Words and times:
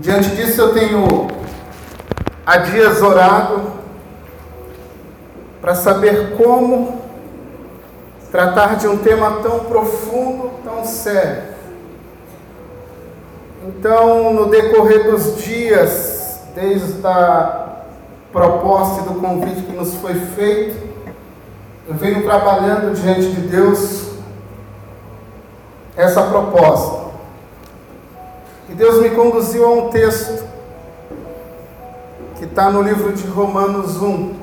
Diante 0.00 0.30
disso, 0.30 0.60
eu 0.60 0.72
tenho 0.72 1.26
há 2.46 2.56
dias 2.58 3.02
orado 3.02 3.72
para 5.60 5.74
saber 5.74 6.36
como 6.36 7.02
tratar 8.30 8.76
de 8.76 8.86
um 8.86 8.98
tema 8.98 9.40
tão 9.42 9.60
profundo, 9.60 10.52
tão 10.62 10.84
sério. 10.84 11.42
Então, 13.66 14.32
no 14.32 14.48
decorrer 14.48 15.10
dos 15.10 15.42
dias, 15.42 16.42
desde 16.54 17.04
a 17.04 17.82
proposta 18.30 19.00
e 19.00 19.04
do 19.12 19.20
convite 19.20 19.62
que 19.62 19.72
nos 19.72 19.94
foi 19.94 20.14
feito, 20.14 20.76
eu 21.88 21.94
venho 21.94 22.22
trabalhando 22.22 22.94
diante 22.94 23.32
de 23.32 23.48
Deus 23.48 24.10
essa 25.96 26.22
proposta. 26.22 27.07
E 28.68 28.74
Deus 28.74 29.00
me 29.00 29.10
conduziu 29.10 29.64
a 29.64 29.70
um 29.70 29.88
texto 29.88 30.46
que 32.36 32.44
está 32.44 32.70
no 32.70 32.82
livro 32.82 33.12
de 33.12 33.26
Romanos 33.26 34.00
1, 34.00 34.38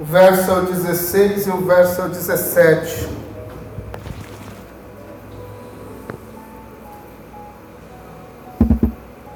o 0.00 0.04
verso 0.04 0.50
é 0.50 0.54
o 0.54 0.62
16 0.62 1.46
e 1.48 1.50
o 1.50 1.60
verso 1.66 2.00
é 2.00 2.04
o 2.04 2.08
17. 2.08 3.08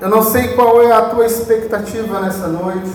Eu 0.01 0.09
não 0.09 0.23
sei 0.23 0.55
qual 0.55 0.81
é 0.83 0.93
a 0.93 1.11
tua 1.11 1.27
expectativa 1.27 2.21
nessa 2.21 2.47
noite, 2.47 2.93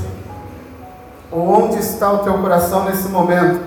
ou 1.30 1.42
onde 1.42 1.80
está 1.80 2.12
o 2.12 2.20
teu 2.20 2.38
coração 2.38 2.86
nesse 2.86 3.10
momento. 3.10 3.60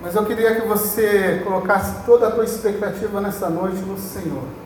Mas 0.00 0.14
eu 0.14 0.24
queria 0.24 0.60
que 0.60 0.66
você 0.66 1.42
colocasse 1.44 2.04
toda 2.06 2.28
a 2.28 2.30
tua 2.30 2.44
expectativa 2.44 3.20
nessa 3.20 3.50
noite 3.50 3.78
no 3.80 3.98
Senhor. 3.98 4.59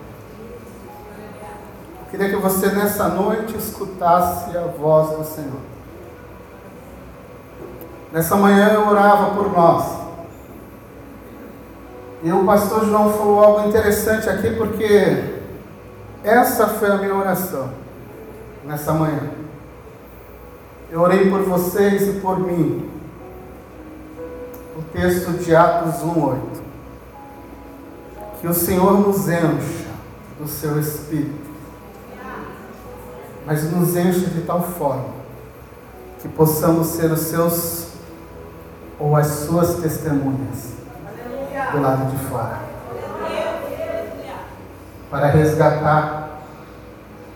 Queria 2.15 2.29
que 2.29 2.41
você 2.41 2.67
nessa 2.67 3.09
noite 3.09 3.57
escutasse 3.57 4.55
a 4.55 4.61
voz 4.61 5.17
do 5.17 5.25
Senhor. 5.25 5.59
Nessa 8.09 8.37
manhã 8.37 8.69
eu 8.69 8.87
orava 8.87 9.35
por 9.35 9.51
nós. 9.51 9.85
E 12.23 12.31
o 12.31 12.45
pastor 12.45 12.85
João 12.85 13.11
falou 13.11 13.43
algo 13.43 13.67
interessante 13.67 14.29
aqui, 14.29 14.51
porque 14.51 15.41
essa 16.23 16.67
foi 16.67 16.89
a 16.89 16.95
minha 16.95 17.13
oração 17.13 17.69
nessa 18.63 18.93
manhã. 18.93 19.31
Eu 20.89 21.01
orei 21.01 21.29
por 21.29 21.41
vocês 21.41 22.07
e 22.07 22.21
por 22.21 22.39
mim. 22.39 22.89
O 24.77 24.81
texto 24.83 25.31
de 25.31 25.53
Atos 25.53 25.95
1:8. 25.95 26.61
Que 28.39 28.47
o 28.47 28.53
Senhor 28.53 29.05
nos 29.05 29.27
encha 29.27 29.89
do 30.39 30.47
seu 30.47 30.79
espírito. 30.79 31.44
Mas 33.45 33.71
nos 33.71 33.95
enche 33.95 34.25
de 34.25 34.41
tal 34.41 34.61
forma 34.61 35.13
que 36.21 36.27
possamos 36.29 36.87
ser 36.87 37.11
os 37.11 37.19
seus 37.19 37.89
ou 38.99 39.15
as 39.15 39.27
suas 39.27 39.75
testemunhas 39.75 40.73
do 41.71 41.81
lado 41.81 42.09
de 42.09 42.17
fora. 42.25 42.59
Para 45.11 45.27
resgatar 45.27 46.41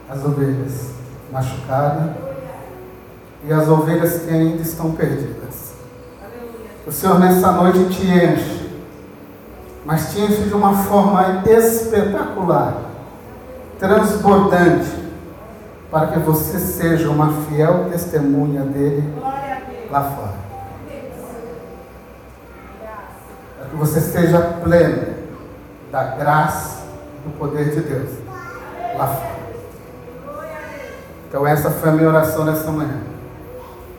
as 0.10 0.26
ovelhas 0.26 0.90
machucadas 1.32 2.12
e 3.46 3.54
as 3.54 3.68
ovelhas 3.68 4.24
que 4.24 4.30
ainda 4.34 4.62
estão 4.62 4.92
perdidas. 4.94 5.74
O 6.88 6.92
Senhor 6.92 7.20
nessa 7.20 7.52
noite 7.52 7.86
te 7.90 8.08
enche, 8.08 8.82
mas 9.86 10.12
te 10.12 10.22
enche 10.22 10.44
de 10.46 10.54
uma 10.54 10.76
forma 10.76 11.44
espetacular, 11.46 12.76
transbordante, 13.78 15.09
para 15.92 16.08
que 16.08 16.20
você 16.20 16.60
seja 16.60 17.10
uma 17.10 17.44
fiel 17.44 17.90
testemunha 17.90 18.62
dele 18.62 19.14
lá 19.90 20.04
fora. 20.04 20.34
Para 23.58 23.70
que 23.70 23.76
você 23.76 24.00
seja 24.00 24.40
pleno 24.64 25.16
da 25.92 26.04
graça 26.04 26.84
e 27.18 27.30
do 27.30 27.38
poder 27.38 27.72
de 27.72 27.82
Deus 27.82 28.10
lá 28.98 29.08
fora. 29.08 29.40
Então 31.28 31.46
essa 31.46 31.70
foi 31.72 31.90
a 31.90 31.92
minha 31.92 32.10
oração 32.10 32.46
nessa 32.46 32.72
manhã. 32.72 32.98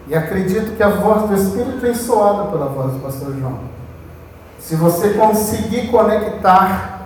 E 0.06 0.14
acredito 0.14 0.76
que 0.76 0.82
a 0.82 0.88
voz 0.88 1.28
do 1.28 1.34
Espírito 1.34 1.80
tem 1.80 1.94
soado 1.94 2.50
pela 2.50 2.66
voz 2.66 2.92
do 2.92 2.98
pastor 3.00 3.34
João. 3.36 3.60
Se 4.58 4.74
você 4.76 5.10
conseguir 5.10 5.88
conectar 5.88 6.99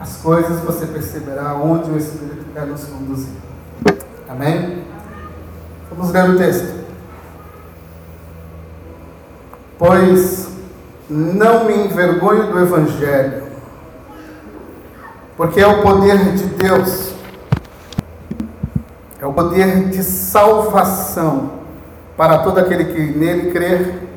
as 0.00 0.16
coisas, 0.16 0.60
você 0.60 0.86
perceberá 0.86 1.54
onde 1.54 1.90
o 1.90 1.96
Espírito 1.96 2.46
quer 2.52 2.66
nos 2.66 2.84
conduzir. 2.84 3.34
Amém? 4.28 4.84
Vamos 5.90 6.10
ler 6.10 6.30
o 6.30 6.38
texto. 6.38 6.80
Pois 9.78 10.48
não 11.08 11.64
me 11.64 11.84
envergonho 11.84 12.50
do 12.50 12.58
Evangelho, 12.58 13.44
porque 15.36 15.60
é 15.60 15.66
o 15.66 15.82
poder 15.82 16.18
de 16.32 16.44
Deus 16.44 17.10
é 19.20 19.26
o 19.26 19.32
poder 19.34 19.90
de 19.90 20.02
salvação 20.02 21.60
para 22.16 22.38
todo 22.38 22.58
aquele 22.58 22.86
que 22.86 23.18
nele 23.18 23.50
crer, 23.50 24.08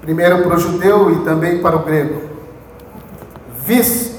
primeiro 0.00 0.42
para 0.42 0.56
o 0.56 0.58
judeu 0.58 1.12
e 1.12 1.24
também 1.24 1.60
para 1.60 1.76
o 1.76 1.80
grego. 1.80 2.22
Visto 3.64 4.15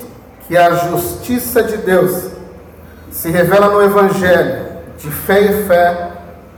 que 0.48 0.58
a 0.58 0.74
justiça 0.76 1.62
de 1.62 1.78
Deus 1.78 2.32
se 3.12 3.30
revela 3.30 3.68
no 3.70 3.82
Evangelho, 3.82 4.66
de 4.98 5.12
fé 5.12 5.42
e 5.42 5.64
fé, 5.66 6.12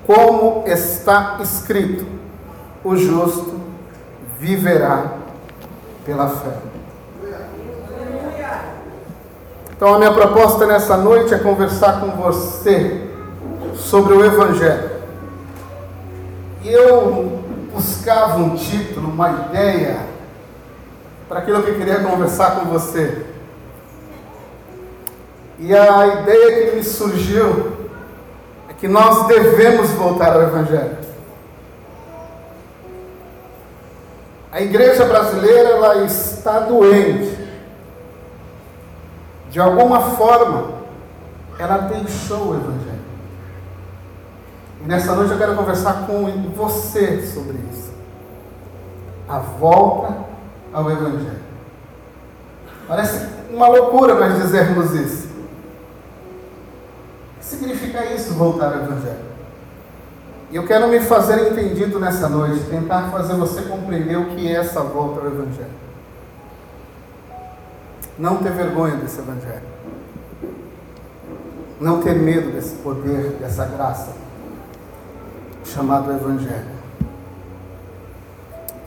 como 0.05 0.63
está 0.67 1.37
escrito: 1.41 2.05
o 2.83 2.95
justo 2.95 3.59
viverá 4.39 5.13
pela 6.05 6.27
fé. 6.29 6.53
Então, 9.75 9.95
a 9.95 9.97
minha 9.97 10.11
proposta 10.13 10.67
nessa 10.67 10.97
noite 10.97 11.33
é 11.33 11.37
conversar 11.37 12.01
com 12.01 12.07
você 12.11 13.09
sobre 13.75 14.13
o 14.13 14.25
Evangelho. 14.25 14.89
E 16.63 16.69
eu 16.69 17.41
buscava 17.73 18.39
um 18.39 18.55
título, 18.55 19.07
uma 19.07 19.29
ideia, 19.31 19.99
para 21.29 21.39
aquilo 21.39 21.63
que 21.63 21.69
eu 21.69 21.75
queria 21.75 21.99
conversar 21.99 22.59
com 22.59 22.65
você. 22.65 23.28
E 25.59 25.75
a 25.75 26.07
ideia 26.07 26.69
que 26.71 26.77
me 26.77 26.83
surgiu 26.83 27.73
é 28.69 28.73
que 28.73 28.87
nós 28.87 29.27
devemos 29.27 29.89
voltar 29.91 30.33
ao 30.33 30.41
Evangelho. 30.43 30.97
A 34.51 34.61
igreja 34.61 35.05
brasileira 35.05 35.69
ela 35.69 36.05
está 36.05 36.59
doente. 36.61 37.37
De 39.51 39.59
alguma 39.59 40.01
forma, 40.11 40.79
ela 41.57 41.77
deixou 41.77 42.51
o 42.51 42.55
Evangelho. 42.55 42.99
E 44.81 44.87
nessa 44.87 45.13
noite 45.13 45.33
eu 45.33 45.37
quero 45.37 45.55
conversar 45.55 46.07
com 46.07 46.25
você 46.55 47.27
sobre 47.27 47.57
isso. 47.71 47.91
A 49.27 49.39
volta 49.39 50.15
ao 50.73 50.89
Evangelho. 50.89 51.49
Parece 52.87 53.27
uma 53.51 53.67
loucura 53.67 54.15
nós 54.15 54.41
dizermos 54.41 54.93
isso. 54.93 55.28
Significa 57.49 58.05
isso, 58.05 58.35
voltar 58.35 58.67
ao 58.67 58.83
Evangelho? 58.83 59.25
E 60.51 60.55
eu 60.55 60.67
quero 60.67 60.87
me 60.87 60.99
fazer 60.99 61.51
entendido 61.51 61.99
nessa 61.99 62.29
noite, 62.29 62.63
tentar 62.69 63.09
fazer 63.09 63.33
você 63.33 63.63
compreender 63.63 64.17
o 64.17 64.27
que 64.27 64.47
é 64.47 64.57
essa 64.57 64.81
volta 64.83 65.21
ao 65.21 65.27
Evangelho. 65.27 65.79
Não 68.19 68.37
ter 68.37 68.51
vergonha 68.51 68.97
desse 68.97 69.17
Evangelho. 69.17 69.63
Não 71.81 72.03
ter 72.03 72.13
medo 72.13 72.51
desse 72.51 72.75
poder, 72.75 73.37
dessa 73.39 73.65
graça 73.65 74.13
chamado 75.65 76.11
Evangelho. 76.11 76.79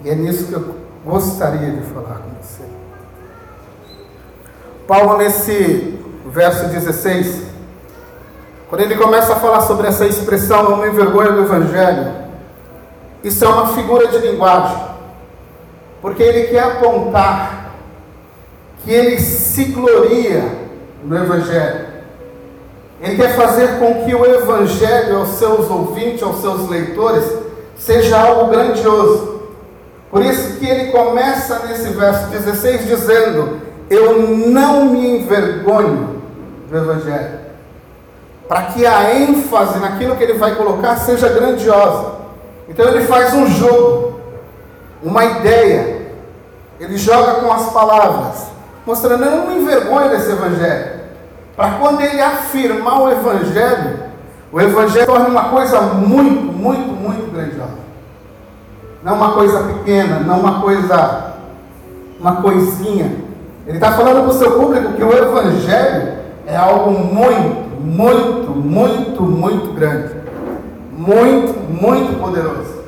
E 0.04 0.10
é 0.10 0.14
nisso 0.14 0.46
que 0.46 0.52
eu 0.52 0.76
gostaria 1.04 1.72
de 1.72 1.82
falar 1.86 2.20
com 2.20 2.30
você. 2.40 2.62
Paulo, 4.86 5.18
nesse 5.18 5.98
verso 6.26 6.68
16, 6.68 7.51
quando 8.72 8.84
ele 8.84 8.96
começa 8.96 9.34
a 9.34 9.36
falar 9.36 9.60
sobre 9.60 9.86
essa 9.86 10.06
expressão, 10.06 10.62
não 10.62 10.78
me 10.78 10.88
envergonha 10.88 11.32
do 11.32 11.42
Evangelho, 11.42 12.10
isso 13.22 13.44
é 13.44 13.48
uma 13.48 13.66
figura 13.74 14.08
de 14.08 14.16
linguagem, 14.16 14.78
porque 16.00 16.22
ele 16.22 16.46
quer 16.46 16.60
apontar 16.60 17.74
que 18.82 18.90
ele 18.90 19.20
se 19.20 19.64
gloria 19.64 20.42
no 21.04 21.14
Evangelho. 21.14 21.86
Ele 23.02 23.16
quer 23.16 23.36
fazer 23.36 23.78
com 23.78 24.06
que 24.06 24.14
o 24.14 24.24
Evangelho 24.24 25.18
aos 25.18 25.28
seus 25.32 25.70
ouvintes, 25.70 26.22
aos 26.22 26.40
seus 26.40 26.66
leitores, 26.70 27.30
seja 27.76 28.18
algo 28.18 28.50
grandioso. 28.50 29.50
Por 30.10 30.24
isso 30.24 30.58
que 30.58 30.66
ele 30.66 30.90
começa 30.90 31.58
nesse 31.66 31.90
verso 31.90 32.28
16 32.28 32.86
dizendo: 32.86 33.60
Eu 33.90 34.28
não 34.28 34.86
me 34.86 35.18
envergonho 35.18 36.22
do 36.70 36.74
Evangelho. 36.74 37.41
Para 38.48 38.62
que 38.64 38.86
a 38.86 39.14
ênfase 39.14 39.78
naquilo 39.78 40.16
que 40.16 40.24
ele 40.24 40.34
vai 40.34 40.54
colocar 40.54 40.96
seja 40.96 41.28
grandiosa. 41.28 42.12
Então 42.68 42.86
ele 42.88 43.04
faz 43.04 43.32
um 43.34 43.46
jogo, 43.46 44.20
uma 45.02 45.24
ideia. 45.24 46.02
Ele 46.80 46.96
joga 46.96 47.40
com 47.40 47.52
as 47.52 47.72
palavras, 47.72 48.46
mostrando, 48.84 49.24
eu 49.24 49.30
não 49.30 49.46
me 49.46 49.62
envergonho 49.62 50.10
desse 50.10 50.32
Evangelho. 50.32 51.02
Para 51.56 51.72
quando 51.72 52.00
ele 52.00 52.20
afirmar 52.20 53.02
o 53.02 53.10
Evangelho, 53.10 54.00
o 54.50 54.60
Evangelho 54.60 55.06
torna 55.06 55.28
uma 55.28 55.44
coisa 55.50 55.80
muito, 55.80 56.52
muito, 56.52 56.88
muito 56.88 57.32
grandiosa. 57.32 57.82
Não 59.02 59.14
uma 59.14 59.32
coisa 59.32 59.62
pequena, 59.64 60.20
não 60.20 60.40
uma 60.40 60.60
coisa, 60.60 61.34
uma 62.20 62.36
coisinha. 62.42 63.16
Ele 63.66 63.76
está 63.76 63.92
falando 63.92 64.22
para 64.22 64.30
o 64.30 64.38
seu 64.38 64.52
público 64.58 64.92
que 64.94 65.02
o 65.02 65.12
Evangelho 65.12 66.18
é 66.46 66.56
algo 66.56 66.90
muito, 66.90 67.71
muito, 67.82 68.50
muito, 68.50 69.22
muito 69.22 69.72
grande. 69.74 70.14
Muito, 70.92 71.58
muito 71.70 72.20
poderoso. 72.20 72.82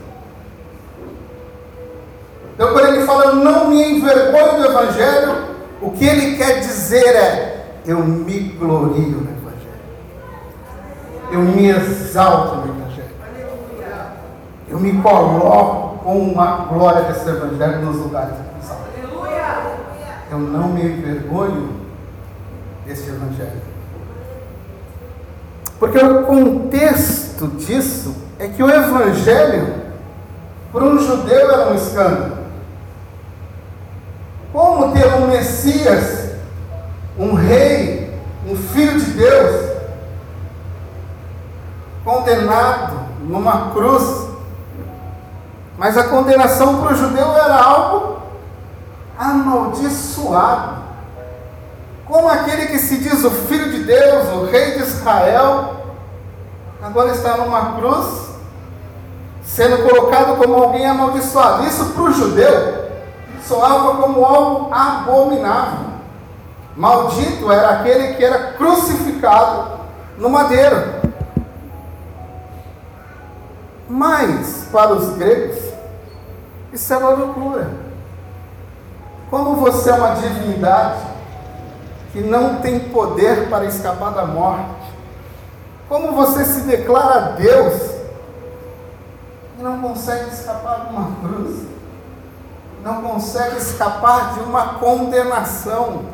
Então, 2.55 2.73
quando 2.73 2.87
ele 2.87 3.05
fala, 3.05 3.33
não 3.35 3.69
me 3.69 3.97
envergonho 3.97 4.59
do 4.59 4.67
Evangelho, 4.67 5.35
o 5.83 5.91
que 5.91 6.05
ele 6.05 6.37
quer 6.37 6.61
dizer 6.61 7.05
é, 7.05 7.67
eu 7.85 7.99
me 7.99 8.41
glorio 8.41 8.95
no 8.95 9.31
Evangelho. 9.31 9.75
Eu 11.33 11.41
me 11.41 11.69
exalto 11.69 12.57
no 12.57 12.75
Evangelho. 12.77 13.11
Eu 14.69 14.79
me 14.79 15.03
coloco 15.03 15.99
com 16.05 16.19
uma 16.19 16.67
glória 16.67 17.03
desse 17.03 17.29
Evangelho 17.29 17.85
nos 17.85 17.97
lugares 17.97 18.35
que 18.37 18.45
Eu 20.33 20.39
não 20.39 20.69
me 20.69 20.83
envergonho 20.83 21.71
desse 22.87 23.09
Evangelho. 23.09 23.74
Porque 25.79 25.99
o 25.99 26.25
contexto 26.25 27.49
disso 27.49 28.15
é 28.39 28.49
que 28.49 28.63
o 28.63 28.71
Evangelho, 28.71 29.75
para 30.73 30.85
um 30.85 30.99
judeu, 30.99 31.51
era 31.51 31.71
um 31.71 31.75
escândalo. 31.75 32.39
Como 34.53 34.93
ter 34.93 35.07
um 35.15 35.27
Messias, 35.27 36.31
um 37.19 37.35
rei, 37.35 38.19
um 38.47 38.57
filho 38.57 39.01
de 39.01 39.11
Deus, 39.13 39.73
condenado 42.05 43.01
numa 43.23 43.71
cruz. 43.73 44.29
Mas 45.77 45.97
a 45.97 46.05
condenação 46.05 46.81
para 46.81 46.93
o 46.93 46.97
judeu 46.97 47.37
era 47.37 47.61
algo 47.61 48.23
amaldiçoado. 49.19 50.84
Como 52.07 52.29
aquele 52.29 52.67
que 52.67 52.79
se 52.79 52.99
diz 52.99 53.25
o 53.25 53.31
filho 53.31 53.71
de 53.73 53.85
Deus, 53.85 54.29
o 54.35 54.45
rei 54.45 54.73
de 54.73 54.83
Israel, 54.83 55.77
agora 56.83 57.13
está 57.13 57.39
numa 57.39 57.77
cruz, 57.77 58.29
sendo 59.43 59.89
colocado 59.89 60.37
como 60.37 60.55
alguém 60.55 60.87
amaldiçoado. 60.87 61.65
Isso 61.67 61.87
para 61.87 62.03
o 62.03 62.13
judeu 62.13 62.85
soava 63.43 63.97
como 64.03 64.25
algo 64.25 64.75
abominável. 64.75 65.95
Maldito 66.77 67.51
era 67.51 67.71
aquele 67.71 68.15
que 68.15 68.25
era 68.25 68.53
crucificado 68.53 69.81
no 70.19 70.29
madeiro. 70.29 71.05
Mas, 73.89 74.69
para 74.73 74.93
os 74.93 75.17
gregos, 75.17 75.59
isso 76.73 76.97
uma 76.97 77.11
loucura. 77.11 77.71
Como 79.31 79.57
você 79.57 79.91
é 79.91 79.95
uma 79.95 80.15
divindade 80.15 81.14
que 82.15 82.21
não 82.21 82.61
tem 82.61 82.79
poder 82.79 83.49
para 83.51 83.65
escapar 83.65 84.13
da 84.13 84.25
morte, 84.25 84.71
como 85.89 86.13
você 86.13 86.45
se 86.45 86.61
declara 86.61 87.33
Deus 87.33 87.91
e 89.59 89.63
não 89.63 89.81
consegue 89.81 90.33
escapar 90.33 90.87
de 90.87 90.95
uma 90.95 91.11
cruz, 91.21 91.67
não 92.85 93.03
consegue 93.03 93.57
escapar 93.57 94.35
de 94.35 94.41
uma 94.45 94.75
condenação. 94.75 96.05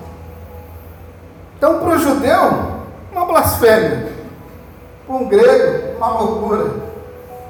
Então, 1.58 1.80
para 1.80 1.90
o 1.90 1.98
judeu, 1.98 2.80
uma 3.12 3.26
blasfêmia, 3.26 4.10
para 5.06 5.16
um 5.16 5.28
grego, 5.28 5.98
uma 5.98 6.18
loucura. 6.18 6.76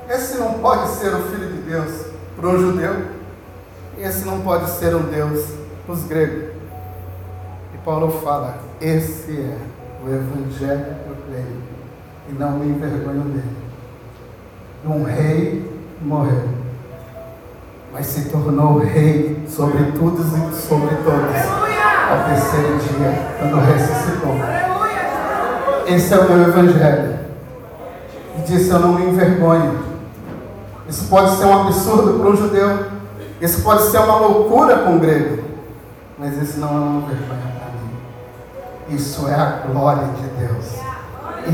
Esse 0.08 0.38
não 0.38 0.54
pode 0.54 0.88
ser 0.88 1.14
o 1.14 1.22
Filho 1.28 1.52
de 1.52 1.62
Deus 1.70 2.06
para 2.34 2.48
um 2.48 2.58
judeu, 2.58 2.96
esse 3.96 4.24
não 4.24 4.40
pode 4.40 4.68
ser 4.70 4.96
um 4.96 5.04
Deus 5.04 5.50
para 5.86 5.94
os 5.94 6.02
gregos. 6.02 6.59
Paulo 7.84 8.10
fala: 8.10 8.58
esse 8.80 9.32
é 9.32 9.58
o 10.04 10.08
Evangelho 10.08 10.96
que 11.04 11.10
eu 11.10 11.16
creio, 11.28 11.56
e 12.28 12.32
não 12.32 12.52
me 12.52 12.70
envergonho 12.70 13.22
dele. 13.22 13.56
Um 14.84 15.04
rei 15.04 15.70
morreu, 16.00 16.48
mas 17.92 18.06
se 18.06 18.30
tornou 18.30 18.78
rei 18.78 19.44
sobre 19.48 19.92
todos 19.92 20.26
e 20.26 20.54
sobre 20.54 20.96
todos 20.96 21.36
ao 22.08 22.24
terceiro 22.24 22.78
dia, 22.78 23.36
quando 23.38 23.60
ressuscitou. 23.60 24.34
Esse 25.86 26.14
é 26.14 26.18
o 26.18 26.28
meu 26.30 26.48
Evangelho. 26.48 27.20
E 28.38 28.42
disse: 28.42 28.70
Eu 28.70 28.78
não 28.78 28.94
me 28.94 29.06
envergonho 29.06 29.90
isso 30.90 31.04
pode 31.04 31.36
ser 31.36 31.44
um 31.44 31.60
absurdo 31.60 32.18
para 32.18 32.30
um 32.30 32.36
judeu. 32.36 32.86
Isso 33.40 33.62
pode 33.62 33.84
ser 33.84 33.98
uma 33.98 34.16
loucura 34.16 34.76
para 34.78 34.90
um 34.90 34.98
grego. 34.98 35.44
Mas 36.18 36.36
isso 36.42 36.58
não 36.58 36.68
é 36.68 36.72
uma 36.72 37.00
vergonha. 37.06 37.49
Isso 38.90 39.28
é 39.28 39.34
a 39.34 39.62
glória 39.66 40.06
de 40.08 40.26
Deus. 40.46 40.66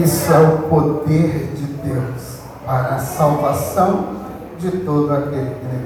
Isso 0.03 0.33
é 0.33 0.38
o 0.38 0.59
poder 0.69 1.53
de 1.55 1.67
Deus 1.67 2.41
para 2.65 2.97
a 2.97 2.99
salvação 2.99 4.17
de 4.59 4.71
todo 4.79 5.12
aquele 5.12 5.50
que. 5.50 5.77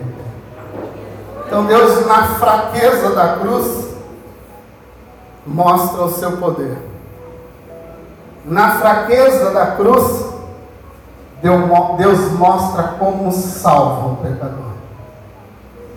Então 1.50 1.66
Deus, 1.66 2.06
na 2.06 2.22
fraqueza 2.36 3.10
da 3.12 3.38
cruz, 3.38 3.88
mostra 5.44 6.02
o 6.04 6.10
seu 6.10 6.36
poder. 6.36 6.78
Na 8.44 8.78
fraqueza 8.78 9.50
da 9.50 9.72
cruz, 9.72 10.26
Deus 11.42 12.32
mostra 12.38 12.94
como 13.00 13.32
salva 13.32 14.12
o 14.12 14.16
pecador. 14.18 14.70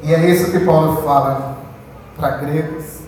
E 0.01 0.13
é 0.13 0.25
isso 0.25 0.51
que 0.51 0.65
Paulo 0.65 1.03
fala 1.03 1.57
para 2.17 2.37
gregos 2.37 3.01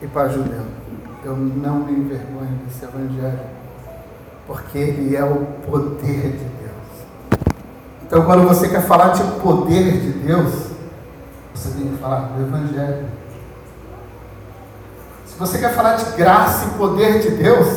e 0.00 0.06
para 0.06 0.28
judeus. 0.30 0.83
Eu 1.24 1.34
não 1.36 1.76
me 1.76 1.92
envergonho 1.92 2.60
desse 2.66 2.84
evangelho, 2.84 3.40
porque 4.46 4.76
ele 4.76 5.16
é 5.16 5.24
o 5.24 5.46
poder 5.66 6.32
de 6.32 6.44
Deus. 6.44 7.44
Então, 8.02 8.26
quando 8.26 8.46
você 8.46 8.68
quer 8.68 8.82
falar 8.82 9.08
de 9.14 9.22
poder 9.40 10.00
de 10.00 10.10
Deus, 10.18 10.52
você 11.54 11.70
tem 11.70 11.88
que 11.88 11.96
falar 11.96 12.28
do 12.28 12.42
evangelho. 12.42 13.06
Se 15.24 15.38
você 15.38 15.58
quer 15.58 15.74
falar 15.74 15.94
de 15.94 16.14
graça 16.14 16.66
e 16.66 16.78
poder 16.78 17.20
de 17.20 17.30
Deus, 17.30 17.68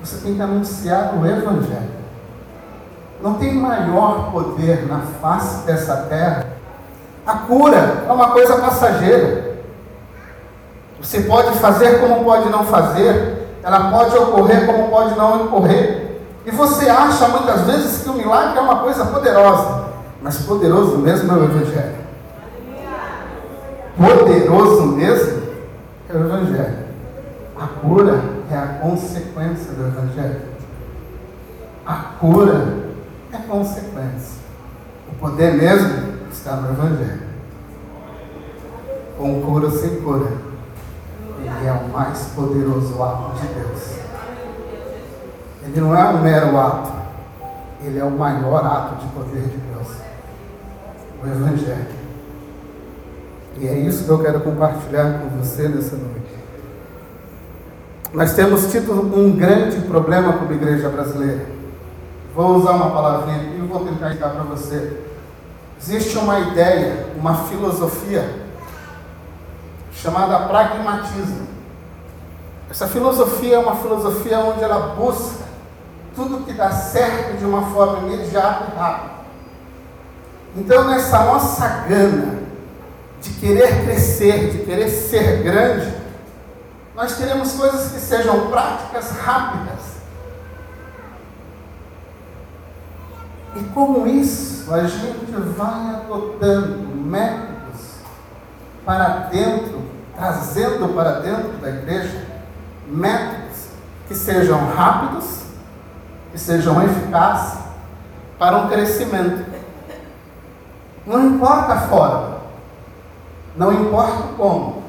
você 0.00 0.18
tem 0.18 0.36
que 0.36 0.42
anunciar 0.42 1.16
o 1.16 1.26
evangelho. 1.26 1.90
Não 3.20 3.34
tem 3.34 3.54
maior 3.54 4.30
poder 4.30 4.86
na 4.86 5.00
face 5.00 5.66
dessa 5.66 5.96
terra. 6.08 6.46
A 7.26 7.38
cura 7.38 8.04
é 8.08 8.12
uma 8.12 8.30
coisa 8.30 8.56
passageira. 8.56 9.51
Você 11.02 11.22
pode 11.22 11.58
fazer 11.58 12.00
como 12.00 12.24
pode 12.24 12.48
não 12.48 12.64
fazer, 12.64 13.58
ela 13.62 13.90
pode 13.90 14.16
ocorrer 14.16 14.64
como 14.64 14.88
pode 14.88 15.16
não 15.16 15.46
ocorrer. 15.46 16.20
E 16.46 16.50
você 16.50 16.88
acha 16.88 17.28
muitas 17.28 17.62
vezes 17.62 18.02
que 18.02 18.08
o 18.08 18.14
milagre 18.14 18.56
é 18.56 18.60
uma 18.60 18.78
coisa 18.78 19.04
poderosa, 19.06 19.86
mas 20.22 20.38
poderoso 20.38 20.98
mesmo 20.98 21.30
é 21.32 21.34
o 21.34 21.44
Evangelho. 21.44 22.02
Poderoso 23.96 24.86
mesmo 24.86 25.42
é 26.08 26.16
o 26.16 26.20
Evangelho. 26.20 26.78
A 27.60 27.66
cura 27.66 28.22
é 28.50 28.56
a 28.56 28.66
consequência 28.80 29.72
do 29.72 29.86
Evangelho. 29.86 30.40
A 31.84 31.94
cura 32.20 32.76
é 33.32 33.36
consequência. 33.38 34.40
O 35.10 35.14
poder 35.16 35.54
mesmo 35.54 36.14
está 36.30 36.56
no 36.56 36.70
Evangelho. 36.70 37.22
Com 39.18 39.42
cura 39.42 39.66
ou 39.66 39.72
sem 39.72 40.00
cura. 40.00 40.51
Ele 41.44 41.66
é 41.66 41.72
o 41.72 41.88
mais 41.88 42.18
poderoso 42.34 43.02
ato 43.02 43.40
de 43.40 43.46
Deus. 43.48 43.96
Ele 45.64 45.80
não 45.80 45.96
é 45.96 46.04
um 46.08 46.22
mero 46.22 46.56
ato. 46.58 46.92
Ele 47.84 47.98
é 47.98 48.04
o 48.04 48.10
maior 48.10 48.64
ato 48.64 49.04
de 49.04 49.12
poder 49.12 49.42
de 49.42 49.56
Deus. 49.56 49.88
O 51.22 51.26
Evangelho. 51.26 52.02
E 53.58 53.66
é 53.66 53.78
isso 53.78 54.04
que 54.04 54.10
eu 54.10 54.22
quero 54.22 54.40
compartilhar 54.40 55.20
com 55.20 55.28
você 55.38 55.68
nessa 55.68 55.96
noite. 55.96 56.32
Nós 58.12 58.34
temos 58.34 58.70
tido 58.70 58.92
um 58.92 59.36
grande 59.36 59.80
problema 59.82 60.34
como 60.34 60.52
igreja 60.52 60.88
brasileira. 60.88 61.46
Vou 62.34 62.56
usar 62.56 62.72
uma 62.72 62.90
palavrinha 62.90 63.54
e 63.56 63.60
vou 63.60 63.80
tentar 63.80 64.08
explicar 64.08 64.30
para 64.30 64.42
você. 64.44 65.00
Existe 65.80 66.16
uma 66.18 66.38
ideia, 66.38 67.08
uma 67.16 67.34
filosofia 67.34 68.41
chamada 69.92 70.48
pragmatismo. 70.48 71.46
Essa 72.70 72.88
filosofia 72.88 73.56
é 73.56 73.58
uma 73.58 73.76
filosofia 73.76 74.38
onde 74.38 74.62
ela 74.62 74.94
busca 74.94 75.44
tudo 76.14 76.44
que 76.44 76.52
dá 76.52 76.70
certo 76.70 77.38
de 77.38 77.44
uma 77.44 77.70
forma 77.70 78.08
imediata 78.08 78.72
e 78.72 78.78
rápida. 78.78 79.12
Então, 80.56 80.84
nessa 80.84 81.24
nossa 81.24 81.66
gana 81.88 82.42
de 83.20 83.30
querer 83.30 83.84
crescer, 83.84 84.50
de 84.50 84.58
querer 84.64 84.88
ser 84.88 85.42
grande, 85.42 85.94
nós 86.94 87.14
queremos 87.14 87.52
coisas 87.52 87.92
que 87.92 88.00
sejam 88.00 88.48
práticas, 88.48 89.12
rápidas. 89.12 89.92
E 93.56 93.64
com 93.74 94.06
isso, 94.06 94.72
a 94.72 94.86
gente 94.86 95.32
vai 95.56 95.94
adotando 95.94 96.78
métodos 96.96 97.96
para 98.84 99.08
dentro, 99.30 99.81
trazendo 100.22 100.94
para 100.94 101.20
dentro 101.20 101.48
da 101.60 101.68
igreja 101.68 102.24
métodos 102.86 103.66
que 104.06 104.14
sejam 104.14 104.68
rápidos, 104.68 105.42
que 106.30 106.38
sejam 106.38 106.80
eficazes 106.84 107.58
para 108.38 108.58
um 108.58 108.68
crescimento. 108.68 109.44
Não 111.04 111.26
importa 111.26 111.72
a 111.72 111.80
forma, 111.88 112.38
não 113.56 113.72
importa 113.72 114.28
como, 114.36 114.84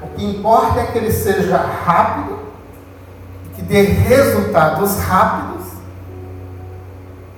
o 0.00 0.06
que 0.14 0.24
importa 0.24 0.80
é 0.80 0.86
que 0.86 0.98
ele 0.98 1.12
seja 1.12 1.56
rápido, 1.56 2.38
que 3.56 3.62
dê 3.62 3.82
resultados 3.82 4.96
rápidos, 5.00 5.66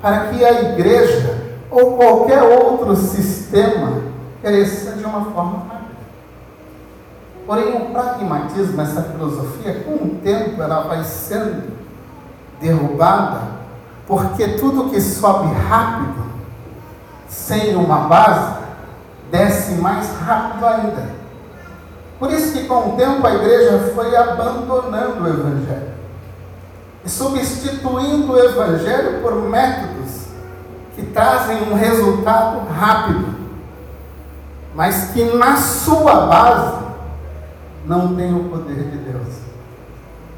para 0.02 0.26
que 0.26 0.44
a 0.44 0.60
igreja 0.72 1.42
ou 1.70 1.96
qualquer 1.96 2.42
outro 2.42 2.94
sistema 2.94 4.02
cresça 4.42 4.92
de 4.92 5.04
uma 5.04 5.24
forma. 5.32 5.73
Porém, 7.46 7.76
o 7.76 7.90
pragmatismo, 7.90 8.80
essa 8.80 9.02
filosofia, 9.02 9.84
com 9.84 9.92
o 9.92 10.20
tempo 10.22 10.62
ela 10.62 10.80
vai 10.82 11.04
sendo 11.04 11.74
derrubada, 12.60 13.42
porque 14.06 14.48
tudo 14.48 14.90
que 14.90 15.00
sobe 15.00 15.52
rápido, 15.68 16.24
sem 17.28 17.76
uma 17.76 18.08
base, 18.08 18.54
desce 19.30 19.72
mais 19.72 20.08
rápido 20.20 20.66
ainda. 20.66 21.08
Por 22.18 22.32
isso 22.32 22.52
que 22.52 22.64
com 22.64 22.90
o 22.90 22.96
tempo 22.96 23.26
a 23.26 23.34
igreja 23.34 23.92
foi 23.94 24.16
abandonando 24.16 25.22
o 25.24 25.28
Evangelho 25.28 25.94
e 27.04 27.10
substituindo 27.10 28.32
o 28.32 28.38
Evangelho 28.38 29.20
por 29.20 29.34
métodos 29.42 30.24
que 30.94 31.02
trazem 31.06 31.70
um 31.70 31.74
resultado 31.74 32.66
rápido, 32.68 33.34
mas 34.74 35.10
que 35.12 35.24
na 35.36 35.56
sua 35.56 36.26
base 36.26 36.83
não 37.86 38.14
tem 38.14 38.34
o 38.34 38.44
poder 38.44 38.90
de 38.90 38.98
Deus. 38.98 39.34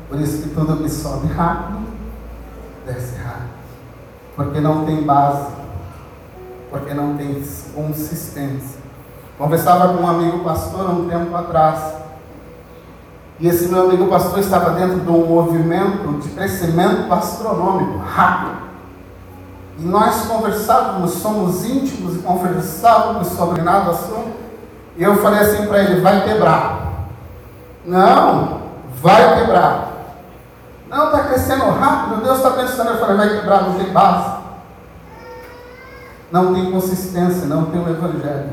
Por 0.08 0.20
isso 0.20 0.42
que 0.42 0.50
tudo 0.50 0.82
que 0.82 0.88
sobe 0.88 1.32
rápido, 1.32 1.80
desce 2.84 3.16
rápido. 3.16 3.56
Porque 4.34 4.60
não 4.60 4.84
tem 4.84 5.02
base, 5.02 5.48
porque 6.70 6.94
não 6.94 7.16
tem 7.16 7.42
consistência. 7.74 8.80
Conversava 9.38 9.94
com 9.94 10.02
um 10.02 10.08
amigo 10.08 10.40
pastor 10.40 10.86
há 10.88 10.92
um 10.92 11.08
tempo 11.08 11.34
atrás. 11.36 11.94
E 13.38 13.48
esse 13.48 13.68
meu 13.68 13.84
amigo 13.84 14.06
pastor 14.06 14.38
estava 14.38 14.70
dentro 14.70 15.00
de 15.00 15.10
um 15.10 15.26
movimento 15.26 16.20
de 16.22 16.28
crescimento 16.30 17.12
astronômico, 17.12 17.98
rápido. 17.98 18.66
E 19.78 19.82
nós 19.82 20.26
conversávamos, 20.26 21.12
somos 21.12 21.64
íntimos 21.64 22.16
e 22.16 22.18
conversávamos 22.20 23.28
sobre 23.28 23.60
nada 23.60 23.90
assunto. 23.90 24.32
E 24.96 25.02
eu 25.02 25.16
falei 25.16 25.40
assim 25.40 25.66
para 25.66 25.82
ele: 25.82 26.00
vai 26.00 26.24
quebrar. 26.24 26.85
Não, 27.86 28.62
vai 29.00 29.38
quebrar. 29.38 29.92
Não, 30.88 31.06
está 31.06 31.24
crescendo 31.24 31.70
rápido, 31.70 32.22
Deus 32.22 32.38
está 32.38 32.50
pensando, 32.50 32.90
eu 32.90 32.98
falei, 32.98 33.16
vai 33.16 33.40
quebrar, 33.40 33.62
não 33.62 33.74
tem 33.74 33.92
base. 33.92 34.36
Não 36.30 36.52
tem 36.52 36.70
consistência, 36.70 37.46
não 37.46 37.66
tem 37.66 37.80
o 37.80 37.88
Evangelho. 37.88 38.52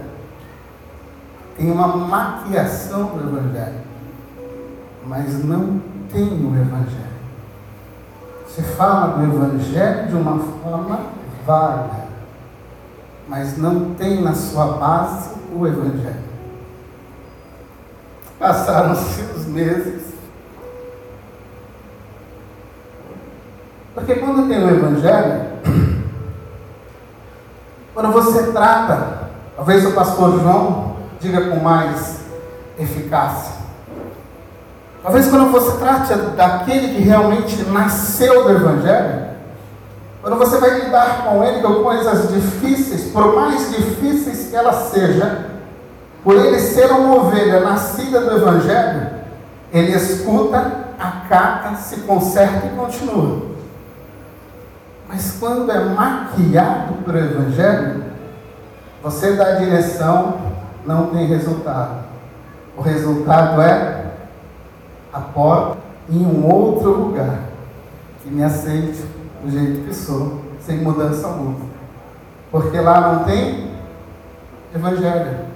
Tem 1.57 1.71
uma 1.71 1.87
maquiação 1.87 3.05
do 3.05 3.27
Evangelho, 3.27 3.81
mas 5.05 5.43
não 5.43 5.81
tem 6.11 6.23
o 6.23 6.55
Evangelho. 6.55 7.13
Se 8.47 8.61
fala 8.61 9.17
do 9.17 9.23
Evangelho 9.23 10.07
de 10.07 10.15
uma 10.15 10.39
forma 10.39 10.99
vaga, 11.45 12.03
mas 13.27 13.57
não 13.57 13.95
tem 13.95 14.21
na 14.21 14.33
sua 14.33 14.77
base 14.77 15.29
o 15.55 15.65
Evangelho. 15.65 16.32
Passaram-se 18.43 19.21
os 19.37 19.45
meses. 19.45 20.03
Porque 23.95 24.15
quando 24.15 24.49
tem 24.49 24.61
o 24.61 24.69
Evangelho, 24.69 25.45
quando 27.93 28.11
você 28.11 28.51
trata, 28.51 29.29
talvez 29.55 29.85
o 29.85 29.93
pastor 29.93 30.41
João 30.41 30.97
diga 31.21 31.51
com 31.51 31.63
mais 31.63 32.19
eficácia. 32.77 33.53
Talvez 35.01 35.29
quando 35.29 35.49
você 35.49 35.77
trate 35.77 36.13
daquele 36.35 36.95
que 36.95 37.01
realmente 37.01 37.63
nasceu 37.69 38.43
do 38.43 38.51
Evangelho, 38.51 39.25
quando 40.21 40.37
você 40.37 40.57
vai 40.57 40.81
lidar 40.81 41.23
com 41.23 41.41
ele 41.45 41.61
com 41.61 41.81
coisas 41.81 42.27
difíceis, 42.27 43.09
por 43.09 43.35
mais 43.35 43.69
difíceis 43.69 44.49
que 44.49 44.55
elas 44.57 44.91
sejam, 44.91 45.52
por 46.23 46.35
ele 46.35 46.59
ser 46.59 46.89
uma 46.91 47.15
ovelha 47.17 47.59
nascida 47.59 48.21
do 48.21 48.37
Evangelho, 48.37 49.09
ele 49.71 49.91
escuta, 49.91 50.85
acata, 50.97 51.75
se 51.75 52.01
conserta 52.01 52.67
e 52.67 52.69
continua. 52.69 53.53
Mas 55.09 55.35
quando 55.39 55.69
é 55.69 55.83
maquiado 55.83 56.93
pelo 57.03 57.17
Evangelho, 57.17 58.05
você 59.01 59.33
dá 59.33 59.55
direção, 59.55 60.37
não 60.85 61.07
tem 61.07 61.27
resultado. 61.27 62.05
O 62.77 62.81
resultado 62.81 63.61
é 63.61 64.05
a 65.11 65.19
porta 65.19 65.77
em 66.09 66.25
um 66.25 66.45
outro 66.45 66.89
lugar 66.89 67.39
que 68.23 68.29
me 68.29 68.43
aceite 68.43 69.03
do 69.43 69.51
jeito 69.51 69.85
que 69.85 69.93
sou, 69.93 70.41
sem 70.61 70.77
mudança 70.77 71.27
alguma. 71.27 71.57
Porque 72.49 72.79
lá 72.79 73.13
não 73.13 73.23
tem 73.25 73.71
Evangelho. 74.73 75.52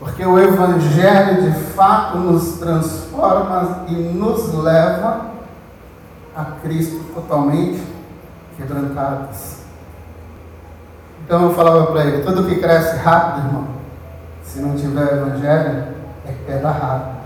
Porque 0.00 0.24
o 0.24 0.38
Evangelho 0.38 1.42
de 1.42 1.52
fato 1.74 2.16
nos 2.16 2.58
transforma 2.58 3.84
e 3.86 3.92
nos 3.92 4.54
leva 4.54 5.26
a 6.34 6.44
Cristo 6.62 7.04
totalmente 7.14 7.86
quebrantados. 8.56 9.56
Então 11.22 11.42
eu 11.42 11.54
falava 11.54 11.88
para 11.88 12.06
ele: 12.06 12.24
tudo 12.24 12.46
que 12.46 12.58
cresce 12.58 12.96
rápido, 12.96 13.46
irmão, 13.46 13.66
se 14.42 14.60
não 14.60 14.74
tiver 14.74 15.12
Evangelho, 15.12 15.88
é 16.26 16.32
queda 16.46 16.70
rápida, 16.70 17.20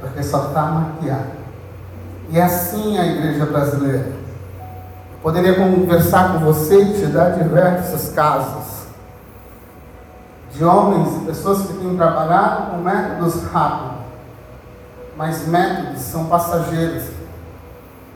porque 0.00 0.24
só 0.24 0.48
está 0.48 0.62
maquiado. 0.62 1.36
E 2.30 2.38
é 2.38 2.42
assim 2.42 2.98
a 2.98 3.06
igreja 3.06 3.46
brasileira. 3.46 4.12
Eu 5.12 5.18
poderia 5.22 5.54
conversar 5.54 6.32
com 6.32 6.40
você 6.40 6.82
e 6.82 6.94
te 6.94 7.06
dar 7.06 7.30
diversos 7.30 8.08
casos 8.08 8.75
de 10.56 10.64
homens 10.64 11.16
e 11.16 11.26
pessoas 11.26 11.66
que 11.66 11.74
têm 11.74 11.96
trabalhado 11.96 12.70
com 12.70 12.78
métodos 12.78 13.44
rápidos, 13.44 14.06
mas 15.16 15.46
métodos 15.46 16.00
são 16.00 16.26
passageiros. 16.26 17.04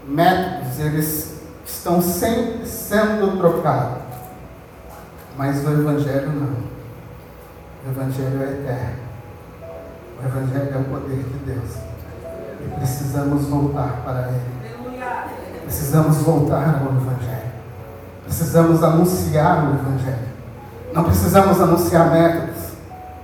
Métodos, 0.07 0.79
eles 0.79 1.41
estão 1.67 2.01
sempre 2.01 2.67
sendo 2.67 3.39
trocados. 3.39 4.03
Mas 5.37 5.65
o 5.65 5.71
Evangelho 5.71 6.33
não. 6.33 6.71
O 7.87 7.91
Evangelho 7.91 8.43
é 8.43 8.47
eterno. 8.47 8.99
O 10.21 10.27
Evangelho 10.27 10.75
é 10.75 10.79
o 10.79 10.85
poder 10.85 11.23
de 11.23 11.39
Deus. 11.45 11.71
E 12.61 12.75
precisamos 12.77 13.47
voltar 13.47 14.03
para 14.05 14.29
Ele. 14.29 15.61
Precisamos 15.65 16.19
voltar 16.19 16.81
ao 16.83 16.97
Evangelho. 16.97 17.51
Precisamos 18.25 18.83
anunciar 18.83 19.65
o 19.65 19.75
Evangelho. 19.75 20.30
Não 20.93 21.05
precisamos 21.05 21.61
anunciar 21.61 22.11
métodos, 22.11 22.73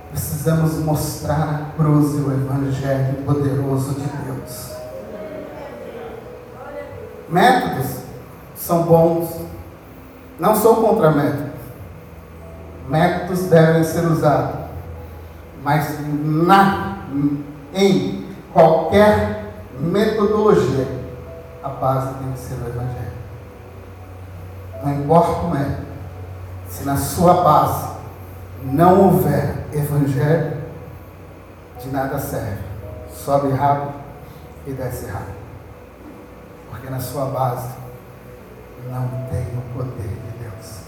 precisamos 0.09 0.75
mostrar 0.75 1.73
a 1.73 1.77
cruz 1.77 2.13
e 2.13 2.21
o 2.21 2.31
Evangelho 2.31 3.15
poderoso 3.25 3.93
de 3.95 4.07
Deus. 4.07 4.71
Métodos 7.27 8.03
são 8.55 8.83
bons, 8.83 9.41
não 10.39 10.55
sou 10.55 10.77
contra 10.77 11.11
métodos. 11.11 11.57
Métodos 12.87 13.41
devem 13.49 13.83
ser 13.83 14.05
usados, 14.05 14.61
mas 15.61 15.97
na, 16.23 16.99
em 17.73 18.27
qualquer 18.53 19.43
metodologia, 19.77 20.87
a 21.61 21.67
base 21.67 22.13
tem 22.13 22.31
que 22.31 22.39
ser 22.39 22.53
o 22.53 22.67
Evangelho. 22.69 23.17
Não 24.85 24.93
importa 24.93 25.41
o 25.41 25.49
método 25.49 25.86
se 26.69 26.83
na 26.83 26.97
sua 26.97 27.43
base 27.43 27.87
não 28.63 29.05
houver 29.05 29.67
evangelho, 29.73 30.57
de 31.79 31.89
nada 31.89 32.19
serve. 32.19 32.65
sobe 33.13 33.51
rápido 33.51 33.93
e 34.65 34.71
desce 34.71 35.05
rápido. 35.07 35.37
Porque 36.69 36.89
na 36.89 36.99
sua 36.99 37.25
base 37.25 37.69
não 38.89 39.07
tem 39.29 39.45
o 39.57 39.61
poder 39.73 40.07
de 40.07 40.43
Deus, 40.43 40.81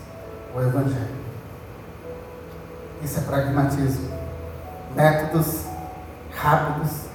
o 0.55 0.61
Evangelho. 0.61 1.19
Isso 3.03 3.19
é 3.19 3.23
pragmatismo. 3.23 4.09
Métodos 4.95 5.65
rápidos 6.35 7.05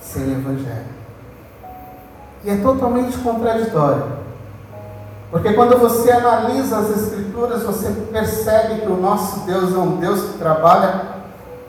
sem 0.00 0.32
Evangelho. 0.32 0.94
E 2.44 2.50
é 2.50 2.56
totalmente 2.56 3.16
contraditório. 3.18 4.23
Porque 5.34 5.52
quando 5.52 5.76
você 5.78 6.12
analisa 6.12 6.78
as 6.78 6.90
Escrituras, 6.90 7.64
você 7.64 7.90
percebe 8.12 8.82
que 8.82 8.86
o 8.86 8.96
nosso 8.96 9.40
Deus 9.40 9.74
é 9.74 9.78
um 9.78 9.96
Deus 9.96 10.30
que 10.30 10.38
trabalha 10.38 11.06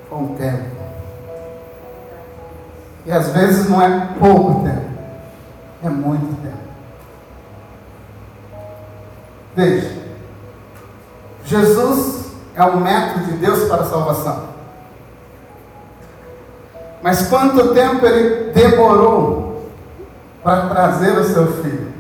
com 0.07 0.17
o 0.17 0.36
tempo. 0.36 0.69
E 3.07 3.12
às 3.12 3.29
vezes 3.29 3.67
não 3.67 3.81
é 3.81 4.10
pouco 4.19 4.63
tempo, 4.65 4.86
é 5.84 5.89
muito 5.89 6.39
tempo. 6.43 6.57
Veja, 9.55 9.98
Jesus 11.43 12.34
é 12.53 12.63
o 12.65 12.79
método 12.79 13.25
de 13.25 13.31
Deus 13.31 13.67
para 13.67 13.81
a 13.81 13.89
salvação. 13.89 14.43
Mas 17.01 17.27
quanto 17.29 17.74
tempo 17.74 18.05
ele 18.05 18.53
demorou 18.53 19.72
para 20.43 20.69
trazer 20.69 21.17
o 21.17 21.24
seu 21.24 21.63
filho? 21.63 21.94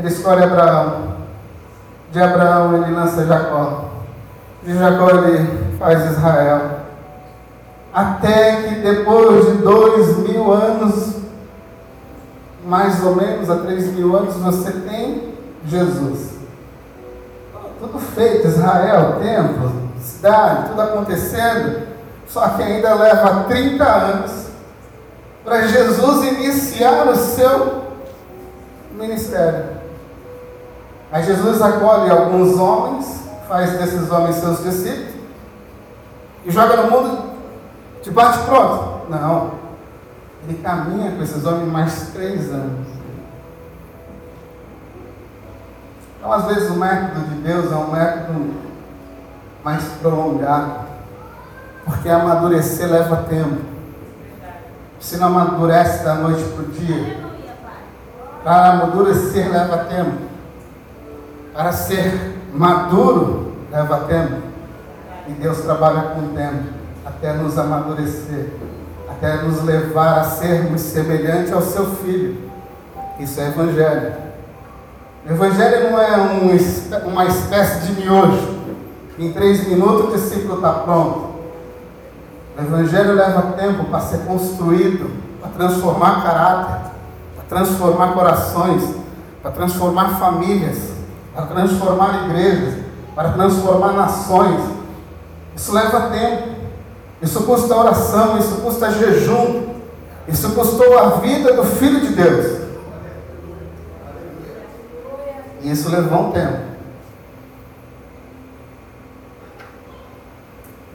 Ele 0.00 0.08
escolhe 0.08 0.42
Abraão. 0.42 1.16
De 2.10 2.22
Abraão 2.22 2.74
ele 2.74 2.94
lança 2.94 3.26
Jacó. 3.26 3.90
De 4.62 4.76
Jacó 4.76 5.10
ele 5.10 5.76
faz 5.78 6.10
Israel. 6.10 6.80
Até 7.92 8.62
que 8.62 8.74
depois 8.76 9.44
de 9.44 9.58
dois 9.58 10.16
mil 10.18 10.50
anos, 10.52 11.16
mais 12.64 13.04
ou 13.04 13.14
menos, 13.14 13.50
a 13.50 13.56
três 13.56 13.92
mil 13.92 14.16
anos, 14.16 14.36
você 14.36 14.72
tem 14.72 15.34
Jesus. 15.66 16.30
Tudo 17.78 17.98
feito, 17.98 18.48
Israel, 18.48 19.18
templo, 19.22 19.72
cidade, 20.00 20.70
tudo 20.70 20.80
acontecendo, 20.80 21.88
só 22.26 22.48
que 22.50 22.62
ainda 22.62 22.94
leva 22.94 23.44
30 23.44 23.84
anos 23.84 24.46
para 25.44 25.66
Jesus 25.66 26.24
iniciar 26.26 27.06
o 27.06 27.16
seu 27.16 27.82
ministério. 28.92 29.69
Aí 31.12 31.24
Jesus 31.24 31.60
acolhe 31.60 32.10
alguns 32.10 32.56
homens, 32.56 33.22
faz 33.48 33.78
desses 33.78 34.10
homens 34.10 34.36
seus 34.36 34.62
discípulos, 34.62 35.14
e 36.44 36.50
joga 36.50 36.76
no 36.76 36.90
mundo 36.90 37.30
de 38.02 38.10
bate 38.10 38.38
pronto. 38.44 39.10
Não. 39.10 39.52
Ele 40.44 40.62
caminha 40.62 41.12
com 41.12 41.22
esses 41.22 41.44
homens 41.44 41.70
mais 41.70 42.10
três 42.12 42.50
anos. 42.50 42.86
Então, 46.16 46.32
às 46.32 46.44
vezes, 46.44 46.70
o 46.70 46.74
método 46.74 47.20
de 47.26 47.34
Deus 47.42 47.72
é 47.72 47.76
um 47.76 47.90
método 47.90 48.54
mais 49.64 49.82
prolongado, 50.00 50.86
porque 51.84 52.08
amadurecer 52.08 52.90
leva 52.90 53.24
tempo. 53.28 53.58
Se 55.00 55.16
não 55.16 55.28
amadurece 55.28 56.04
da 56.04 56.14
noite 56.14 56.44
para 56.44 56.62
o 56.62 56.66
dia, 56.66 57.16
para 58.44 58.70
amadurecer 58.72 59.50
leva 59.50 59.78
tempo. 59.84 60.29
Para 61.54 61.72
ser 61.72 62.36
maduro 62.52 63.52
leva 63.70 64.00
tempo. 64.00 64.42
E 65.28 65.32
Deus 65.32 65.60
trabalha 65.60 66.14
com 66.14 66.34
tempo 66.34 66.80
até 67.04 67.32
nos 67.32 67.58
amadurecer, 67.58 68.50
até 69.08 69.42
nos 69.42 69.62
levar 69.62 70.20
a 70.20 70.24
sermos 70.24 70.80
semelhantes 70.80 71.52
ao 71.52 71.62
seu 71.62 71.86
filho. 71.96 72.50
Isso 73.18 73.40
é 73.40 73.48
evangelho. 73.48 74.12
O 75.26 75.32
evangelho 75.32 75.90
não 75.90 76.00
é 76.00 76.16
um, 76.16 77.08
uma 77.08 77.26
espécie 77.26 77.86
de 77.86 78.00
miojo. 78.00 78.60
Em 79.18 79.32
três 79.32 79.68
minutos 79.68 80.08
o 80.08 80.16
discípulo 80.16 80.56
está 80.56 80.72
pronto. 80.72 81.30
O 82.56 82.62
evangelho 82.62 83.12
leva 83.12 83.52
tempo 83.52 83.84
para 83.84 84.00
ser 84.00 84.18
construído, 84.20 85.10
para 85.40 85.50
transformar 85.50 86.22
caráter, 86.22 86.90
para 87.36 87.44
transformar 87.48 88.14
corações, 88.14 88.94
para 89.42 89.50
transformar 89.50 90.18
famílias 90.18 90.99
para 91.34 91.46
transformar 91.46 92.24
igrejas, 92.28 92.74
para 93.14 93.32
transformar 93.32 93.92
nações. 93.92 94.60
Isso 95.54 95.72
leva 95.72 96.10
tempo. 96.10 96.60
Isso 97.22 97.42
custa 97.44 97.74
oração, 97.74 98.38
isso 98.38 98.56
custa 98.62 98.90
jejum. 98.90 99.74
Isso 100.26 100.54
custou 100.54 100.98
a 100.98 101.16
vida 101.16 101.52
do 101.54 101.64
Filho 101.64 102.00
de 102.00 102.14
Deus. 102.14 102.60
E 105.62 105.70
isso 105.70 105.90
levou 105.90 106.28
um 106.28 106.32
tempo. 106.32 106.70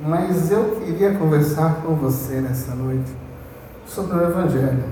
Mas 0.02 0.52
eu 0.52 0.76
queria 0.76 1.16
conversar 1.16 1.82
com 1.84 1.96
você 1.96 2.42
nessa 2.42 2.76
noite 2.76 3.12
sobre 3.88 4.18
o 4.18 4.24
Evangelho. 4.24 4.84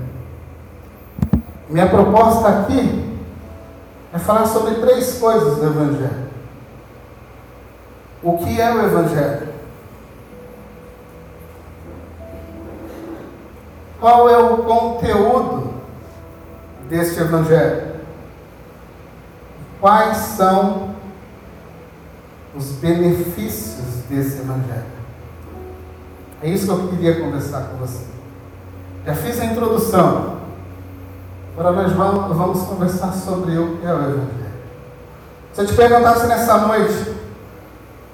Minha 1.68 1.88
proposta 1.88 2.48
aqui 2.48 3.13
é 4.14 4.18
falar 4.18 4.46
sobre 4.46 4.76
três 4.76 5.18
coisas 5.18 5.58
do 5.58 5.66
Evangelho. 5.66 6.28
O 8.22 8.38
que 8.38 8.60
é 8.60 8.72
o 8.72 8.86
Evangelho? 8.86 9.48
Qual 13.98 14.30
é 14.30 14.38
o 14.38 14.58
conteúdo 14.58 15.74
deste 16.88 17.20
Evangelho? 17.20 17.94
Quais 19.80 20.16
são 20.16 20.94
os 22.54 22.66
benefícios 22.66 24.04
desse 24.08 24.38
Evangelho? 24.38 24.94
É 26.40 26.48
isso 26.48 26.66
que 26.66 26.72
eu 26.72 26.88
queria 26.88 27.20
conversar 27.20 27.62
com 27.62 27.78
você. 27.78 28.04
Já 29.04 29.14
fiz 29.16 29.40
a 29.40 29.46
introdução. 29.46 30.43
Agora 31.56 31.82
nós 31.82 31.92
vamos, 31.92 32.62
conversar 32.62 33.12
sobre 33.12 33.56
o 33.56 33.76
que 33.76 33.86
é 33.86 33.92
o 33.92 33.96
Evangelho. 33.96 34.54
Se 35.52 35.60
eu 35.60 35.66
te 35.66 35.74
perguntasse 35.74 36.26
nessa 36.26 36.58
noite, 36.58 37.14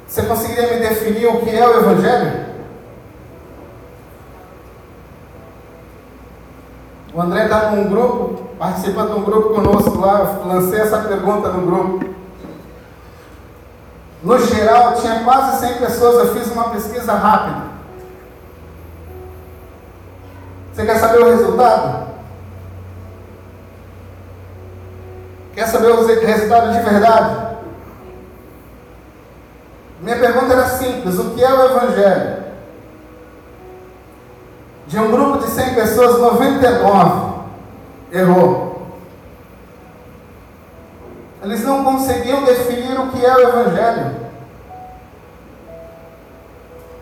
você 0.07 0.23
conseguiria 0.25 0.75
me 0.75 0.81
definir 0.81 1.27
o 1.27 1.41
que 1.41 1.57
é 1.57 1.67
o 1.67 1.79
Evangelho? 1.79 2.51
O 7.15 7.21
André 7.21 7.45
está 7.45 7.71
num 7.71 7.89
grupo, 7.89 8.45
participa 8.59 9.07
de 9.07 9.13
um 9.13 9.25
grupo 9.25 9.55
conosco 9.55 9.99
lá, 9.99 10.39
eu 10.43 10.47
lancei 10.47 10.81
essa 10.81 10.99
pergunta 10.99 11.49
no 11.49 11.67
grupo. 11.67 12.11
No 14.23 14.39
geral, 14.39 14.97
tinha 14.97 15.25
quase 15.25 15.67
100 15.67 15.79
pessoas, 15.79 16.29
eu 16.29 16.35
fiz 16.35 16.53
uma 16.53 16.69
pesquisa 16.69 17.15
rápida. 17.15 17.71
Você 20.75 20.85
quer 20.85 20.99
saber 20.99 21.21
o 21.21 21.31
resultado? 21.31 22.10
Quer 25.61 25.67
saber 25.67 25.89
os 25.89 26.07
resultados 26.07 26.75
de 26.75 26.83
verdade? 26.83 27.59
Minha 30.01 30.17
pergunta 30.17 30.55
era 30.55 30.65
simples: 30.65 31.19
o 31.19 31.35
que 31.35 31.45
é 31.45 31.53
o 31.53 31.65
Evangelho? 31.67 32.45
De 34.87 34.99
um 34.99 35.11
grupo 35.11 35.37
de 35.37 35.51
100 35.51 35.75
pessoas, 35.75 36.19
99 36.19 37.41
errou. 38.11 38.87
Eles 41.43 41.63
não 41.63 41.85
conseguiam 41.85 42.43
definir 42.43 42.99
o 42.99 43.09
que 43.09 43.23
é 43.23 43.37
o 43.37 43.41
Evangelho. 43.41 44.17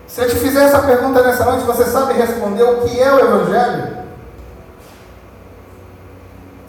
Se 0.05 0.19
eu 0.19 0.27
te 0.27 0.35
fizer 0.35 0.65
essa 0.65 0.79
pergunta 0.79 1.23
nessa 1.23 1.45
noite, 1.45 1.63
você 1.63 1.85
sabe 1.85 2.11
responder 2.11 2.63
o 2.63 2.81
que 2.81 2.99
é 2.99 3.09
o 3.09 3.19
Evangelho? 3.19 3.98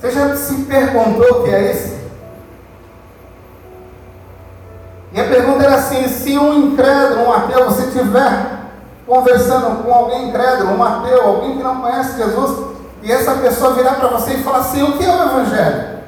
Você 0.01 0.11
já 0.13 0.35
se 0.35 0.55
perguntou 0.63 1.41
o 1.41 1.45
que 1.45 1.51
é 1.51 1.73
isso? 1.73 2.01
E 5.13 5.21
a 5.21 5.29
pergunta 5.29 5.65
era 5.65 5.75
assim: 5.75 6.09
se 6.09 6.39
um 6.39 6.73
incrédulo, 6.73 7.27
um 7.27 7.33
ateu, 7.33 7.67
você 7.67 7.87
estiver 7.89 8.61
conversando 9.07 9.83
com 9.83 9.93
alguém 9.93 10.29
incrédulo, 10.29 10.73
um 10.73 10.83
ateu, 10.83 11.21
alguém 11.23 11.59
que 11.59 11.63
não 11.63 11.83
conhece 11.83 12.17
Jesus, 12.17 12.77
e 13.03 13.13
essa 13.13 13.35
pessoa 13.35 13.75
virar 13.75 13.97
para 13.97 14.09
você 14.09 14.35
e 14.35 14.43
falar 14.43 14.59
assim: 14.59 14.83
o 14.83 14.97
que 14.97 15.05
é 15.05 15.11
o 15.11 15.23
Evangelho? 15.23 16.01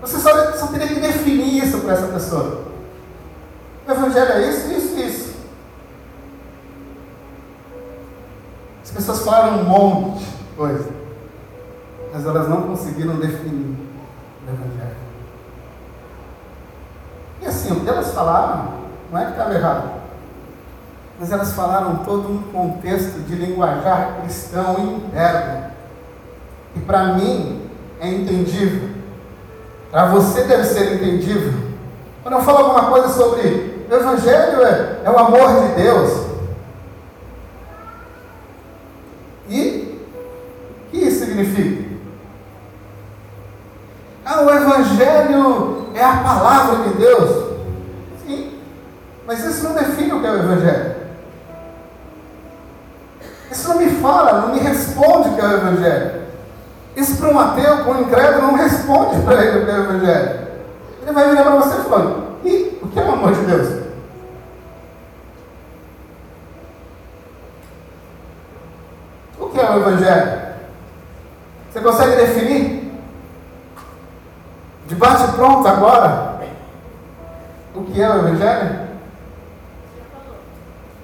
Você 0.00 0.18
só, 0.18 0.52
só 0.52 0.68
teria 0.68 0.88
que 0.88 1.00
definir 1.00 1.64
isso 1.64 1.80
para 1.80 1.94
essa 1.94 2.06
pessoa. 2.06 2.62
O 3.86 3.90
Evangelho 3.90 4.32
é 4.32 4.48
isso, 4.48 4.72
isso, 4.72 4.96
isso. 4.98 5.36
As 8.82 8.90
pessoas 8.90 9.20
falaram 9.20 9.58
um 9.58 9.64
monte 9.64 10.24
de 10.24 10.56
coisa 10.56 11.05
mas 12.12 12.26
elas 12.26 12.48
não 12.48 12.62
conseguiram 12.62 13.16
definir 13.16 13.76
o 14.46 14.50
Evangelho. 14.50 14.96
E 17.42 17.46
assim, 17.46 17.72
o 17.72 17.80
que 17.80 17.88
elas 17.88 18.12
falaram 18.12 18.68
não 19.10 19.20
é 19.20 19.24
que 19.26 19.30
estava 19.32 19.54
errado. 19.54 19.90
mas 21.18 21.32
elas 21.32 21.52
falaram 21.52 21.96
todo 22.04 22.30
um 22.30 22.42
contexto 22.52 23.20
de 23.20 23.34
linguajar 23.36 24.20
cristão 24.20 24.96
interno. 24.96 25.70
E 26.74 26.80
para 26.80 27.14
mim 27.14 27.70
é 28.00 28.08
entendível. 28.08 28.90
Para 29.90 30.06
você 30.06 30.44
deve 30.44 30.64
ser 30.64 30.94
entendível. 30.94 31.54
Quando 32.22 32.34
eu 32.34 32.42
falo 32.42 32.58
alguma 32.58 32.90
coisa 32.90 33.08
sobre 33.08 33.86
o 33.88 33.94
Evangelho 33.94 34.62
é, 34.62 35.02
é 35.04 35.10
o 35.10 35.18
amor 35.18 35.62
de 35.62 35.82
Deus. 35.82 36.26
E 39.48 40.00
o 40.88 40.90
que 40.90 40.98
isso 40.98 41.24
significa? 41.24 41.86
Ah, 44.24 44.42
o 44.42 44.50
Evangelho 44.76 45.86
é 45.94 46.04
a 46.04 46.16
palavra 46.18 46.88
de 46.88 46.94
Deus. 46.96 47.46
Sim, 48.24 48.58
mas 49.26 49.44
isso 49.44 49.64
não 49.64 49.74
define 49.74 50.12
o 50.12 50.20
que 50.20 50.26
é 50.26 50.30
o 50.30 50.36
Evangelho. 50.36 50.96
Isso 53.50 53.68
não 53.68 53.78
me 53.78 53.90
fala, 54.00 54.42
não 54.42 54.54
me 54.54 54.60
responde 54.60 55.30
o 55.30 55.34
que 55.34 55.40
é 55.40 55.46
o 55.46 55.56
Evangelho. 55.56 56.26
Isso 56.94 57.16
para 57.16 57.28
um 57.28 57.40
ateu, 57.40 57.84
para 57.84 57.92
um 57.92 58.00
incrédulo, 58.02 58.46
não 58.48 58.54
responde 58.54 59.22
para 59.22 59.44
ele 59.44 59.58
o 59.60 59.64
que 59.64 59.70
é 59.70 59.74
o 59.74 59.84
Evangelho. 59.84 60.46
Ele 61.02 61.12
vai 61.12 61.28
virar 61.30 61.42
para 61.42 61.56
você 61.56 61.88
falar: 61.88 62.16
e 62.44 62.78
o 62.82 62.88
que 62.88 62.98
é 62.98 63.04
o 63.04 63.12
amor 63.12 63.32
de 63.32 63.40
Deus? 63.46 63.86
O 69.38 69.46
que 69.46 69.60
é 69.60 69.70
o 69.70 69.76
Evangelho? 69.76 70.46
Você 71.70 71.80
consegue 71.80 72.16
definir? 72.16 72.85
De 74.86 74.94
bate 74.94 75.32
pronto 75.32 75.66
agora? 75.66 76.40
O 77.74 77.82
que 77.84 78.00
é 78.00 78.08
o 78.08 78.18
Evangelho? 78.18 78.86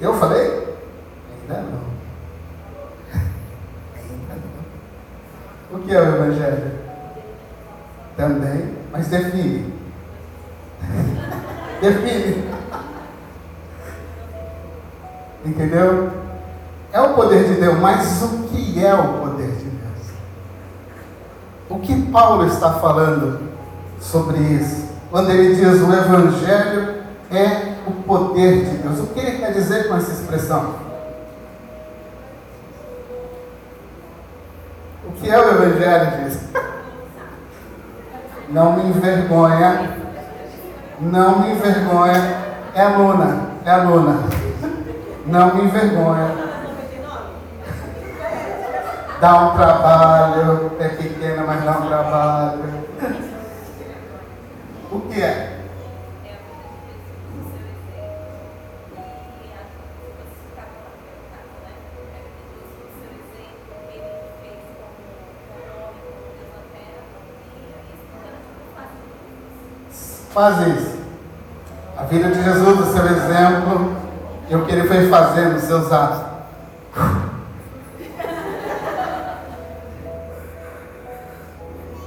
Eu 0.00 0.14
falei? 0.14 0.76
Ainda 1.42 1.62
não. 1.62 1.82
O 5.76 5.80
que 5.80 5.94
é 5.94 6.00
o 6.00 6.14
Evangelho? 6.14 6.72
Também, 8.16 8.78
mas 8.92 9.08
define. 9.08 9.74
define. 11.80 12.50
Entendeu? 15.44 16.10
É 16.92 17.00
o 17.00 17.14
poder 17.14 17.44
de 17.48 17.60
Deus, 17.60 17.78
mas 17.80 18.22
o 18.22 18.44
que 18.48 18.84
é 18.84 18.94
o 18.94 19.18
poder 19.18 19.50
de 19.50 19.64
Deus? 19.64 20.12
O 21.68 21.78
que 21.80 22.10
Paulo 22.12 22.46
está 22.46 22.74
falando 22.74 23.51
sobre 24.02 24.38
isso? 24.38 24.90
Quando 25.10 25.30
ele 25.30 25.54
diz 25.54 25.80
o 25.80 25.92
Evangelho 25.92 27.02
é 27.30 27.74
o 27.86 27.92
poder 28.02 28.64
de 28.64 28.76
Deus. 28.78 29.00
O 29.00 29.06
que 29.08 29.20
ele 29.20 29.38
quer 29.38 29.52
dizer 29.52 29.88
com 29.88 29.96
essa 29.96 30.12
expressão? 30.12 30.74
O 35.06 35.12
que 35.12 35.30
é 35.30 35.38
o 35.38 35.48
Evangelho, 35.50 36.24
diz? 36.24 36.40
Não 38.50 38.72
me 38.74 38.90
envergonha. 38.90 39.96
Não 41.00 41.40
me 41.40 41.52
envergonha. 41.52 42.36
É 42.74 42.88
Luna. 42.88 43.48
É 43.64 43.76
Luna. 43.76 44.18
Não 45.26 45.54
me 45.54 45.64
envergonha. 45.64 46.52
Dá 49.20 49.40
um 49.40 49.56
trabalho. 49.56 50.72
É 50.80 50.88
pequena, 50.88 51.44
mas 51.46 51.64
dá 51.64 51.78
um 51.78 51.86
trabalho. 51.86 52.81
O 54.92 55.00
que 55.08 55.22
é? 55.22 55.58
Faz 70.34 70.66
isso. 70.66 70.96
A 71.96 72.02
vida 72.04 72.28
de 72.28 72.42
Jesus, 72.42 72.80
o 72.80 72.92
seu 72.92 73.06
exemplo, 73.06 73.96
e 74.50 74.54
o 74.54 74.64
que 74.66 74.72
ele 74.72 74.86
foi 74.86 75.08
fazendo, 75.08 75.56
os 75.56 75.62
seus 75.62 75.90
atos. 75.90 76.22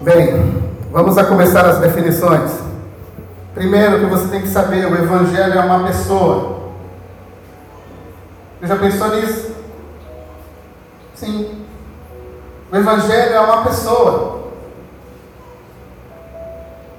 Bem, 0.02 0.62
vamos 0.92 1.18
a 1.18 1.24
começar 1.26 1.66
as 1.66 1.80
definições. 1.80 2.75
Primeiro 3.56 4.00
que 4.00 4.06
você 4.06 4.28
tem 4.28 4.42
que 4.42 4.50
saber, 4.50 4.86
o 4.86 4.96
Evangelho 4.96 5.58
é 5.58 5.62
uma 5.62 5.88
pessoa. 5.88 6.58
Você 8.60 8.68
já 8.68 8.76
pensou 8.76 9.16
nisso? 9.16 9.56
Sim. 11.16 11.66
O 12.70 12.76
Evangelho 12.76 13.34
é 13.34 13.40
uma 13.40 13.64
pessoa. 13.64 14.50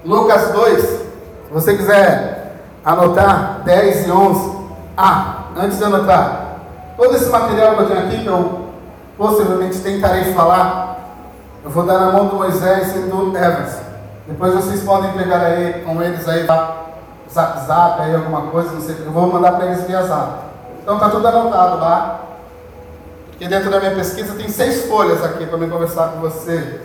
Lucas 0.02 0.50
2, 0.52 0.82
se 0.82 1.06
você 1.50 1.76
quiser 1.76 2.54
anotar 2.82 3.60
10 3.64 4.06
e 4.06 4.10
11, 4.10 4.56
ah, 4.96 5.48
antes 5.56 5.76
de 5.76 5.84
anotar, 5.84 6.60
todo 6.96 7.16
esse 7.16 7.28
material 7.28 7.76
que 7.76 7.82
eu 7.82 7.88
tenho 7.88 8.00
aqui, 8.00 8.22
que 8.22 8.28
eu 8.28 8.70
possivelmente 9.18 9.80
tentarei 9.80 10.32
falar, 10.32 10.96
eu 11.62 11.68
vou 11.70 11.84
dar 11.84 11.98
na 11.98 12.12
mão 12.12 12.28
do 12.28 12.36
Moisés 12.36 12.96
e 12.96 13.00
do 13.00 13.36
Evans. 13.36 13.85
Depois 14.26 14.54
vocês 14.54 14.82
podem 14.82 15.12
pegar 15.12 15.38
aí 15.38 15.82
com 15.84 16.02
eles 16.02 16.28
aí, 16.28 16.44
zap 16.46 17.66
zap 17.66 18.00
aí, 18.00 18.14
alguma 18.14 18.42
coisa, 18.50 18.72
não 18.72 18.80
sei, 18.80 18.96
eu 19.04 19.12
vou 19.12 19.32
mandar 19.32 19.52
para 19.52 19.66
eles 19.66 19.84
via 19.84 20.02
zap. 20.02 20.46
Então 20.82 20.98
tá 20.98 21.08
tudo 21.08 21.26
anotado 21.26 21.78
lá. 21.78 22.20
Porque 23.28 23.48
dentro 23.48 23.70
da 23.70 23.78
minha 23.78 23.94
pesquisa 23.94 24.34
tem 24.34 24.48
seis 24.48 24.86
folhas 24.86 25.22
aqui 25.22 25.46
para 25.46 25.58
me 25.58 25.68
conversar 25.68 26.08
com 26.08 26.20
você. 26.20 26.80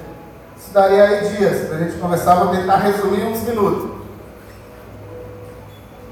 Isso 0.58 0.74
daria 0.74 1.04
aí 1.04 1.30
dias 1.30 1.68
para 1.68 1.78
a 1.78 1.80
gente 1.80 1.98
conversar, 1.98 2.36
vou 2.36 2.50
tentar 2.50 2.76
resumir 2.78 3.24
uns 3.24 3.42
minutos. 3.42 4.02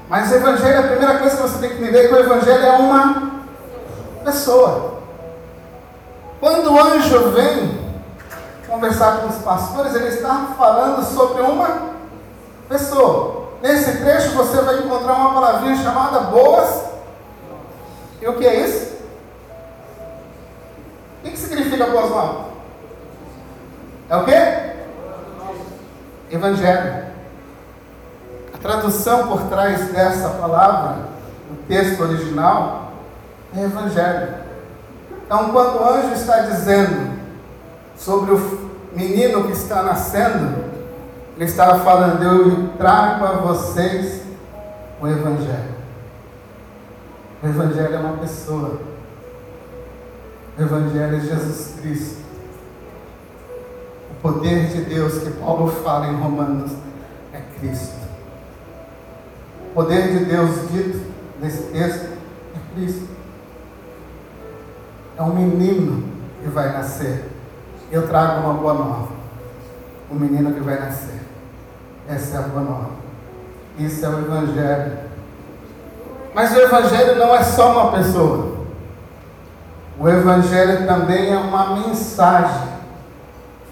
Mas 0.08 0.32
o 0.32 0.34
Evangelho, 0.34 0.80
a 0.80 0.88
primeira 0.88 1.18
coisa 1.18 1.36
que 1.36 1.42
você 1.42 1.58
tem 1.58 1.70
que 1.70 1.82
entender 1.82 2.06
é 2.06 2.08
que 2.08 2.14
o 2.14 2.18
Evangelho 2.18 2.64
é 2.64 2.72
uma 2.72 3.32
pessoa. 4.24 5.00
Quando 6.40 6.72
o 6.72 6.80
anjo 6.80 7.30
vem 7.30 7.79
conversar 8.70 9.18
com 9.18 9.28
os 9.28 9.36
pastores, 9.36 9.94
ele 9.94 10.08
está 10.08 10.54
falando 10.56 11.02
sobre 11.04 11.42
uma 11.42 11.90
pessoa. 12.68 13.50
Nesse 13.60 13.98
trecho 13.98 14.30
você 14.30 14.60
vai 14.62 14.78
encontrar 14.78 15.14
uma 15.14 15.34
palavrinha 15.34 15.76
chamada 15.76 16.20
boas. 16.20 16.84
E 18.22 18.26
o 18.26 18.38
que 18.38 18.46
é 18.46 18.66
isso? 18.66 18.96
O 21.24 21.28
que 21.28 21.36
significa 21.36 21.86
boas 21.86 22.10
novas? 22.10 22.46
É 24.08 24.16
o 24.16 24.24
quê? 24.24 24.70
Evangelho 26.30 27.10
tradução 28.60 29.26
por 29.26 29.42
trás 29.44 29.88
dessa 29.88 30.28
palavra, 30.30 31.08
o 31.50 31.56
texto 31.66 32.00
original, 32.02 32.92
é 33.56 33.62
Evangelho. 33.62 34.34
Então, 35.24 35.50
quando 35.50 35.80
o 35.80 35.88
anjo 35.88 36.12
está 36.14 36.40
dizendo 36.40 37.19
sobre 38.00 38.32
o 38.32 38.70
menino 38.94 39.44
que 39.44 39.52
está 39.52 39.82
nascendo, 39.82 40.64
ele 41.36 41.44
estava 41.44 41.80
falando: 41.84 42.22
Eu 42.22 42.68
trago 42.78 43.24
a 43.24 43.32
vocês 43.32 44.22
o 45.00 45.06
Evangelho. 45.06 45.80
O 47.42 47.46
Evangelho 47.46 47.94
é 47.94 47.98
uma 47.98 48.16
pessoa. 48.16 48.80
O 50.58 50.62
Evangelho 50.62 51.16
é 51.16 51.20
Jesus 51.20 51.74
Cristo. 51.80 52.20
O 54.10 54.14
poder 54.22 54.66
de 54.68 54.82
Deus 54.82 55.18
que 55.18 55.30
Paulo 55.32 55.68
fala 55.68 56.08
em 56.08 56.16
Romanos 56.16 56.72
é 57.32 57.40
Cristo. 57.58 58.00
O 59.70 59.74
poder 59.74 60.18
de 60.18 60.24
Deus 60.24 60.70
dito 60.70 61.00
nesse 61.40 61.64
texto 61.64 62.06
é 62.54 62.74
Cristo. 62.74 63.08
É 65.16 65.22
um 65.22 65.34
menino 65.34 66.10
que 66.42 66.48
vai 66.48 66.72
nascer. 66.72 67.39
Eu 67.90 68.06
trago 68.06 68.40
uma 68.40 68.54
boa 68.54 68.74
nova. 68.74 69.08
O 70.10 70.14
menino 70.14 70.52
que 70.54 70.60
vai 70.60 70.78
nascer. 70.78 71.20
Essa 72.08 72.36
é 72.36 72.38
a 72.38 72.42
boa 72.42 72.62
nova. 72.62 72.90
Isso 73.78 74.04
é 74.04 74.08
o 74.08 74.18
Evangelho. 74.18 74.98
Mas 76.34 76.52
o 76.54 76.60
Evangelho 76.60 77.16
não 77.16 77.34
é 77.34 77.42
só 77.42 77.72
uma 77.72 77.92
pessoa. 77.98 78.60
O 79.98 80.08
Evangelho 80.08 80.86
também 80.86 81.32
é 81.32 81.36
uma 81.36 81.76
mensagem 81.76 82.68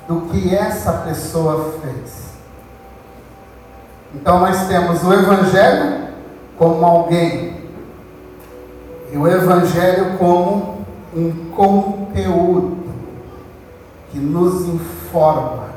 do 0.08 0.22
que 0.22 0.54
essa 0.54 0.92
pessoa 0.92 1.74
fez. 1.80 2.28
Então 4.14 4.40
nós 4.40 4.66
temos 4.66 5.02
o 5.04 5.12
Evangelho 5.12 6.08
como 6.56 6.84
alguém 6.84 7.56
e 9.12 9.16
o 9.16 9.28
Evangelho 9.28 10.18
como 10.18 10.86
um 11.14 11.50
conteúdo 11.50 12.77
que 14.10 14.18
nos 14.18 14.66
informa 14.66 15.68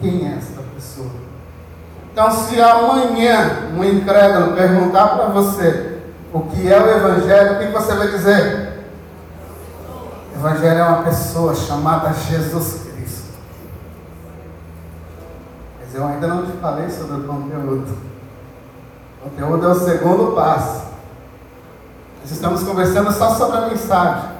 quem 0.00 0.26
é 0.28 0.36
essa 0.36 0.62
pessoa. 0.74 1.10
Então, 2.12 2.30
se 2.30 2.60
amanhã 2.60 3.70
um 3.74 3.82
incrédulo 3.82 4.54
perguntar 4.54 5.08
para 5.08 5.28
você 5.28 5.98
o 6.32 6.40
que 6.40 6.70
é 6.70 6.78
o 6.78 6.90
Evangelho, 6.90 7.56
o 7.56 7.58
que 7.58 7.72
você 7.72 7.94
vai 7.94 8.08
dizer? 8.08 8.84
O 10.34 10.38
Evangelho 10.38 10.78
é 10.78 10.84
uma 10.84 11.02
pessoa 11.02 11.54
chamada 11.54 12.12
Jesus 12.12 12.82
Cristo. 12.84 13.30
Mas 15.80 15.94
eu 15.94 16.06
ainda 16.06 16.26
não 16.26 16.46
te 16.46 16.52
falei 16.58 16.90
sobre 16.90 17.16
o 17.16 17.24
conteúdo. 17.24 17.96
O 19.20 19.30
conteúdo 19.30 19.66
é 19.66 19.70
o 19.70 19.74
segundo 19.74 20.34
passo. 20.34 20.82
Nós 22.20 22.30
estamos 22.30 22.62
conversando 22.62 23.10
só 23.12 23.30
sobre 23.30 23.56
a 23.56 23.68
mensagem. 23.68 24.30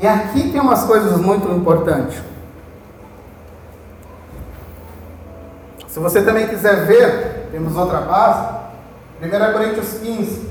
E 0.00 0.06
aqui 0.06 0.50
tem 0.50 0.60
umas 0.60 0.82
coisas 0.84 1.16
muito 1.18 1.48
importantes. 1.50 2.31
Se 5.92 6.00
você 6.00 6.22
também 6.22 6.48
quiser 6.48 6.86
ver, 6.86 7.48
temos 7.52 7.76
outra 7.76 8.00
base, 8.00 8.48
1 9.20 9.52
Coríntios 9.52 9.98
15, 9.98 10.50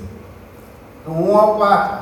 do 1.03 1.13
1 1.13 1.35
ao 1.35 1.55
4. 1.55 1.97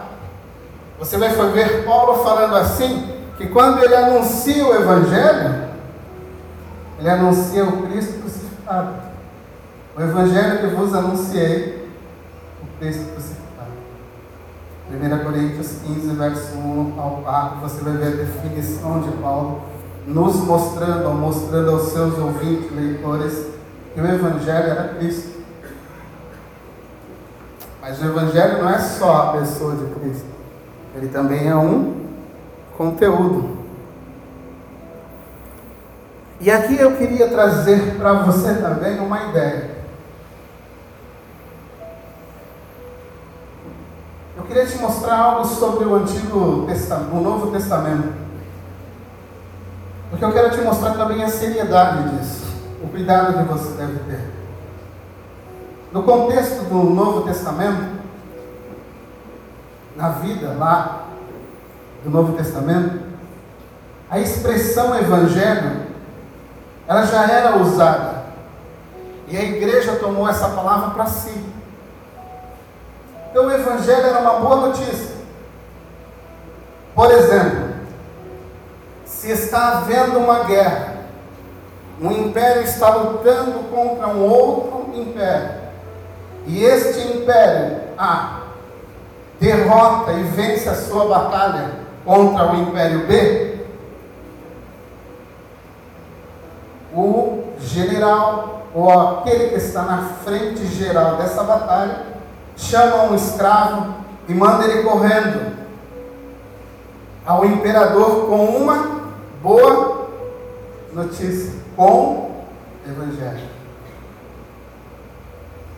Você 1.00 1.18
vai 1.18 1.30
ver 1.30 1.86
Paulo 1.86 2.22
falando 2.22 2.58
assim, 2.58 3.10
que 3.38 3.48
quando 3.48 3.82
ele 3.82 3.96
anuncia 3.96 4.68
o 4.68 4.76
Evangelho, 4.76 5.70
ele 7.00 7.10
anuncia 7.10 7.64
o 7.64 7.88
Cristo 7.88 8.20
crucificado. 8.20 8.96
O 9.96 10.02
Evangelho 10.02 10.60
que 10.60 10.76
vos 10.76 10.94
anunciei, 10.94 11.90
o 12.62 12.78
Cristo 12.78 13.06
crucificado. 13.14 13.72
1 14.92 15.24
Coríntios 15.24 15.78
15, 15.86 16.10
verso 16.10 16.58
1 16.58 17.00
ao 17.00 17.22
4, 17.24 17.60
você 17.62 17.82
vai 17.86 17.94
ver 17.94 18.08
a 18.08 18.16
definição 18.18 19.00
de 19.00 19.12
Paulo, 19.14 19.62
nos 20.10 20.38
mostrando, 20.38 21.14
mostrando 21.14 21.70
aos 21.70 21.92
seus 21.92 22.18
ouvintes, 22.18 22.72
leitores, 22.72 23.46
que 23.94 24.02
o 24.02 24.06
Evangelho 24.06 24.70
era 24.70 24.96
Cristo. 24.96 25.40
Mas 27.80 28.02
o 28.02 28.06
Evangelho 28.06 28.64
não 28.64 28.70
é 28.70 28.80
só 28.80 29.16
a 29.16 29.38
pessoa 29.38 29.76
de 29.76 29.86
Cristo, 29.94 30.26
ele 30.96 31.08
também 31.10 31.48
é 31.48 31.56
um 31.56 32.08
conteúdo. 32.76 33.60
E 36.42 36.50
aqui 36.50 36.80
eu 36.80 36.96
queria 36.96 37.28
trazer 37.30 37.96
para 37.98 38.14
você 38.14 38.56
também 38.56 39.00
uma 39.00 39.26
ideia. 39.26 39.78
Eu 44.38 44.44
queria 44.44 44.66
te 44.66 44.78
mostrar 44.80 45.18
algo 45.18 45.46
sobre 45.46 45.86
o 45.86 45.96
Antigo 45.96 46.66
Testamento, 46.66 47.16
o 47.16 47.22
Novo 47.22 47.52
Testamento. 47.52 48.29
Porque 50.10 50.26
eu 50.26 50.32
quero 50.32 50.50
te 50.52 50.62
mostrar 50.62 50.94
também 50.94 51.24
a 51.24 51.30
seriedade 51.30 52.10
disso, 52.10 52.46
o 52.84 52.88
cuidado 52.88 53.38
que 53.38 53.54
você 53.54 53.78
deve 53.78 54.00
ter. 54.00 54.40
No 55.92 56.04
contexto 56.04 56.64
do 56.66 56.84
Novo 56.84 57.22
Testamento, 57.24 58.00
na 59.96 60.10
vida 60.10 60.56
lá 60.58 61.06
do 62.04 62.10
Novo 62.10 62.34
Testamento, 62.34 63.00
a 64.10 64.20
expressão 64.20 64.98
evangelho, 64.98 65.88
ela 66.88 67.06
já 67.06 67.30
era 67.30 67.58
usada. 67.58 68.20
E 69.28 69.38
a 69.38 69.44
igreja 69.44 69.96
tomou 69.98 70.28
essa 70.28 70.50
palavra 70.50 70.90
para 70.92 71.06
si. 71.06 71.46
Então 73.30 73.46
o 73.46 73.52
evangelho 73.52 74.08
era 74.08 74.20
uma 74.20 74.40
boa 74.40 74.68
notícia. 74.68 75.16
Por 76.96 77.12
exemplo, 77.12 77.69
se 79.20 79.30
está 79.32 79.80
havendo 79.80 80.18
uma 80.18 80.46
guerra, 80.46 80.96
um 82.02 82.10
império 82.10 82.62
está 82.62 82.96
lutando 82.96 83.68
contra 83.70 84.08
um 84.08 84.24
outro 84.24 84.92
império, 84.94 85.60
e 86.48 86.64
este 86.64 87.18
império 87.18 87.82
A 87.98 88.44
derrota 89.42 90.14
e 90.14 90.24
vence 90.24 90.70
a 90.70 90.76
sua 90.76 91.06
batalha 91.06 91.72
contra 92.06 92.50
o 92.50 92.56
império 92.62 93.08
B, 93.08 93.58
o 96.94 97.44
general 97.60 98.68
ou 98.74 98.90
aquele 98.90 99.50
que 99.50 99.56
está 99.56 99.82
na 99.82 100.14
frente 100.24 100.66
geral 100.66 101.18
dessa 101.18 101.44
batalha 101.44 102.06
chama 102.56 103.04
um 103.04 103.16
escravo 103.16 103.96
e 104.30 104.34
manda 104.34 104.64
ele 104.64 104.84
correndo 104.84 105.58
ao 107.26 107.46
imperador 107.46 108.28
com 108.28 108.46
uma 108.46 108.99
boa 109.42 110.10
notícia, 110.94 111.54
com 111.76 111.86
o 111.86 112.46
evangelho. 112.86 113.48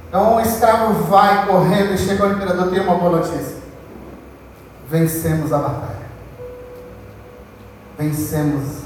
Então 0.08 0.36
o 0.36 0.41
escravo 0.41 1.04
vai 1.04 1.45
correndo 1.45 1.93
e 1.93 1.97
chega 1.97 2.24
ao 2.24 2.32
imperador, 2.32 2.69
tem 2.69 2.82
uma 2.82 2.95
boa 2.95 3.17
notícia. 3.17 3.58
Vencemos 4.89 5.54
a 5.54 5.58
batalha. 5.58 6.02
Vencemos, 7.97 8.82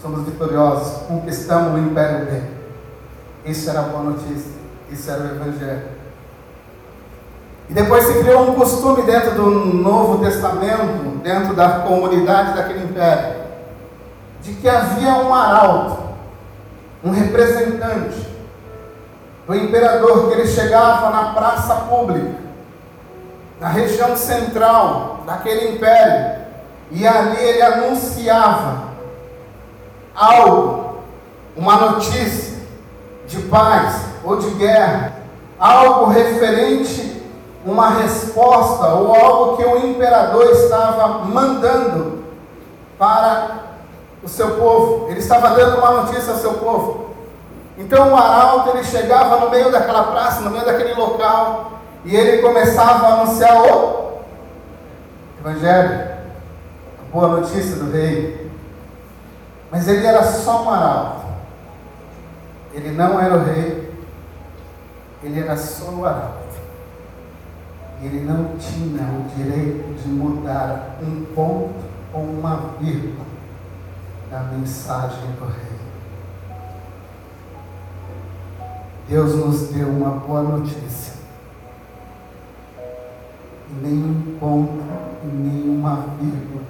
somos 0.00 0.24
vitoriosos, 0.24 1.02
conquistamos 1.06 1.74
o 1.74 1.78
império 1.78 2.26
B. 2.26 2.42
Isso 3.44 3.70
era 3.70 3.80
a 3.80 3.82
boa 3.84 4.02
notícia, 4.02 4.52
isso 4.90 5.10
era 5.10 5.22
o 5.22 5.26
evangelho. 5.36 5.94
E 7.68 7.72
depois 7.72 8.04
se 8.04 8.18
criou 8.18 8.50
um 8.50 8.54
costume 8.54 9.02
dentro 9.02 9.32
do 9.32 9.50
Novo 9.50 10.24
Testamento, 10.24 11.18
dentro 11.22 11.54
da 11.54 11.80
comunidade 11.80 12.54
daquele 12.54 12.84
império, 12.84 13.33
de 14.44 14.52
que 14.52 14.68
havia 14.68 15.14
um 15.14 15.34
arauto, 15.34 16.02
um 17.02 17.10
representante, 17.10 18.28
do 19.46 19.54
imperador, 19.54 20.28
que 20.28 20.34
ele 20.34 20.46
chegava 20.46 21.10
na 21.10 21.32
praça 21.32 21.74
pública, 21.88 22.34
na 23.58 23.68
região 23.68 24.16
central 24.16 25.20
daquele 25.26 25.74
império, 25.74 26.44
e 26.90 27.06
ali 27.06 27.42
ele 27.42 27.62
anunciava 27.62 28.84
algo, 30.14 30.98
uma 31.56 31.76
notícia 31.76 32.58
de 33.26 33.38
paz 33.42 34.02
ou 34.22 34.36
de 34.36 34.50
guerra, 34.50 35.14
algo 35.58 36.10
referente, 36.10 37.22
uma 37.64 37.88
resposta 37.90 38.88
ou 38.88 39.14
algo 39.14 39.56
que 39.56 39.64
o 39.64 39.86
imperador 39.86 40.50
estava 40.50 41.24
mandando 41.24 42.24
para 42.98 43.63
o 44.24 44.28
seu 44.28 44.56
povo. 44.56 45.08
Ele 45.10 45.20
estava 45.20 45.50
dando 45.50 45.78
uma 45.78 46.02
notícia 46.02 46.32
ao 46.32 46.38
seu 46.38 46.54
povo. 46.54 47.10
Então 47.76 48.12
o 48.12 48.16
arauto 48.16 48.70
ele 48.70 48.84
chegava 48.84 49.38
no 49.40 49.50
meio 49.50 49.70
daquela 49.70 50.04
praça, 50.04 50.40
no 50.40 50.50
meio 50.50 50.64
daquele 50.64 50.94
local, 50.94 51.72
e 52.04 52.14
ele 52.14 52.40
começava 52.40 53.06
a 53.06 53.22
anunciar 53.22 53.60
o 53.60 54.04
Evangelho, 55.40 56.08
a 57.00 57.12
boa 57.12 57.40
notícia 57.40 57.76
do 57.76 57.90
rei. 57.90 58.50
Mas 59.70 59.88
ele 59.88 60.06
era 60.06 60.22
só 60.24 60.62
um 60.62 60.70
arauto. 60.70 61.24
Ele 62.72 62.90
não 62.90 63.20
era 63.20 63.36
o 63.36 63.44
rei, 63.44 63.92
ele 65.22 65.40
era 65.40 65.56
só 65.56 65.90
o 65.90 66.06
arauto. 66.06 66.44
Ele 68.02 68.20
não 68.20 68.56
tinha 68.56 69.02
o 69.02 69.28
direito 69.36 69.94
de 70.02 70.08
mudar 70.08 70.96
um 71.02 71.24
ponto 71.34 71.74
ou 72.12 72.22
uma 72.22 72.74
vírgula 72.80 73.33
da 74.30 74.40
mensagem 74.40 75.30
do 75.38 75.46
rei. 75.46 75.78
Deus 79.08 79.34
nos 79.34 79.68
deu 79.68 79.88
uma 79.88 80.10
boa 80.10 80.42
notícia. 80.42 81.14
Nenhum 83.82 84.36
ponto 84.38 84.84
nenhuma 85.24 86.06
vírgula 86.20 86.62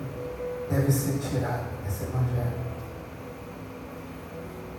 deve 0.71 0.90
ser 0.90 1.19
tirado 1.19 1.64
desse 1.85 2.05
Evangelho. 2.05 2.64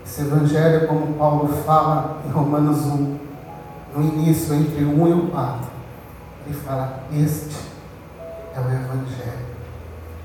Esse 0.06 0.22
Evangelho, 0.22 0.88
como 0.88 1.14
Paulo 1.16 1.48
fala 1.64 2.22
em 2.26 2.30
Romanos 2.30 2.86
1, 2.86 3.20
no 3.96 4.04
início, 4.04 4.54
entre 4.54 4.84
o 4.84 5.04
1 5.04 5.08
e 5.08 5.14
o 5.14 5.28
4, 5.32 5.68
ele 6.46 6.56
fala: 6.56 7.00
Este 7.12 7.58
é 8.56 8.60
o 8.60 8.64
Evangelho 8.64 9.46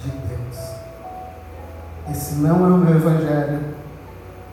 de 0.01 0.11
Deus. 0.11 0.50
Esse 2.11 2.35
não 2.37 2.67
é 2.67 2.69
o 2.69 2.79
meu 2.79 2.97
Evangelho, 2.97 3.75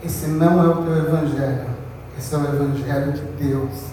esse 0.04 0.28
não 0.28 0.64
é 0.64 0.68
o 0.68 0.84
teu 0.84 0.98
Evangelho 0.98 1.78
esse 2.18 2.34
é 2.34 2.38
o 2.40 2.44
Evangelho 2.46 3.12
de 3.12 3.22
Deus. 3.44 3.92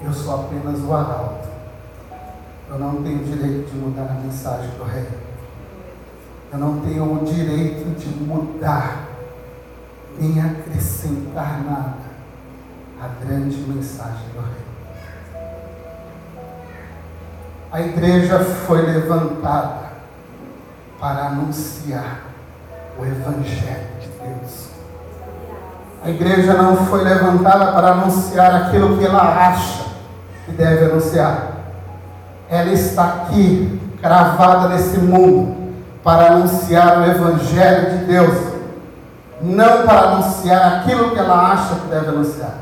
Eu 0.00 0.12
sou 0.12 0.42
apenas 0.42 0.78
o 0.80 0.94
arauto. 0.94 1.48
Eu 2.70 2.78
não 2.78 3.02
tenho 3.02 3.24
direito 3.24 3.68
de 3.68 3.76
mudar 3.76 4.08
a 4.08 4.14
mensagem 4.14 4.70
do 4.78 4.84
Rei. 4.84 5.08
Eu 6.52 6.58
não 6.58 6.80
tenho 6.80 7.12
o 7.12 7.24
direito 7.24 7.98
de 7.98 8.08
mudar, 8.22 9.08
nem 10.20 10.40
acrescentar 10.40 11.64
nada 11.64 11.96
à 13.00 13.08
grande 13.24 13.56
mensagem 13.56 14.28
do 14.34 14.40
Rei. 14.40 14.68
A 17.72 17.80
igreja 17.80 18.38
foi 18.38 18.82
levantada 18.82 19.88
para 21.00 21.26
anunciar 21.26 22.27
o 22.98 23.04
Evangelho 23.04 23.86
de 24.00 24.08
Deus. 24.20 24.68
A 26.04 26.10
igreja 26.10 26.54
não 26.54 26.76
foi 26.86 27.04
levantada 27.04 27.72
para 27.72 27.92
anunciar 27.92 28.54
aquilo 28.54 28.98
que 28.98 29.04
ela 29.04 29.48
acha 29.48 29.84
que 30.44 30.52
deve 30.52 30.86
anunciar. 30.86 31.52
ela 32.50 32.72
está 32.72 33.04
aqui, 33.04 33.80
cravada 34.00 34.68
nesse 34.68 34.98
mundo, 34.98 35.74
para 36.02 36.32
anunciar 36.32 37.00
o 37.00 37.04
Evangelho 37.04 37.90
de 37.90 38.04
Deus, 38.06 38.38
não 39.42 39.86
para 39.86 40.00
anunciar 40.12 40.78
aquilo 40.78 41.10
que 41.10 41.18
ela 41.18 41.52
acha 41.52 41.74
que 41.74 41.88
deve 41.88 42.08
anunciar. 42.08 42.54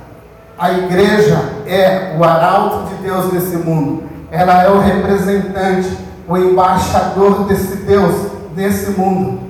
A 0.59 0.73
igreja 0.73 1.39
é 1.67 2.17
o 2.19 2.25
arauto 2.25 2.89
de 2.89 3.03
Deus 3.03 3.33
nesse 3.33 3.57
mundo, 3.57 4.05
ela 4.31 4.63
é 4.65 4.71
o 4.71 4.81
representante, 4.81 5.97
o 6.27 6.37
embaixador 6.37 7.45
desse 7.45 7.77
Deus 7.77 8.33
nesse 8.57 8.91
mundo. 8.91 9.47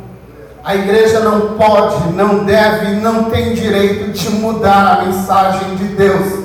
A 0.66 0.74
igreja 0.74 1.20
não 1.20 1.52
pode, 1.56 2.12
não 2.12 2.44
deve, 2.44 2.96
não 2.96 3.30
tem 3.30 3.54
direito 3.54 4.10
de 4.10 4.30
mudar 4.30 4.98
a 4.98 5.04
mensagem 5.04 5.76
de 5.76 5.84
Deus. 5.84 6.40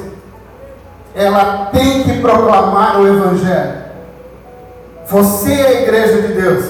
Ela 1.15 1.69
tem 1.71 2.03
que 2.03 2.19
proclamar 2.19 3.01
o 3.01 3.07
Evangelho. 3.07 3.81
Você 5.07 5.51
é 5.51 5.65
a 5.65 5.81
igreja 5.81 6.21
de 6.21 6.33
Deus. 6.33 6.65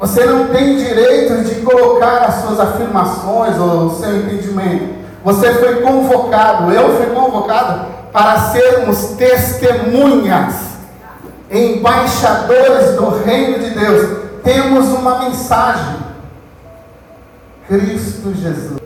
Você 0.00 0.24
não 0.24 0.48
tem 0.48 0.76
direito 0.76 1.44
de 1.44 1.60
colocar 1.60 2.24
as 2.24 2.34
suas 2.42 2.58
afirmações 2.58 3.56
ou 3.56 3.84
o 3.84 3.94
seu 3.94 4.16
entendimento. 4.16 4.96
Você 5.22 5.54
foi 5.54 5.80
convocado, 5.80 6.72
eu 6.72 6.96
fui 6.96 7.06
convocado 7.14 7.86
para 8.12 8.50
sermos 8.50 9.10
testemunhas, 9.16 10.56
embaixadores 11.48 12.96
do 12.96 13.10
reino 13.22 13.60
de 13.60 13.70
Deus. 13.70 14.18
Temos 14.42 14.88
uma 14.88 15.20
mensagem. 15.20 16.05
Cristo 17.68 18.32
Jesus 18.34 18.80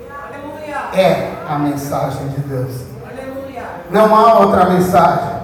é 0.94 1.32
a 1.48 1.58
mensagem 1.58 2.28
de 2.28 2.40
Deus. 2.40 2.72
Não 3.90 4.14
há 4.14 4.38
outra 4.38 4.70
mensagem. 4.70 5.40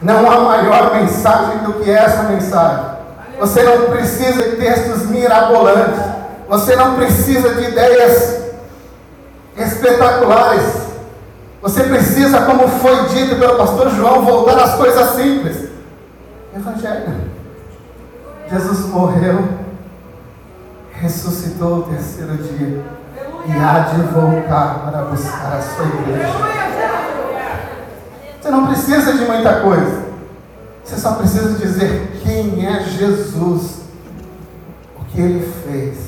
Não 0.00 0.30
há 0.30 0.40
maior 0.40 0.94
mensagem 0.94 1.58
do 1.64 1.74
que 1.74 1.90
essa 1.90 2.24
mensagem. 2.24 2.84
Você 3.40 3.62
não 3.62 3.90
precisa 3.90 4.50
de 4.50 4.56
textos 4.56 5.06
mirabolantes. 5.06 6.00
Você 6.48 6.76
não 6.76 6.94
precisa 6.94 7.54
de 7.54 7.64
ideias 7.64 8.42
espetaculares. 9.56 10.88
Você 11.60 11.82
precisa, 11.82 12.42
como 12.42 12.68
foi 12.68 13.08
dito 13.08 13.36
pelo 13.36 13.56
pastor 13.56 13.90
João, 13.90 14.24
voltar 14.24 14.58
às 14.62 14.74
coisas 14.74 15.16
simples. 15.16 15.68
Evangelho. 16.54 17.28
Jesus 18.50 18.86
morreu 18.86 19.67
ressuscitou 21.00 21.78
o 21.78 21.82
terceiro 21.84 22.36
dia 22.36 22.84
e 23.46 23.52
há 23.52 23.78
de 23.80 24.02
voltar 24.02 24.80
para 24.84 25.04
buscar 25.04 25.56
a 25.56 25.62
sua 25.62 25.86
igreja. 25.86 26.58
Você 28.40 28.50
não 28.50 28.66
precisa 28.66 29.12
de 29.12 29.24
muita 29.24 29.60
coisa. 29.60 30.08
Você 30.84 30.96
só 30.96 31.14
precisa 31.14 31.58
dizer 31.58 32.20
quem 32.22 32.66
é 32.66 32.82
Jesus, 32.82 33.80
o 34.98 35.04
que 35.04 35.20
ele 35.20 35.52
fez. 35.64 35.98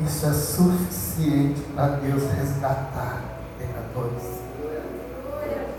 Isso 0.00 0.26
é 0.26 0.32
suficiente 0.32 1.60
para 1.74 1.86
Deus 1.96 2.22
resgatar 2.38 3.22
pecadores. 3.58 4.22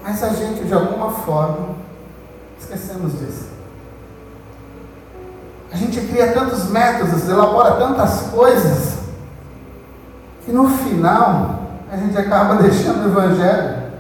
Mas 0.02 0.24
a 0.24 0.30
gente, 0.30 0.64
de 0.66 0.74
alguma 0.74 1.12
forma, 1.12 1.76
esquecemos 2.60 3.20
disso. 3.20 3.57
A 5.72 5.76
gente 5.76 6.00
cria 6.02 6.32
tantos 6.34 6.70
métodos, 6.70 7.28
elabora 7.28 7.76
tantas 7.76 8.22
coisas, 8.32 9.00
que 10.46 10.52
no 10.52 10.70
final 10.70 11.60
a 11.92 11.98
gente 11.98 12.18
acaba 12.18 12.56
deixando 12.64 13.06
o 13.06 13.12
Evangelho 13.12 13.92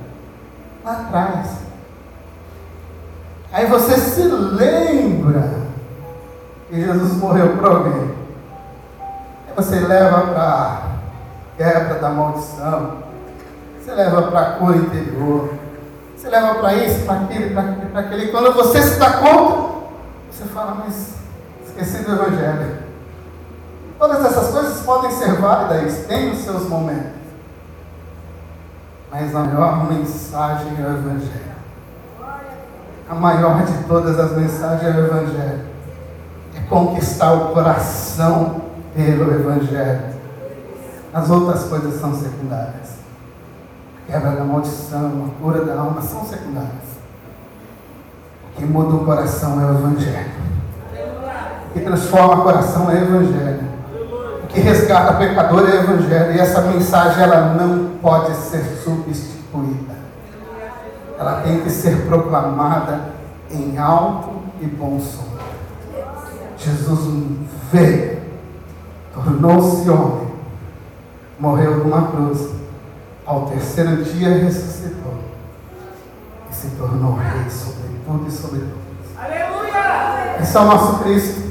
lá 0.84 0.92
atrás. 0.92 1.58
Aí 3.52 3.66
você 3.66 3.98
se 3.98 4.24
lembra 4.24 5.68
que 6.70 6.82
Jesus 6.82 7.14
morreu 7.14 7.58
por 7.58 7.66
alguém. 7.66 8.16
Aí 9.48 9.54
você 9.56 9.80
leva 9.80 10.22
para 10.28 10.44
a 10.44 10.82
quebra 11.58 11.96
da 11.96 12.10
maldição, 12.10 12.98
você 13.80 13.92
leva 13.92 14.24
para 14.24 14.40
a 14.40 14.52
cura 14.52 14.78
interior, 14.78 15.54
você 16.16 16.30
leva 16.30 16.56
para 16.56 16.74
isso, 16.76 17.06
para 17.06 17.22
aquilo, 17.22 17.52
para 17.52 17.62
aquilo, 17.62 17.90
para 17.90 18.00
aquele. 18.02 18.28
Quando 18.28 18.54
você 18.54 18.82
se 18.82 19.00
dá 19.00 19.14
conta, 19.14 19.78
você 20.30 20.46
fala, 20.46 20.84
mas 20.86 21.17
esqueci 21.78 22.04
do 22.04 22.14
Evangelho. 22.14 22.78
Todas 24.00 24.26
essas 24.26 24.52
coisas 24.52 24.80
podem 24.82 25.12
ser 25.12 25.34
válidas, 25.34 26.06
têm 26.08 26.32
os 26.32 26.40
seus 26.40 26.68
momentos. 26.68 27.18
Mas 29.12 29.36
a 29.36 29.40
maior 29.40 29.92
mensagem 29.92 30.74
é 30.80 30.86
o 30.86 30.98
Evangelho. 30.98 31.58
A 33.10 33.16
maior 33.16 33.64
de 33.64 33.84
todas 33.84 34.20
as 34.20 34.32
mensagens 34.32 34.96
é 34.96 35.00
o 35.00 35.06
Evangelho. 35.06 35.66
É 36.56 36.60
conquistar 36.68 37.32
o 37.34 37.54
coração 37.54 38.62
pelo 38.94 39.34
Evangelho. 39.34 40.18
As 41.14 41.30
outras 41.30 41.64
coisas 41.64 42.00
são 42.00 42.14
secundárias. 42.14 42.98
A 43.98 44.12
quebra 44.12 44.32
da 44.32 44.44
maldição, 44.44 45.32
a 45.32 45.42
cura 45.42 45.64
da 45.64 45.80
alma 45.80 46.02
são 46.02 46.26
secundárias. 46.26 46.98
O 48.44 48.58
que 48.58 48.66
muda 48.66 48.96
o 48.96 49.06
coração 49.06 49.62
é 49.62 49.66
o 49.66 49.78
Evangelho 49.78 50.48
que 51.74 51.80
transforma 51.82 52.42
o 52.42 52.44
coração 52.44 52.90
é 52.90 52.96
o 52.96 52.98
Evangelho. 52.98 53.68
O 54.44 54.48
que 54.48 54.60
resgata 54.60 55.14
o 55.14 55.18
pecador 55.18 55.70
é 55.70 55.74
o 55.74 55.84
Evangelho. 55.84 56.36
E 56.36 56.40
essa 56.40 56.62
mensagem 56.62 57.24
ela 57.24 57.54
não 57.54 57.98
pode 58.02 58.36
ser 58.36 58.64
substituída. 58.84 59.96
Ela 61.20 61.42
tem 61.42 61.62
que 61.62 61.70
ser 61.70 62.06
proclamada 62.06 63.18
em 63.50 63.78
alto 63.78 64.30
e 64.62 64.66
bom 64.66 65.00
som. 65.00 65.28
Jesus 66.58 67.00
veio, 67.72 68.20
tornou-se 69.14 69.90
homem, 69.90 70.28
morreu 71.40 71.78
numa 71.78 72.08
cruz, 72.08 72.50
ao 73.26 73.46
terceiro 73.48 74.04
dia 74.04 74.38
ressuscitou 74.38 75.14
e 76.50 76.56
se 76.56 76.70
tornou 76.72 77.16
rei 77.16 77.50
sobre 77.50 78.00
tudo 78.06 78.28
e 78.28 78.32
sobre 78.32 78.60
todos. 78.60 79.18
Aleluia! 79.18 80.42
Esse 80.42 80.58
é 80.58 80.60
o 80.60 80.66
nosso 80.66 81.04
Cristo. 81.04 81.47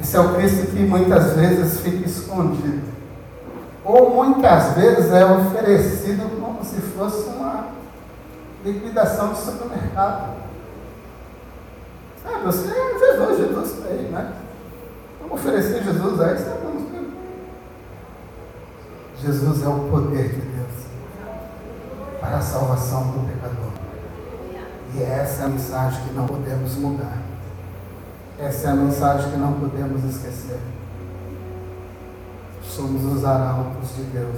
Esse 0.00 0.16
é 0.16 0.20
o 0.20 0.34
Cristo 0.34 0.66
que 0.68 0.80
muitas 0.80 1.34
vezes 1.34 1.80
fica 1.80 2.06
escondido. 2.08 2.82
Ou 3.84 4.10
muitas 4.10 4.74
vezes 4.74 5.12
é 5.12 5.24
oferecido 5.24 6.40
como 6.40 6.64
se 6.64 6.80
fosse 6.80 7.28
uma 7.28 7.68
liquidação 8.64 9.32
de 9.32 9.38
supermercado. 9.38 10.36
Sabe, 12.22 12.44
você 12.44 12.70
é 12.70 12.98
Jesus, 12.98 13.38
Jesus 13.38 13.86
aí, 13.86 14.08
né? 14.10 14.32
Vamos 15.20 15.40
oferecer 15.40 15.82
Jesus 15.82 16.20
aí, 16.20 16.36
você 16.36 16.50
vamos 16.62 16.80
Jesus 19.22 19.62
é 19.62 19.68
o 19.68 19.80
poder 19.90 20.30
de 20.30 20.40
Deus 20.40 20.86
para 22.20 22.38
a 22.38 22.40
salvação 22.40 23.02
do 23.08 23.28
pecador. 23.28 23.70
E 24.94 25.02
essa 25.02 25.42
é 25.42 25.44
a 25.44 25.48
mensagem 25.48 26.04
que 26.04 26.14
não 26.14 26.26
podemos 26.26 26.74
mudar. 26.76 27.29
Essa 28.40 28.68
é 28.68 28.70
a 28.70 28.74
mensagem 28.74 29.32
que 29.32 29.36
não 29.36 29.52
podemos 29.52 30.02
esquecer. 30.02 30.58
Somos 32.62 33.04
os 33.04 33.22
arautos 33.22 33.94
de 33.94 34.04
Deus. 34.04 34.36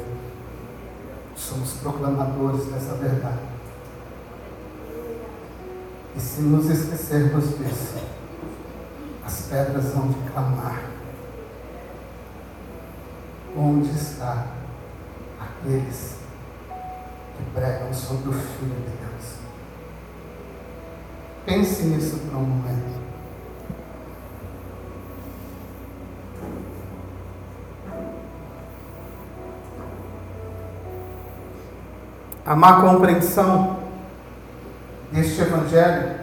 Somos 1.36 1.74
proclamadores 1.74 2.64
dessa 2.64 2.94
verdade. 2.94 3.38
E 6.16 6.20
se 6.20 6.40
nos 6.42 6.68
esquecermos 6.68 7.56
disso, 7.56 7.94
as 9.24 9.42
pedras 9.42 9.92
vão 9.92 10.08
de 10.08 10.18
clamar. 10.32 10.82
Onde 13.56 13.90
está 13.90 14.48
aqueles 15.38 16.16
que 17.36 17.44
pregam 17.54 17.94
sobre 17.94 18.30
o 18.30 18.32
Filho 18.32 18.74
de 18.74 18.96
Deus? 18.96 19.36
Pense 21.46 21.84
nisso 21.84 22.18
por 22.18 22.36
um 22.36 22.42
momento. 22.42 22.91
A 32.44 32.56
má 32.56 32.80
compreensão 32.80 33.78
deste 35.12 35.40
Evangelho 35.40 36.16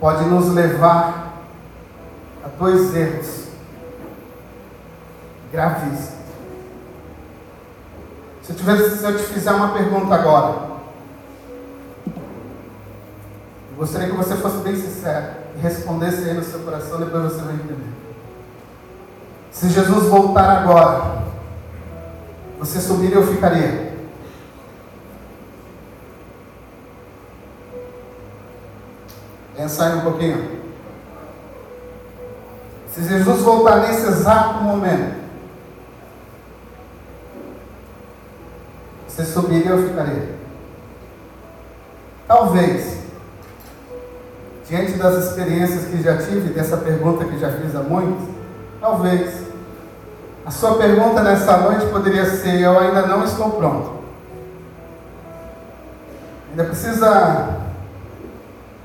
pode 0.00 0.24
nos 0.24 0.48
levar 0.48 1.34
a 2.44 2.48
dois 2.58 2.94
erros 2.94 3.48
gravíssimos. 5.52 6.14
Se 8.42 8.52
eu, 8.52 8.56
tiver, 8.56 8.76
se 8.76 9.04
eu 9.04 9.16
te 9.16 9.22
fizer 9.24 9.52
uma 9.52 9.68
pergunta 9.72 10.14
agora, 10.14 10.74
eu 12.06 13.76
gostaria 13.76 14.08
que 14.08 14.16
você 14.16 14.36
fosse 14.36 14.58
bem 14.58 14.76
sincero 14.76 15.36
e 15.56 15.60
respondesse 15.60 16.28
aí 16.28 16.34
no 16.34 16.44
seu 16.44 16.60
coração, 16.60 16.98
depois 16.98 17.32
você 17.32 17.42
vai 17.42 17.54
entender. 17.54 17.92
Se 19.50 19.70
Jesus 19.70 20.04
voltar 20.08 20.58
agora, 20.58 21.23
você 22.64 22.80
subiria 22.80 23.18
ou 23.18 23.26
ficaria? 23.26 23.92
Pensar 29.54 29.96
um 29.96 30.00
pouquinho. 30.00 30.64
Se 32.88 33.04
Jesus 33.04 33.42
voltar 33.42 33.80
nesse 33.80 34.06
exato 34.06 34.64
momento, 34.64 35.14
você 39.06 39.24
subiria 39.26 39.74
ou 39.74 39.82
ficaria? 39.86 40.34
Talvez, 42.26 42.98
diante 44.66 44.92
das 44.92 45.26
experiências 45.26 45.84
que 45.84 46.02
já 46.02 46.16
tive, 46.16 46.54
dessa 46.54 46.78
pergunta 46.78 47.26
que 47.26 47.38
já 47.38 47.52
fiz 47.52 47.76
a 47.76 47.82
muitos, 47.82 48.26
talvez, 48.80 49.43
a 50.46 50.50
sua 50.50 50.74
pergunta 50.74 51.22
nessa 51.22 51.56
noite 51.56 51.86
poderia 51.86 52.24
ser: 52.26 52.60
Eu 52.60 52.78
ainda 52.78 53.06
não 53.06 53.24
estou 53.24 53.50
pronto. 53.52 54.04
Ainda 56.50 56.64
precisa 56.64 57.60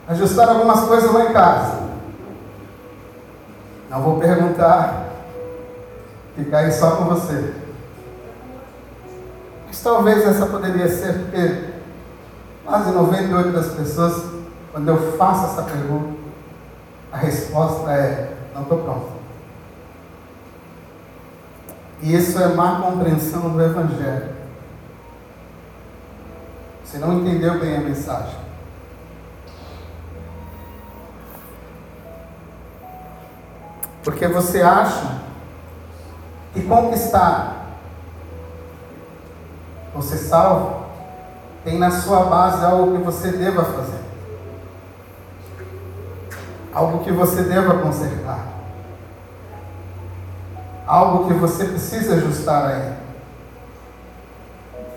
ajustar 0.07 0.49
algumas 0.49 0.81
coisas 0.81 1.11
lá 1.11 1.25
em 1.25 1.33
casa. 1.33 1.79
Não 3.89 4.01
vou 4.01 4.19
perguntar, 4.19 5.05
ficar 6.35 6.59
aí 6.59 6.71
só 6.71 6.91
com 6.91 7.05
você. 7.05 7.53
Mas 9.67 9.81
talvez 9.81 10.25
essa 10.25 10.45
poderia 10.45 10.87
ser, 10.87 11.13
porque 11.13 11.65
quase 12.65 12.91
98% 12.91 13.51
das 13.51 13.67
pessoas, 13.67 14.23
quando 14.71 14.87
eu 14.87 15.17
faço 15.17 15.45
essa 15.45 15.63
pergunta, 15.63 16.17
a 17.11 17.17
resposta 17.17 17.91
é: 17.91 18.33
não 18.55 18.61
estou 18.63 18.77
pronto. 18.79 19.18
E 22.01 22.15
isso 22.15 22.39
é 22.39 22.47
má 22.47 22.81
compreensão 22.81 23.49
do 23.49 23.61
Evangelho. 23.61 24.35
Você 26.83 26.97
não 26.97 27.19
entendeu 27.19 27.59
bem 27.59 27.75
a 27.75 27.81
mensagem. 27.81 28.39
Porque 34.03 34.27
você 34.27 34.61
acha 34.61 35.19
que 36.53 36.63
conquistar 36.63 37.59
ser 40.09 40.17
salvo 40.17 40.85
tem 41.63 41.77
na 41.77 41.91
sua 41.91 42.23
base 42.25 42.65
algo 42.65 42.97
que 42.97 43.03
você 43.03 43.31
deva 43.31 43.63
fazer. 43.63 43.99
Algo 46.73 47.03
que 47.03 47.11
você 47.11 47.43
deva 47.43 47.79
consertar. 47.79 48.58
Algo 50.89 51.27
que 51.27 51.35
você 51.35 51.65
precisa 51.65 52.15
ajustar 52.15 52.65
aí. 52.65 52.93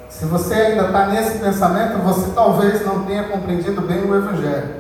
Se 0.08 0.24
você 0.24 0.54
ainda 0.54 0.86
está 0.86 1.06
nesse 1.08 1.38
pensamento, 1.38 1.98
você 1.98 2.30
talvez 2.30 2.82
não 2.86 3.04
tenha 3.04 3.28
compreendido 3.28 3.82
bem 3.82 4.02
o 4.02 4.16
Evangelho. 4.16 4.76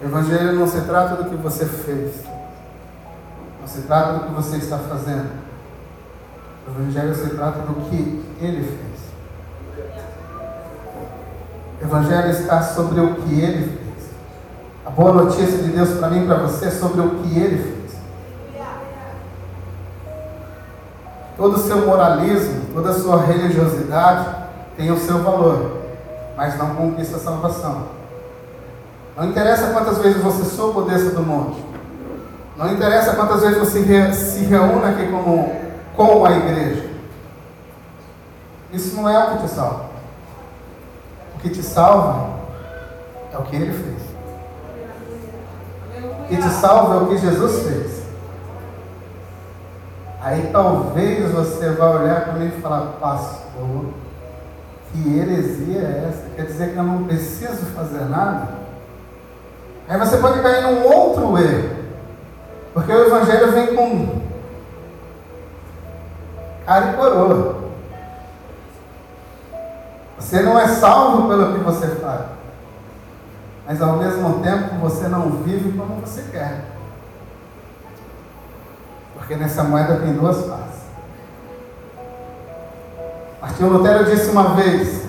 O 0.00 0.04
Evangelho 0.04 0.52
não 0.52 0.68
se 0.68 0.80
trata 0.82 1.20
do 1.20 1.28
que 1.28 1.34
você 1.34 1.66
fez, 1.66 2.22
não 3.60 3.66
se 3.66 3.82
trata 3.82 4.12
do 4.12 4.26
que 4.26 4.34
você 4.34 4.58
está 4.58 4.78
fazendo. 4.78 5.28
O 6.68 6.70
Evangelho 6.70 7.16
se 7.16 7.30
trata 7.30 7.58
do 7.62 7.90
que 7.90 8.24
Ele 8.40 8.62
fez. 8.62 9.02
O 11.80 11.84
Evangelho 11.84 12.30
está 12.30 12.62
sobre 12.62 13.00
o 13.00 13.16
que 13.16 13.40
Ele 13.40 13.64
fez. 13.64 13.81
A 14.84 14.90
boa 14.90 15.12
notícia 15.12 15.58
de 15.58 15.68
Deus 15.68 15.90
para 15.98 16.08
mim 16.08 16.24
e 16.24 16.26
para 16.26 16.38
você 16.38 16.66
é 16.66 16.70
sobre 16.70 17.00
o 17.00 17.10
que 17.20 17.38
Ele 17.38 17.56
fez. 17.62 17.82
Todo 21.36 21.56
o 21.56 21.58
seu 21.58 21.86
moralismo, 21.86 22.66
toda 22.74 22.90
a 22.90 22.94
sua 22.94 23.22
religiosidade 23.22 24.42
tem 24.76 24.90
o 24.90 24.98
seu 24.98 25.22
valor, 25.22 25.78
mas 26.36 26.58
não 26.58 26.74
conquista 26.74 27.16
a 27.16 27.20
salvação. 27.20 27.88
Não 29.16 29.28
interessa 29.28 29.72
quantas 29.72 29.98
vezes 29.98 30.22
você 30.22 30.60
ou 30.60 30.84
desça 30.84 31.10
do 31.10 31.22
monte. 31.22 31.62
Não 32.56 32.72
interessa 32.72 33.14
quantas 33.14 33.40
vezes 33.40 33.58
você 33.58 34.12
se 34.12 34.44
reúna 34.44 34.90
aqui 34.90 35.08
com 35.96 36.24
a 36.24 36.32
igreja. 36.32 36.90
Isso 38.72 38.96
não 38.96 39.08
é 39.08 39.18
o 39.18 39.36
que 39.36 39.42
te 39.44 39.50
salva. 39.50 39.84
O 41.36 41.38
que 41.40 41.50
te 41.50 41.62
salva 41.62 42.30
é 43.32 43.38
o 43.38 43.42
que 43.42 43.56
ele 43.56 43.72
fez. 43.72 44.01
Que 46.32 46.38
te 46.38 46.48
salva 46.48 46.94
é 46.94 46.96
o 47.02 47.06
que 47.08 47.18
Jesus 47.18 47.62
fez. 47.62 48.02
Aí 50.22 50.48
talvez 50.50 51.30
você 51.30 51.72
vá 51.72 51.90
olhar 51.90 52.24
para 52.24 52.32
mim 52.32 52.46
e 52.46 52.60
falar, 52.62 52.92
pastor, 52.98 53.84
que 54.90 55.18
heresia 55.18 55.78
é 55.78 56.08
essa? 56.08 56.30
Quer 56.34 56.46
dizer 56.46 56.72
que 56.72 56.78
eu 56.78 56.84
não 56.84 57.04
preciso 57.04 57.66
fazer 57.76 58.06
nada? 58.06 58.48
Aí 59.86 59.98
você 59.98 60.16
pode 60.16 60.40
cair 60.40 60.62
num 60.62 60.86
outro 60.86 61.36
erro. 61.36 61.76
Porque 62.72 62.90
o 62.90 63.06
Evangelho 63.08 63.52
vem 63.52 63.76
com 63.76 64.22
cara 66.64 66.92
e 66.92 66.96
coroa. 66.96 67.56
Você 70.18 70.40
não 70.40 70.58
é 70.58 70.66
salvo 70.66 71.28
pelo 71.28 71.52
que 71.52 71.60
você 71.60 71.88
faz. 71.88 72.22
Mas 73.72 73.80
ao 73.80 73.96
mesmo 73.96 74.40
tempo 74.40 74.74
você 74.82 75.08
não 75.08 75.30
vive 75.30 75.72
como 75.78 76.02
você 76.02 76.20
quer. 76.30 76.62
Porque 79.14 79.34
nessa 79.34 79.64
moeda 79.64 79.96
tem 79.96 80.12
duas 80.12 80.44
faces. 80.44 80.82
Martinho 83.40 83.70
Lutero 83.70 84.04
disse 84.04 84.28
uma 84.28 84.54
vez: 84.56 85.06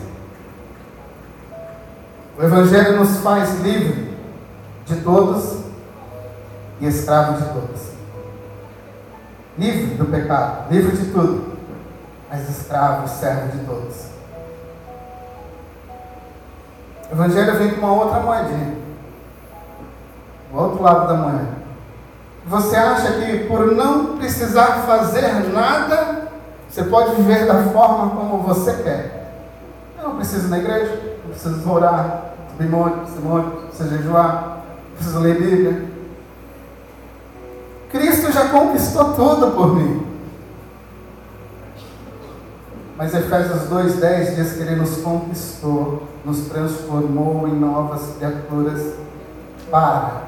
o 2.38 2.42
Evangelho 2.42 3.00
nos 3.00 3.18
faz 3.18 3.60
livre 3.60 4.18
de 4.86 4.96
todos 5.02 5.66
e 6.80 6.88
escravo 6.88 7.42
de 7.42 7.50
todos. 7.50 7.82
Livre 9.58 9.96
do 9.96 10.06
pecado, 10.06 10.72
livre 10.72 10.96
de 10.96 11.12
tudo, 11.12 11.58
mas 12.30 12.50
escravo 12.50 13.10
servo 13.10 13.58
de 13.58 13.66
todos. 13.66 14.13
O 17.14 17.16
Evangelho 17.16 17.60
vem 17.60 17.70
com 17.76 17.86
uma 17.86 17.94
outra 17.94 18.22
moedinha, 18.22 18.74
o 20.52 20.58
outro 20.58 20.82
lado 20.82 21.08
da 21.08 21.14
moeda. 21.14 21.48
Você 22.48 22.76
acha 22.76 23.12
que 23.20 23.44
por 23.44 23.72
não 23.72 24.18
precisar 24.18 24.82
fazer 24.88 25.48
nada, 25.54 26.30
você 26.68 26.84
pode 26.86 27.14
viver 27.14 27.46
da 27.46 27.66
forma 27.66 28.10
como 28.16 28.42
você 28.42 28.74
quer? 28.82 29.32
Eu 29.96 30.10
não 30.10 30.16
preciso 30.16 30.48
ir 30.48 30.50
na 30.50 30.58
igreja, 30.58 31.20
não 31.24 31.30
preciso 31.30 31.72
orar, 31.72 32.32
subir 32.50 32.68
monte, 32.68 33.08
subir 33.12 33.28
monte, 33.28 33.58
preciso 33.68 33.90
jejuar, 33.90 34.64
Preciso 34.96 35.20
ler 35.20 35.40
Bíblia. 35.40 35.86
Cristo 37.92 38.32
já 38.32 38.50
conquistou 38.50 39.14
tudo 39.14 39.52
por 39.52 39.76
mim. 39.76 40.13
Mas 43.04 43.14
Efésios 43.14 43.64
2,10 43.64 44.36
diz 44.36 44.54
que 44.54 44.62
Ele 44.62 44.78
nos 44.78 44.96
conquistou, 45.02 46.04
nos 46.24 46.48
transformou 46.48 47.46
em 47.50 47.60
novas 47.60 48.16
criaturas 48.16 48.94
para 49.70 50.22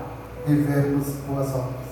vivermos 0.46 1.08
boas 1.26 1.48
obras. 1.56 1.86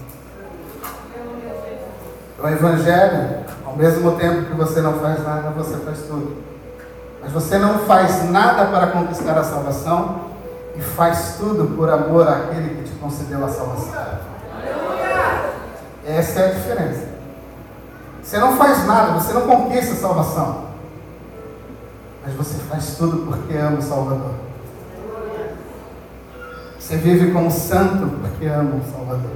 O 2.37 2.47
Evangelho, 2.49 3.45
ao 3.65 3.77
mesmo 3.77 4.11
tempo 4.17 4.49
que 4.49 4.55
você 4.55 4.81
não 4.81 4.99
faz 4.99 5.23
nada, 5.23 5.51
você 5.51 5.77
faz 5.77 5.99
tudo. 5.99 6.43
Mas 7.21 7.31
você 7.31 7.57
não 7.57 7.79
faz 7.79 8.29
nada 8.29 8.65
para 8.65 8.87
conquistar 8.87 9.37
a 9.37 9.43
salvação, 9.45 10.33
e 10.75 10.81
faz 10.81 11.37
tudo 11.39 11.77
por 11.77 11.89
amor 11.89 12.27
àquele 12.27 12.75
que 12.75 12.89
te 12.89 12.95
concedeu 12.97 13.45
a 13.45 13.47
salvação. 13.47 14.19
Essa 16.05 16.39
é 16.41 16.45
a 16.45 16.53
diferença. 16.53 17.07
Você 18.21 18.37
não 18.37 18.57
faz 18.57 18.85
nada, 18.85 19.13
você 19.13 19.31
não 19.31 19.43
conquista 19.43 19.93
a 19.93 19.97
salvação. 19.97 20.72
Mas 22.23 22.33
você 22.35 22.57
faz 22.69 22.95
tudo 22.95 23.25
porque 23.27 23.55
ama 23.55 23.79
o 23.79 23.81
Salvador. 23.81 24.31
Você 26.79 26.97
vive 26.97 27.31
como 27.31 27.49
santo 27.51 28.07
porque 28.21 28.45
ama 28.45 28.75
o 28.75 28.91
Salvador. 28.91 29.31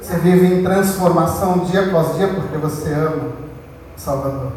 Você 0.00 0.16
vive 0.18 0.54
em 0.54 0.62
transformação 0.62 1.60
dia 1.60 1.86
após 1.86 2.16
dia 2.16 2.28
porque 2.28 2.56
você 2.56 2.92
ama 2.92 3.28
o 3.96 4.00
Salvador. 4.00 4.52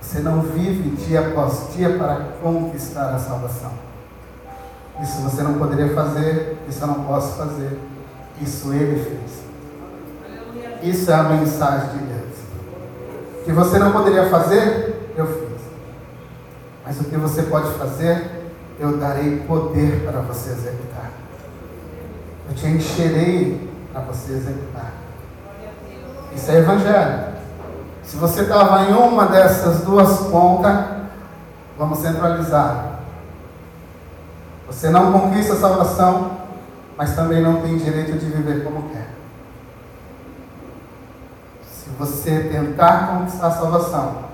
Você 0.00 0.20
não 0.20 0.40
vive 0.42 0.90
dia 0.90 1.20
após 1.20 1.74
dia 1.74 1.96
para 1.96 2.28
conquistar 2.42 3.14
a 3.14 3.18
salvação. 3.18 3.72
Isso 5.02 5.20
você 5.22 5.42
não 5.42 5.54
poderia 5.54 5.94
fazer, 5.94 6.58
isso 6.68 6.82
eu 6.82 6.86
não 6.86 7.04
posso 7.04 7.36
fazer. 7.36 7.78
Isso 8.40 8.72
ele 8.72 9.02
fez. 9.04 9.42
Isso 10.82 11.10
é 11.10 11.14
a 11.14 11.22
mensagem 11.22 11.90
de 11.90 11.98
Deus. 11.98 13.44
Que 13.44 13.52
você 13.52 13.78
não 13.78 13.92
poderia 13.92 14.28
fazer, 14.28 15.12
eu 15.16 15.26
fiz. 15.26 15.51
Mas 16.84 17.00
o 17.00 17.04
que 17.04 17.16
você 17.16 17.42
pode 17.44 17.72
fazer, 17.74 18.50
eu 18.78 18.98
darei 18.98 19.40
poder 19.46 20.04
para 20.04 20.20
você 20.20 20.50
executar. 20.50 21.10
Eu 22.48 22.54
te 22.54 22.66
encherei 22.66 23.70
para 23.92 24.02
você 24.02 24.32
executar. 24.32 24.92
Isso 26.34 26.50
é 26.50 26.58
evangelho. 26.58 27.32
Se 28.02 28.16
você 28.16 28.42
estava 28.42 28.82
em 28.82 28.92
uma 28.92 29.26
dessas 29.26 29.82
duas 29.82 30.26
pontas, 30.26 30.86
vamos 31.78 31.98
centralizar. 31.98 33.00
Você 34.66 34.90
não 34.90 35.12
conquista 35.12 35.52
a 35.52 35.56
salvação, 35.56 36.38
mas 36.96 37.14
também 37.14 37.42
não 37.42 37.60
tem 37.60 37.76
direito 37.76 38.18
de 38.18 38.26
viver 38.26 38.64
como 38.64 38.88
quer. 38.90 39.08
Se 41.62 41.90
você 41.90 42.48
tentar 42.50 43.08
conquistar 43.08 43.46
a 43.48 43.50
salvação, 43.50 44.31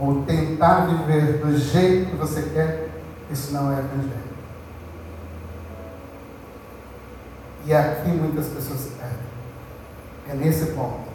ou 0.00 0.22
tentar 0.24 0.86
viver 0.86 1.38
do 1.38 1.56
jeito 1.56 2.10
que 2.10 2.16
você 2.16 2.42
quer, 2.42 2.90
isso 3.30 3.52
não 3.52 3.70
é 3.70 3.78
evangelho. 3.78 4.34
E 7.66 7.72
aqui 7.72 8.08
muitas 8.08 8.48
pessoas 8.48 8.80
se 8.80 8.90
perdem. 8.90 9.18
É 10.28 10.34
nesse 10.34 10.72
ponto. 10.72 11.14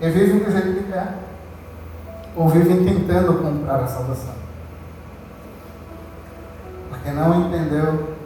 E 0.00 0.10
vivem 0.10 0.40
do 0.40 0.50
jeito 0.50 0.74
que 0.74 0.92
quer. 0.92 1.14
Ou 2.36 2.48
vivem 2.48 2.84
tentando 2.84 3.40
comprar 3.40 3.76
a 3.76 3.86
salvação. 3.86 4.34
Porque 6.90 7.10
não 7.10 7.46
entendeu 7.46 8.16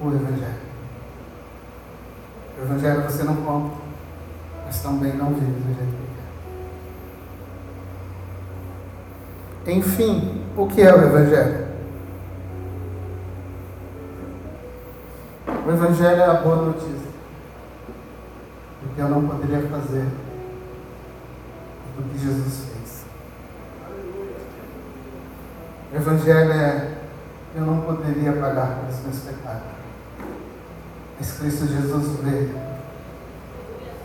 o 0.00 0.08
Evangelho. 0.08 0.68
O 2.58 2.62
Evangelho 2.62 3.02
você 3.02 3.22
não 3.22 3.36
compra, 3.36 3.76
mas 4.66 4.82
também 4.82 5.12
não 5.14 5.34
vive 5.34 5.46
do 5.46 5.74
jeito 5.74 5.92
que 5.92 6.08
quer. 6.16 6.28
Enfim, 9.68 10.46
o 10.56 10.66
que 10.66 10.80
é 10.80 10.94
o 10.94 11.02
Evangelho? 11.02 11.68
O 15.66 15.70
Evangelho 15.70 16.22
é 16.22 16.24
a 16.24 16.34
boa 16.34 16.56
notícia. 16.56 17.08
Do 18.80 18.94
que 18.94 18.98
eu 18.98 19.08
não 19.10 19.28
poderia 19.28 19.60
fazer, 19.68 20.06
do 21.96 22.02
que 22.10 22.18
Jesus 22.18 22.64
fez. 22.64 23.04
O 25.92 25.96
Evangelho 25.96 26.52
é 26.52 26.94
eu 27.54 27.62
não 27.62 27.82
poderia 27.82 28.32
pagar 28.32 28.78
pelos 28.78 29.02
meus 29.02 29.18
pecados. 29.18 29.62
Mas 31.18 31.32
Cristo 31.32 31.66
Jesus 31.66 32.20
veio, 32.20 32.58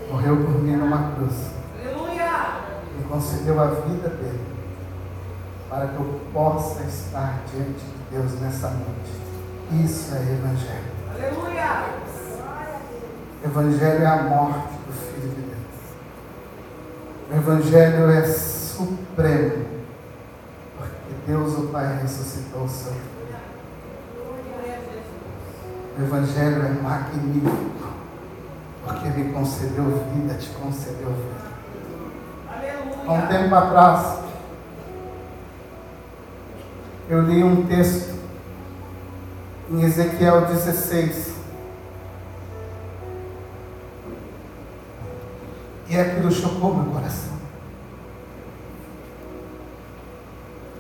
morreu 0.10 0.36
por 0.38 0.62
mim 0.62 0.76
numa 0.76 1.14
cruz. 1.14 1.52
E 1.80 3.04
concedeu 3.08 3.62
a 3.62 3.68
vida 3.68 4.10
dele 4.10 4.63
para 5.74 5.88
que 5.88 5.96
eu 5.96 6.22
possa 6.32 6.84
estar 6.84 7.42
diante 7.52 7.84
de 7.84 8.04
Deus 8.12 8.40
nessa 8.40 8.70
noite. 8.70 9.84
Isso 9.84 10.14
é 10.14 10.20
Evangelho. 10.20 10.84
Aleluia! 11.10 11.86
Evangelho 13.44 14.04
é 14.04 14.06
a 14.06 14.22
morte 14.22 14.74
do 14.86 14.94
Filho 14.94 15.30
de 15.30 15.42
Deus. 15.42 15.58
O 17.32 17.36
Evangelho 17.38 18.12
é 18.12 18.22
supremo, 18.22 19.66
porque 20.78 21.16
Deus 21.26 21.58
o 21.58 21.68
Pai 21.70 22.02
ressuscitou 22.04 22.66
o 22.66 22.70
seu 22.70 22.92
Filho. 22.92 23.04
O 25.98 26.04
Evangelho 26.04 26.68
é 26.68 26.70
magnífico, 26.84 27.90
porque 28.86 29.10
me 29.10 29.34
concedeu 29.34 29.86
vida, 30.14 30.36
te 30.36 30.50
concedeu 30.50 31.10
vida. 31.10 31.54
Há 33.08 33.12
um 33.12 33.28
tempo 33.28 33.56
atrás, 33.56 34.23
eu 37.10 37.22
li 37.22 37.44
um 37.44 37.66
texto 37.66 38.14
em 39.70 39.84
Ezequiel 39.84 40.46
16. 40.46 41.34
E 45.90 45.98
aquilo 45.98 46.32
chocou 46.32 46.76
meu 46.76 46.94
coração. 46.94 47.34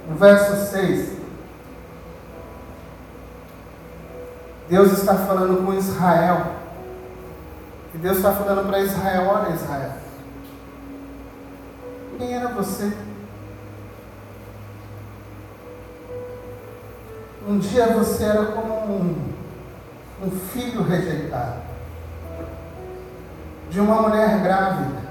No 0.09 0.15
verso 0.15 0.71
6, 0.71 1.17
Deus 4.69 4.91
está 4.91 5.15
falando 5.15 5.65
com 5.65 5.73
Israel. 5.73 6.55
E 7.93 7.97
Deus 7.97 8.17
está 8.17 8.33
falando 8.33 8.67
para 8.67 8.79
Israel: 8.79 9.27
olha, 9.27 9.53
Israel, 9.53 9.91
quem 12.17 12.33
era 12.33 12.47
você? 12.49 12.91
Um 17.45 17.59
dia 17.59 17.87
você 17.87 18.23
era 18.23 18.45
como 18.45 18.73
um, 18.73 19.33
um 20.23 20.31
filho 20.31 20.81
rejeitado 20.81 21.61
de 23.69 23.79
uma 23.81 24.01
mulher 24.01 24.41
grávida 24.41 25.03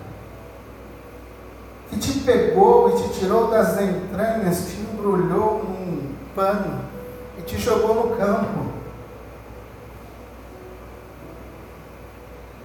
que 1.90 1.98
te 1.98 2.20
pegou 2.20 2.88
e 2.88 3.02
te 3.02 3.18
tirou 3.18 3.50
das 3.50 3.78
entranhas, 3.78 4.66
te 4.70 4.80
embrulhou 4.80 5.62
num 5.62 6.14
pano 6.34 6.80
e 7.38 7.42
te 7.42 7.58
jogou 7.58 8.08
no 8.08 8.16
campo. 8.16 8.72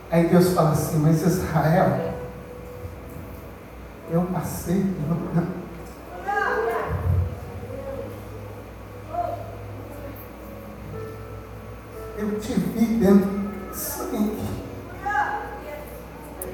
Aí 0.09 0.27
Deus 0.27 0.53
fala 0.53 0.71
assim, 0.71 0.99
mas 0.99 1.21
Israel, 1.21 2.13
eu 4.09 4.21
passei 4.33 4.81
pelo 4.81 5.27
campo. 5.33 5.56
Eu 12.37 12.41
te 12.41 12.53
vi 12.53 12.85
dentro 12.85 13.27
de 13.71 13.75
sangue. 13.75 14.37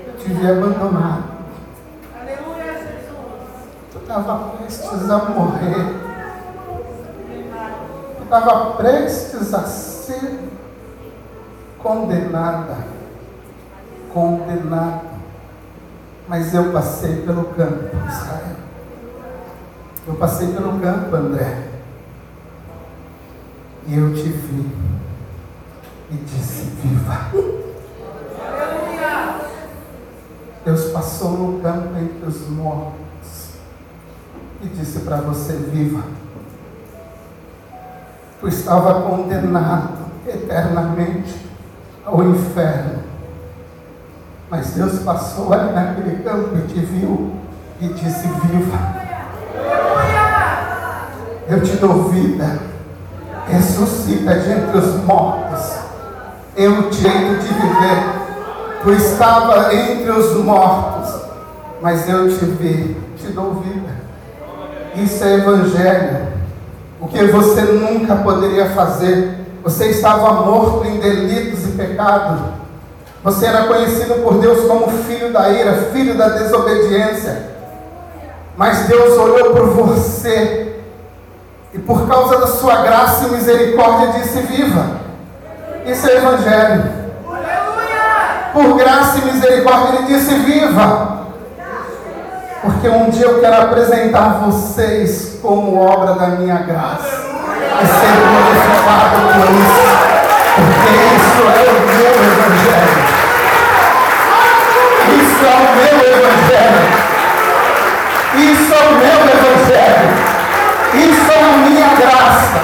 Eu 0.08 0.14
te 0.18 0.30
vi 0.30 0.50
abandonado. 0.50 1.24
Aleluia, 2.18 2.74
Jesus. 2.74 3.92
Tu 3.92 3.98
estava 3.98 4.50
prestes 4.56 5.10
a 5.10 5.18
morrer. 5.30 5.94
Tu 8.18 8.24
estava 8.24 8.72
prestes 8.76 9.54
a 9.54 9.64
ser 9.64 10.40
condenada. 11.80 12.78
Condenado. 14.14 15.02
Mas 16.30 16.54
eu 16.54 16.72
passei 16.72 17.24
pelo 17.24 17.44
campo, 17.56 17.90
Israel. 18.08 18.56
Eu 20.08 20.16
passei 20.16 20.48
pelo 20.48 20.80
campo, 20.80 21.14
André. 21.14 21.68
E 23.86 23.98
eu 23.98 24.14
te 24.14 24.30
vi 24.30 24.93
e 26.14 26.18
disse: 26.26 26.64
Viva. 26.82 27.32
Deus 30.64 30.92
passou 30.92 31.32
no 31.32 31.62
campo 31.62 31.98
entre 31.98 32.26
os 32.26 32.48
mortos 32.50 33.50
e 34.62 34.68
disse 34.68 35.00
para 35.00 35.18
você: 35.18 35.54
Viva. 35.54 36.04
Tu 38.40 38.48
estava 38.48 39.02
condenado 39.02 40.04
eternamente 40.28 41.36
ao 42.06 42.24
inferno. 42.24 43.04
Mas 44.50 44.72
Deus 44.72 45.00
passou 45.00 45.52
ali 45.52 45.74
naquele 45.74 46.24
campo 46.24 46.56
e 46.58 46.68
te 46.68 46.80
viu 46.80 47.34
e 47.82 47.88
disse: 47.88 48.28
Viva. 48.28 49.04
Eu 51.50 51.62
te 51.62 51.76
dou 51.78 52.10
vida. 52.10 52.74
Ressuscita 53.48 54.40
de 54.40 54.52
entre 54.52 54.78
os 54.78 55.04
mortos 55.04 55.83
eu 56.56 56.80
o 56.80 56.90
direito 56.90 57.42
de 57.42 57.54
viver. 57.54 58.24
Tu 58.84 58.92
estava 58.92 59.74
entre 59.74 60.12
os 60.12 60.36
mortos, 60.44 61.22
mas 61.82 62.08
eu 62.10 62.28
te 62.30 62.46
vi, 62.46 62.98
te 63.18 63.28
dou 63.28 63.56
vida. 63.56 63.90
Isso 64.96 65.24
é 65.24 65.36
evangelho. 65.36 66.28
O 67.00 67.08
que 67.08 67.24
você 67.26 67.62
nunca 67.62 68.16
poderia 68.16 68.70
fazer. 68.72 69.40
Você 69.64 69.88
estava 69.88 70.34
morto 70.46 70.86
em 70.86 71.00
delitos 71.00 71.66
e 71.66 71.72
pecados. 71.72 72.42
Você 73.24 73.46
era 73.46 73.64
conhecido 73.64 74.22
por 74.22 74.40
Deus 74.40 74.68
como 74.68 74.92
filho 75.04 75.32
da 75.32 75.50
ira, 75.50 75.90
filho 75.94 76.18
da 76.18 76.28
desobediência. 76.30 77.52
Mas 78.58 78.88
Deus 78.88 79.18
olhou 79.18 79.52
por 79.52 79.68
você 79.68 80.76
e 81.74 81.80
por 81.80 82.06
causa 82.08 82.38
da 82.38 82.48
sua 82.48 82.82
graça 82.82 83.28
e 83.28 83.32
misericórdia 83.32 84.20
disse: 84.20 84.42
Viva. 84.42 85.03
Isso 85.86 86.10
é 86.10 86.16
Evangelho. 86.16 86.84
Por 88.54 88.78
graça 88.78 89.20
e 89.20 89.26
misericórdia, 89.26 90.00
Ele 90.00 90.08
disse: 90.14 90.36
Viva. 90.36 91.24
Porque 92.62 92.88
um 92.88 93.10
dia 93.10 93.26
eu 93.26 93.42
quero 93.42 93.64
apresentar 93.64 94.40
vocês 94.46 95.40
como 95.42 95.82
obra 95.82 96.14
da 96.14 96.28
minha 96.28 96.60
graça. 96.60 97.24
E 97.82 97.86
ser 97.86 98.16
glorificado 98.22 99.18
por 99.28 99.52
isso. 99.52 99.84
Porque 100.56 100.92
isso 101.16 101.42
é 101.50 101.64
o 101.68 101.76
meu 101.90 102.14
Evangelho. 102.32 103.04
Isso 105.20 105.44
é 105.46 105.56
o 105.58 105.76
meu 105.76 105.98
Evangelho. 106.14 106.84
Isso 108.36 108.74
é 108.74 108.76
o 108.80 108.94
meu 108.94 109.20
Evangelho. 109.34 110.10
Isso 110.94 111.32
é 111.32 111.44
a 111.44 111.58
minha 111.58 111.90
graça. 111.96 112.58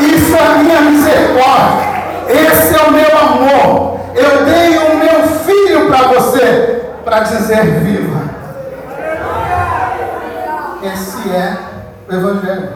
Isso 0.00 0.34
é 0.34 0.38
a 0.40 0.54
minha 0.56 0.80
misericórdia. 0.80 1.89
Esse 2.30 2.74
é 2.74 2.82
o 2.82 2.92
meu 2.92 3.18
amor. 3.18 4.00
Eu 4.14 4.44
dei 4.44 4.78
o 4.78 4.96
meu 4.96 5.26
filho 5.40 5.88
para 5.88 6.08
você, 6.08 6.82
para 7.04 7.20
dizer 7.20 7.80
viva. 7.80 8.30
Esse 10.82 11.30
é 11.30 11.56
o 12.08 12.14
Evangelho. 12.14 12.70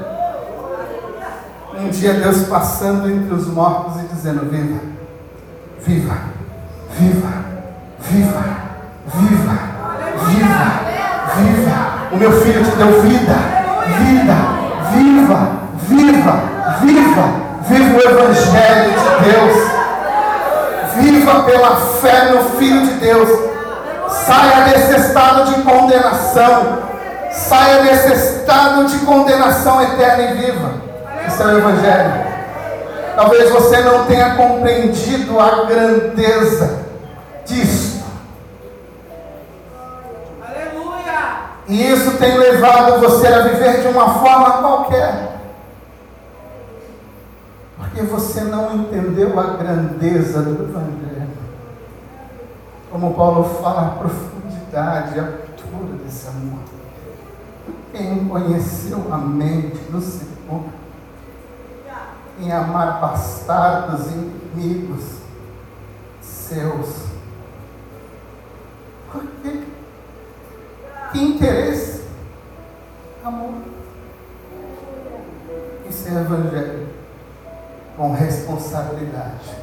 Um 1.78 1.88
dia 1.88 2.14
Deus 2.14 2.44
passando 2.44 3.10
entre 3.10 3.34
os 3.34 3.46
mortos 3.48 4.02
e 4.02 4.06
dizendo: 4.06 4.48
Viva, 4.50 4.80
viva, 5.80 6.16
viva, 6.90 7.32
viva, 8.00 8.44
viva, 9.06 9.58
viva, 10.26 10.84
viva. 11.36 11.94
O 12.12 12.16
meu 12.16 12.32
filho 12.42 12.64
te 12.64 12.76
deu 12.76 13.02
vida, 13.02 13.34
vida, 13.98 14.36
viva, 14.92 15.64
viva, 15.88 16.42
viva. 16.80 17.43
Viva 17.68 17.96
o 17.96 18.00
Evangelho 18.00 18.92
de 18.92 19.30
Deus. 19.30 19.70
Viva 20.96 21.42
pela 21.44 21.76
fé 21.76 22.30
no 22.30 22.50
Filho 22.58 22.82
de 22.82 22.94
Deus. 22.94 23.28
Saia 24.08 24.64
desse 24.68 25.00
estado 25.00 25.44
de 25.46 25.62
condenação. 25.62 26.78
Saia 27.32 27.82
desse 27.82 28.12
estado 28.12 28.84
de 28.84 28.98
condenação 28.98 29.82
eterna 29.82 30.22
e 30.22 30.34
viva. 30.34 30.72
Isso 31.26 31.42
é 31.42 31.46
o 31.46 31.58
Evangelho. 31.58 32.12
Talvez 33.16 33.50
você 33.50 33.80
não 33.80 34.04
tenha 34.06 34.34
compreendido 34.34 35.40
a 35.40 35.64
grandeza 35.64 36.80
disso. 37.46 38.04
Aleluia! 40.42 41.22
E 41.68 41.92
isso 41.92 42.18
tem 42.18 42.36
levado 42.36 43.00
você 43.00 43.26
a 43.26 43.40
viver 43.40 43.82
de 43.82 43.88
uma 43.88 44.14
forma 44.14 44.50
qualquer. 44.52 45.33
Porque 47.84 48.02
você 48.02 48.42
não 48.42 48.74
entendeu 48.74 49.38
a 49.38 49.56
grandeza 49.56 50.42
do 50.42 50.64
Evangelho. 50.64 51.30
Como 52.90 53.14
Paulo 53.14 53.44
fala, 53.60 53.86
a 53.86 53.90
profundidade, 53.90 55.18
a 55.18 55.22
altura 55.24 55.96
desse 56.04 56.28
amor. 56.28 56.60
Quem 57.92 58.28
conheceu 58.28 59.12
a 59.12 59.18
mente 59.18 59.78
do 59.90 60.00
Senhor 60.00 60.64
em 62.38 62.50
amar 62.50 63.00
bastardos 63.00 64.10
inimigos 64.10 65.18
seus. 66.20 67.04
Por 69.10 69.22
quê? 69.42 69.62
Que 71.12 71.22
interesse? 71.22 72.04
Amor. 73.24 73.54
Isso 75.88 76.08
é 76.08 76.20
evangelho. 76.20 76.93
Com 77.96 78.12
responsabilidade. 78.12 79.54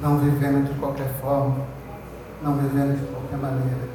Não 0.00 0.18
vivendo 0.18 0.72
de 0.72 0.78
qualquer 0.78 1.12
forma. 1.20 1.56
Não 2.42 2.54
vivendo 2.54 2.98
de 2.98 3.06
qualquer 3.12 3.36
maneira. 3.36 3.88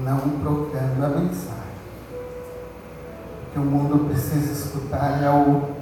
Não 0.00 0.18
trocando 0.40 1.04
a 1.04 1.08
mensagem. 1.08 1.62
Que 3.52 3.58
o 3.58 3.62
mundo 3.62 4.08
precisa 4.08 4.52
escutar 4.52 5.22
é 5.22 5.30
o 5.30 5.72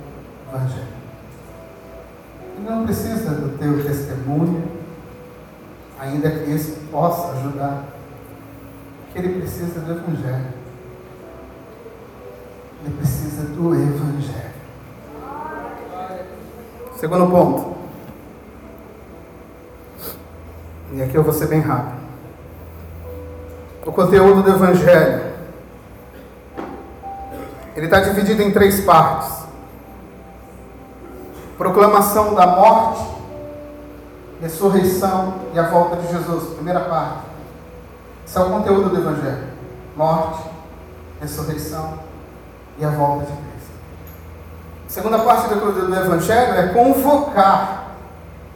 Evangelho. 0.49 1.01
Ele 2.57 2.68
não 2.68 2.85
precisa 2.85 3.31
do 3.31 3.57
teu 3.57 3.83
testemunho, 3.83 4.70
ainda 5.99 6.31
que 6.31 6.51
isso 6.51 6.76
possa 6.91 7.33
ajudar. 7.39 7.85
Que 9.12 9.18
ele 9.18 9.41
precisa 9.41 9.81
do 9.81 9.93
Evangelho. 9.93 10.53
Ele 12.85 12.95
precisa 12.97 13.45
do 13.45 13.74
Evangelho. 13.74 14.49
Segundo 17.01 17.30
ponto. 17.30 17.76
E 20.92 21.03
aqui 21.03 21.14
eu 21.14 21.24
vou 21.24 21.32
ser 21.32 21.46
bem 21.46 21.61
rápido. 21.61 21.98
O 23.86 23.92
conteúdo 23.92 24.42
do 24.42 24.51
Evangelho. 24.51 25.30
Ele 27.74 27.86
está 27.86 28.01
dividido 28.01 28.42
em 28.42 28.53
três 28.53 28.80
partes 28.84 29.40
proclamação 31.61 32.34
da 32.34 32.46
morte, 32.46 33.07
ressurreição 34.40 35.34
e 35.53 35.59
a 35.59 35.68
volta 35.68 35.96
de 35.96 36.11
Jesus. 36.11 36.55
Primeira 36.55 36.80
parte. 36.80 37.18
Esse 38.26 38.38
é 38.38 38.40
o 38.40 38.48
conteúdo 38.48 38.88
do 38.88 38.96
Evangelho: 38.96 39.46
morte, 39.94 40.42
ressurreição 41.20 41.98
e 42.78 42.84
a 42.84 42.88
volta 42.88 43.26
de 43.26 43.32
Cristo. 43.32 43.49
Segunda 44.91 45.20
parte 45.20 45.55
do, 45.55 45.86
do 45.86 45.95
Evangelho 45.95 46.53
é 46.53 46.66
convocar 46.70 47.95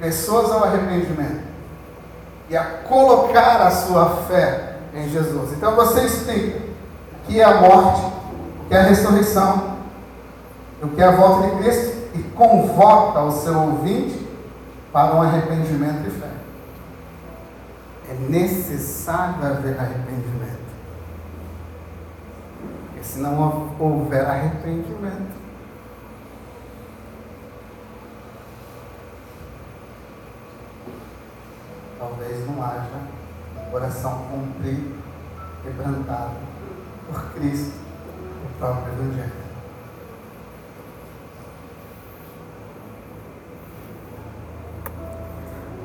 pessoas 0.01 0.51
ao 0.51 0.64
arrependimento 0.64 1.45
e 2.51 2.57
a 2.57 2.64
colocar 2.64 3.62
a 3.62 3.70
sua 3.70 4.24
fé 4.26 4.78
em 4.93 5.09
Jesus. 5.09 5.53
Então 5.53 5.76
você 5.76 6.03
explica 6.03 6.59
o 6.59 7.26
que 7.26 7.41
é 7.41 7.45
a 7.45 7.61
morte, 7.61 8.01
o 8.64 8.68
que 8.68 8.74
é 8.74 8.80
a 8.80 8.82
ressurreição, 8.82 9.76
o 10.82 10.89
que 10.89 11.01
é 11.01 11.05
a 11.05 11.12
volta 11.12 11.51
de 11.51 11.62
Cristo 11.62 11.97
e 12.14 12.22
convoca 12.35 13.20
o 13.20 13.30
seu 13.30 13.57
ouvinte 13.57 14.26
para 14.93 15.14
um 15.14 15.22
arrependimento 15.22 16.09
e 16.09 16.11
fé. 16.11 16.30
É 18.11 18.14
necessário 18.28 19.37
haver 19.37 19.78
arrependimento. 19.78 20.64
Porque 22.89 23.05
se 23.05 23.20
não 23.20 23.70
houver 23.78 24.26
arrependimento, 24.26 25.43
talvez 32.05 32.46
não 32.46 32.62
haja 32.62 32.82
um 33.57 33.70
coração 33.70 34.26
comprido, 34.30 34.94
quebrantado 35.62 36.34
por 37.07 37.22
Cristo, 37.32 37.72
o 38.44 38.59
próprio 38.59 38.92
Evangelho. 38.92 39.44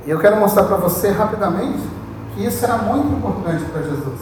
E 0.06 0.10
eu 0.10 0.20
quero 0.20 0.38
mostrar 0.38 0.64
para 0.64 0.78
você 0.78 1.12
rapidamente 1.12 1.88
que 2.34 2.46
isso 2.46 2.64
era 2.66 2.78
muito 2.78 3.18
importante 3.18 3.64
para 3.66 3.84
Jesus. 3.84 4.20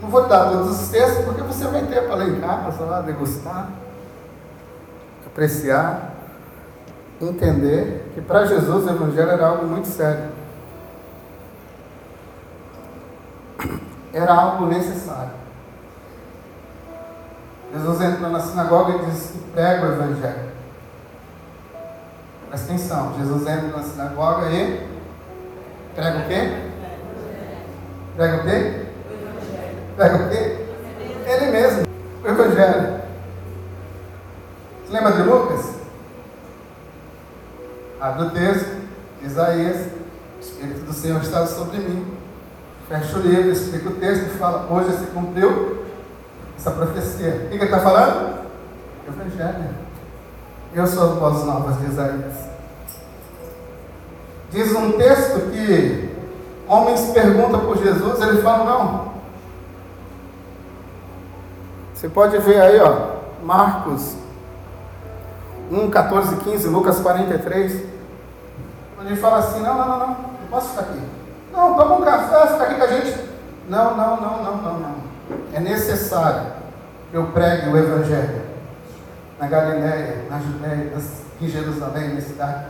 Não 0.00 0.08
vou 0.08 0.26
dar 0.26 0.50
todos 0.50 0.80
os 0.80 0.88
textos, 0.88 1.24
porque 1.24 1.42
você 1.42 1.66
vai 1.66 1.82
ter 1.86 2.02
para 2.02 2.16
ler 2.16 2.36
em 2.36 2.40
casa, 2.40 2.84
lá, 2.84 3.00
degustar, 3.02 3.68
apreciar, 5.26 6.11
entender 7.26 8.10
que 8.14 8.20
para 8.20 8.46
Jesus 8.46 8.84
o 8.84 8.90
Evangelho 8.90 9.30
era 9.30 9.46
algo 9.46 9.66
muito 9.66 9.88
sério. 9.88 10.30
Era 14.12 14.34
algo 14.34 14.66
necessário. 14.66 15.30
Jesus 17.72 18.00
entra 18.02 18.28
na 18.28 18.40
sinagoga 18.40 18.92
e 18.92 19.06
diz 19.06 19.30
que 19.30 19.38
prega 19.52 19.86
o 19.86 19.92
Evangelho. 19.92 20.52
Presta 22.48 22.72
atenção, 22.72 23.14
Jesus 23.18 23.46
entra 23.46 23.68
na 23.68 23.82
sinagoga 23.82 24.50
e 24.50 24.86
prega 25.94 26.18
o 26.18 26.28
quê? 26.28 26.70
Prega 28.14 28.36
o 28.36 28.42
quê? 28.42 28.86
Prega 29.96 30.16
o 30.16 30.28
quê? 30.28 30.66
Ele 31.26 31.50
mesmo, 31.50 31.86
o 32.22 32.28
Evangelho. 32.28 33.00
Você 34.84 34.92
lembra 34.92 35.12
de 35.12 35.22
Lucas? 35.22 35.71
Abre 38.02 38.24
o 38.24 38.30
texto, 38.30 38.68
Isaías, 39.22 39.86
o 40.36 40.40
Espírito 40.40 40.80
do 40.80 40.92
Senhor 40.92 41.22
está 41.22 41.46
sobre 41.46 41.78
mim. 41.78 42.04
Fecha 42.88 43.16
o 43.16 43.20
livro, 43.20 43.52
explica 43.52 43.90
o 43.90 43.94
texto 43.94 44.24
e 44.24 44.38
fala, 44.38 44.66
hoje 44.68 44.90
se 44.98 45.06
cumpriu 45.06 45.84
essa 46.58 46.72
profecia. 46.72 47.44
O 47.44 47.48
que 47.48 47.54
ele 47.54 47.64
está 47.64 47.78
falando? 47.78 48.40
Evangelho. 49.06 49.70
Eu 50.74 50.84
sou 50.84 51.12
as 51.12 51.16
boas 51.16 51.44
novas 51.44 51.78
de 51.78 51.92
Isaías. 51.92 52.34
Diz 54.50 54.74
um 54.74 54.92
texto 54.98 55.52
que 55.52 56.10
homens 56.66 57.02
perguntam 57.12 57.60
por 57.60 57.78
Jesus, 57.78 58.20
ele 58.20 58.42
fala, 58.42 58.64
não. 58.64 59.12
Você 61.94 62.08
pode 62.08 62.36
ver 62.38 62.60
aí, 62.62 62.80
ó, 62.80 63.18
Marcos 63.44 64.16
1, 65.70 65.88
14, 65.88 66.36
15, 66.38 66.66
Lucas 66.66 66.98
43. 66.98 67.91
Onde 69.02 69.14
ele 69.14 69.20
fala 69.20 69.38
assim, 69.38 69.60
não, 69.62 69.76
não, 69.76 69.88
não, 69.88 69.98
não, 69.98 70.06
não 70.08 70.46
posso 70.48 70.68
ficar 70.70 70.82
aqui. 70.82 71.00
Não, 71.52 71.74
toma 71.74 71.96
um 71.96 72.02
café, 72.02 72.46
fica 72.46 72.62
aqui 72.62 72.74
com 72.76 72.84
a 72.84 72.86
gente. 72.86 73.18
Não, 73.68 73.96
não, 73.96 74.20
não, 74.20 74.42
não, 74.44 74.56
não, 74.62 74.78
não. 74.78 74.94
É 75.52 75.58
necessário 75.58 76.52
que 77.10 77.16
eu 77.16 77.26
pregue 77.26 77.68
o 77.68 77.76
Evangelho 77.76 78.42
na 79.40 79.48
Galiléia, 79.48 80.24
na 80.30 80.38
Judéia, 80.38 80.92
em 81.40 81.48
Jerusalém, 81.48 82.14
nas 82.14 82.24
cidades 82.24 82.68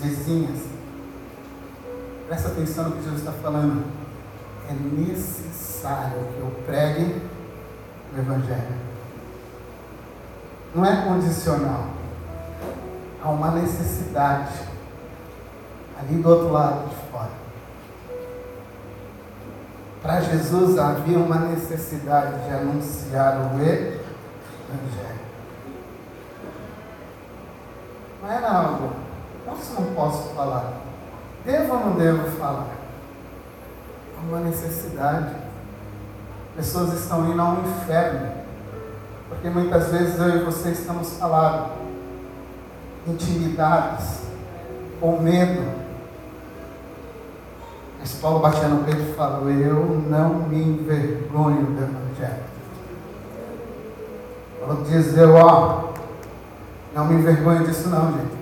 vizinhas. 0.00 0.60
Presta 2.28 2.48
atenção 2.48 2.84
no 2.84 2.92
que 2.92 3.02
Jesus 3.02 3.18
está 3.18 3.32
falando. 3.32 3.84
É 4.70 4.72
necessário 4.72 6.20
que 6.34 6.38
eu 6.38 6.52
pregue 6.64 7.20
o 8.14 8.18
Evangelho. 8.18 8.84
Não 10.72 10.84
é 10.84 11.02
condicional. 11.02 11.86
Há 13.20 13.28
uma 13.28 13.50
necessidade 13.50 14.73
ali 15.98 16.22
do 16.22 16.28
outro 16.28 16.52
lado 16.52 16.88
de 16.88 17.10
fora. 17.10 17.30
Para 20.02 20.20
Jesus 20.20 20.78
havia 20.78 21.18
uma 21.18 21.36
necessidade 21.36 22.44
de 22.44 22.50
anunciar 22.50 23.38
o 23.38 23.60
Evangelho. 23.60 23.94
Não 28.22 28.30
era 28.30 28.50
algo, 28.50 28.92
posso 29.46 29.74
ou 29.74 29.80
não 29.80 29.94
posso 29.94 30.34
falar? 30.34 30.72
Devo 31.44 31.74
ou 31.74 31.80
não 31.80 31.96
devo 31.96 32.30
falar? 32.38 32.68
É 34.16 34.28
uma 34.28 34.40
necessidade. 34.40 35.34
Pessoas 36.56 36.94
estão 36.94 37.30
indo 37.30 37.40
ao 37.40 37.60
inferno. 37.60 38.32
Porque 39.28 39.48
muitas 39.48 39.90
vezes 39.90 40.18
eu 40.18 40.36
e 40.36 40.44
você 40.44 40.70
estamos 40.70 41.18
falados, 41.18 41.72
intimidados, 43.06 44.20
com 45.00 45.18
medo. 45.20 45.83
Mas 48.04 48.12
Paulo 48.16 48.40
batia 48.40 48.68
no 48.68 48.84
peito 48.84 49.00
e 49.00 49.14
falou: 49.14 49.48
Eu 49.48 50.04
não 50.10 50.40
me 50.40 50.62
envergonho 50.62 51.64
do 51.64 51.82
Evangelho. 51.82 52.42
Paulo 54.60 54.84
dizia: 54.84 55.26
Ó, 55.26 55.84
não 56.94 57.06
me 57.06 57.14
envergonho 57.14 57.64
disso, 57.66 57.88
não, 57.88 58.12
gente. 58.12 58.34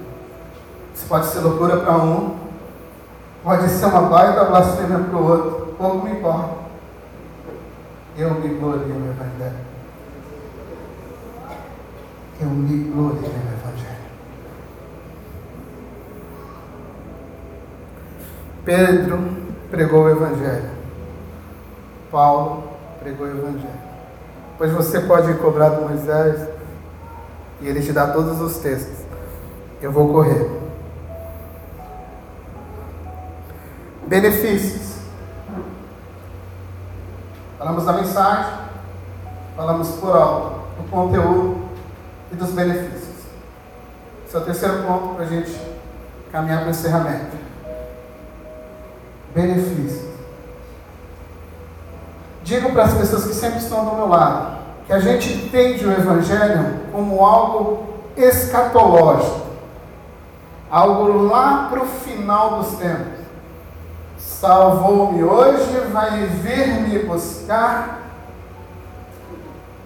Isso 0.92 1.06
pode 1.06 1.26
ser 1.26 1.38
loucura 1.38 1.76
para 1.76 1.96
um, 1.96 2.38
pode 3.44 3.68
ser 3.68 3.86
uma 3.86 4.00
baita 4.00 4.46
blasfêmia 4.46 4.98
para 4.98 5.16
o 5.16 5.30
outro, 5.30 5.74
pouco 5.78 6.06
me 6.08 6.10
importa. 6.10 6.56
Eu 8.18 8.34
me 8.34 8.48
glorio 8.54 8.88
no 8.88 9.12
Evangelho. 9.12 9.58
Eu 12.40 12.48
me 12.48 12.90
glorio 12.90 13.20
no 13.20 13.26
Evangelho. 13.28 13.92
Pedro 18.64 19.41
pregou 19.72 20.04
o 20.04 20.10
Evangelho. 20.10 20.70
Paulo 22.10 22.62
pregou 23.00 23.26
o 23.26 23.30
Evangelho. 23.30 23.82
Pois 24.58 24.70
você 24.70 25.00
pode 25.00 25.32
cobrar 25.38 25.70
do 25.70 25.88
Moisés 25.88 26.46
e 27.62 27.68
ele 27.68 27.80
te 27.80 27.90
dá 27.90 28.08
todos 28.08 28.38
os 28.38 28.58
textos. 28.58 28.98
Eu 29.80 29.90
vou 29.90 30.12
correr. 30.12 30.46
Benefícios. 34.06 34.98
Falamos 37.56 37.86
da 37.86 37.92
mensagem, 37.94 38.52
falamos 39.56 39.88
por 39.92 40.14
alto 40.14 40.62
do 40.76 40.90
conteúdo 40.90 41.68
e 42.30 42.36
dos 42.36 42.50
benefícios. 42.50 43.22
Esse 44.26 44.36
é 44.36 44.38
o 44.38 44.44
terceiro 44.44 44.82
ponto 44.82 45.14
para 45.14 45.24
a 45.24 45.28
gente 45.28 45.58
caminhar 46.30 46.58
para 46.58 46.68
o 46.68 46.70
encerramento. 46.70 47.41
Benefícios. 49.34 50.10
Digo 52.42 52.72
para 52.72 52.84
as 52.84 52.94
pessoas 52.94 53.24
que 53.24 53.34
sempre 53.34 53.58
estão 53.58 53.84
do 53.84 53.96
meu 53.96 54.08
lado 54.08 54.62
que 54.86 54.92
a 54.92 54.98
gente 54.98 55.32
entende 55.32 55.86
o 55.86 55.92
Evangelho 55.92 56.80
como 56.92 57.24
algo 57.24 57.86
escatológico, 58.16 59.46
algo 60.70 61.28
lá 61.28 61.68
para 61.70 61.82
o 61.82 61.86
final 61.86 62.58
dos 62.58 62.76
tempos. 62.76 63.22
Salvou-me 64.18 65.22
hoje, 65.22 65.78
vai 65.92 66.26
vir 66.26 66.80
me 66.80 66.98
buscar. 67.00 68.00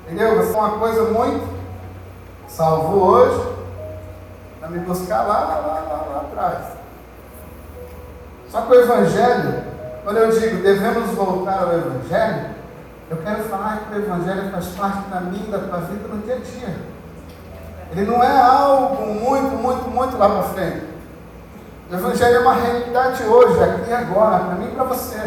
Entendeu? 0.05 0.43
Isso 0.43 0.55
é 0.55 0.59
uma 0.59 0.79
coisa 0.79 1.05
muito. 1.11 1.47
Salvou 2.49 3.03
hoje, 3.03 3.49
vai 4.61 4.71
me 4.71 4.79
buscar 4.81 5.23
lá, 5.23 5.41
lá, 5.41 5.57
lá, 5.57 5.81
lá, 5.89 6.07
lá 6.11 6.21
atrás. 6.21 6.76
Só 8.57 8.63
que 8.63 8.73
o 8.73 8.81
Evangelho, 8.81 9.65
quando 10.03 10.17
eu 10.17 10.31
digo 10.31 10.63
devemos 10.63 11.11
voltar 11.11 11.65
ao 11.65 11.75
Evangelho, 11.75 12.47
eu 13.11 13.19
quero 13.19 13.45
falar 13.45 13.81
que 13.81 13.95
o 13.95 14.03
Evangelho 14.03 14.51
faz 14.51 14.69
parte 14.69 15.11
da 15.11 15.21
minha 15.21 15.51
da 15.51 15.59
tua 15.59 15.81
vida 15.81 16.09
no 16.09 16.23
dia 16.23 16.37
a 16.37 16.39
dia. 16.39 16.75
Ele 17.93 18.11
não 18.11 18.25
é 18.25 18.35
algo 18.35 19.09
muito, 19.09 19.55
muito, 19.57 19.91
muito 19.91 20.17
lá 20.17 20.31
para 20.31 20.43
frente. 20.45 20.87
O 21.91 21.95
Evangelho 21.97 22.37
é 22.37 22.39
uma 22.39 22.55
realidade 22.55 23.23
hoje, 23.25 23.63
aqui 23.63 23.91
e 23.91 23.93
agora, 23.93 24.45
para 24.45 24.55
mim 24.55 24.69
e 24.69 24.75
para 24.75 24.85
você. 24.85 25.21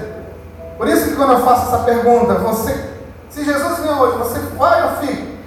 Por 0.75 0.87
isso 0.87 1.09
que 1.09 1.15
quando 1.15 1.33
eu 1.33 1.45
faço 1.45 1.67
essa 1.67 1.83
pergunta, 1.83 2.33
você, 2.33 2.93
se 3.29 3.45
Jesus 3.45 3.77
vem 3.77 3.93
hoje, 3.93 4.17
você 4.17 4.39
vai 4.57 4.83
ou 4.85 4.97
fica? 4.97 5.37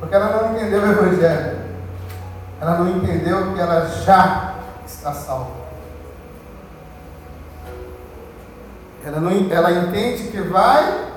Porque 0.00 0.14
ela 0.14 0.42
não 0.42 0.56
entendeu 0.56 0.80
o 0.80 0.90
Evangelho. 0.90 1.58
Ela 2.62 2.78
não 2.78 2.88
entendeu 2.88 3.52
que 3.52 3.60
ela 3.60 3.86
já 4.06 4.54
está 4.86 5.12
salva. 5.12 5.63
Ela, 9.04 9.20
não, 9.20 9.30
ela 9.50 9.70
entende 9.70 10.28
que 10.28 10.40
vai 10.40 11.10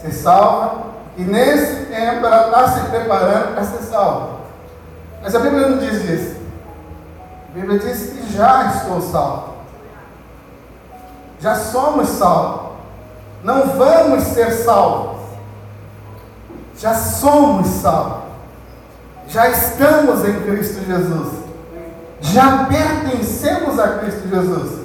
ser 0.00 0.12
salva 0.12 0.92
e 1.16 1.22
nesse 1.22 1.86
tempo 1.86 2.26
ela 2.26 2.46
está 2.46 2.68
se 2.68 2.90
preparando 2.90 3.54
para 3.54 3.64
ser 3.64 3.82
salva. 3.84 4.40
Mas 5.22 5.34
a 5.34 5.38
Bíblia 5.38 5.68
não 5.68 5.78
diz 5.78 6.04
isso. 6.04 6.36
A 7.50 7.54
Bíblia 7.54 7.78
diz 7.78 8.10
que 8.10 8.32
já 8.32 8.66
estou 8.76 9.00
salvo. 9.00 9.52
Já 11.40 11.54
somos 11.54 12.08
salvos. 12.08 12.72
Não 13.42 13.68
vamos 13.76 14.22
ser 14.24 14.50
salvos. 14.52 15.22
Já 16.76 16.94
somos 16.94 17.66
salvos. 17.68 18.22
Já 19.28 19.48
estamos 19.48 20.24
em 20.24 20.40
Cristo 20.42 20.84
Jesus. 20.84 21.42
Já 22.20 22.66
pertencemos 22.66 23.78
a 23.78 23.98
Cristo 23.98 24.28
Jesus. 24.28 24.81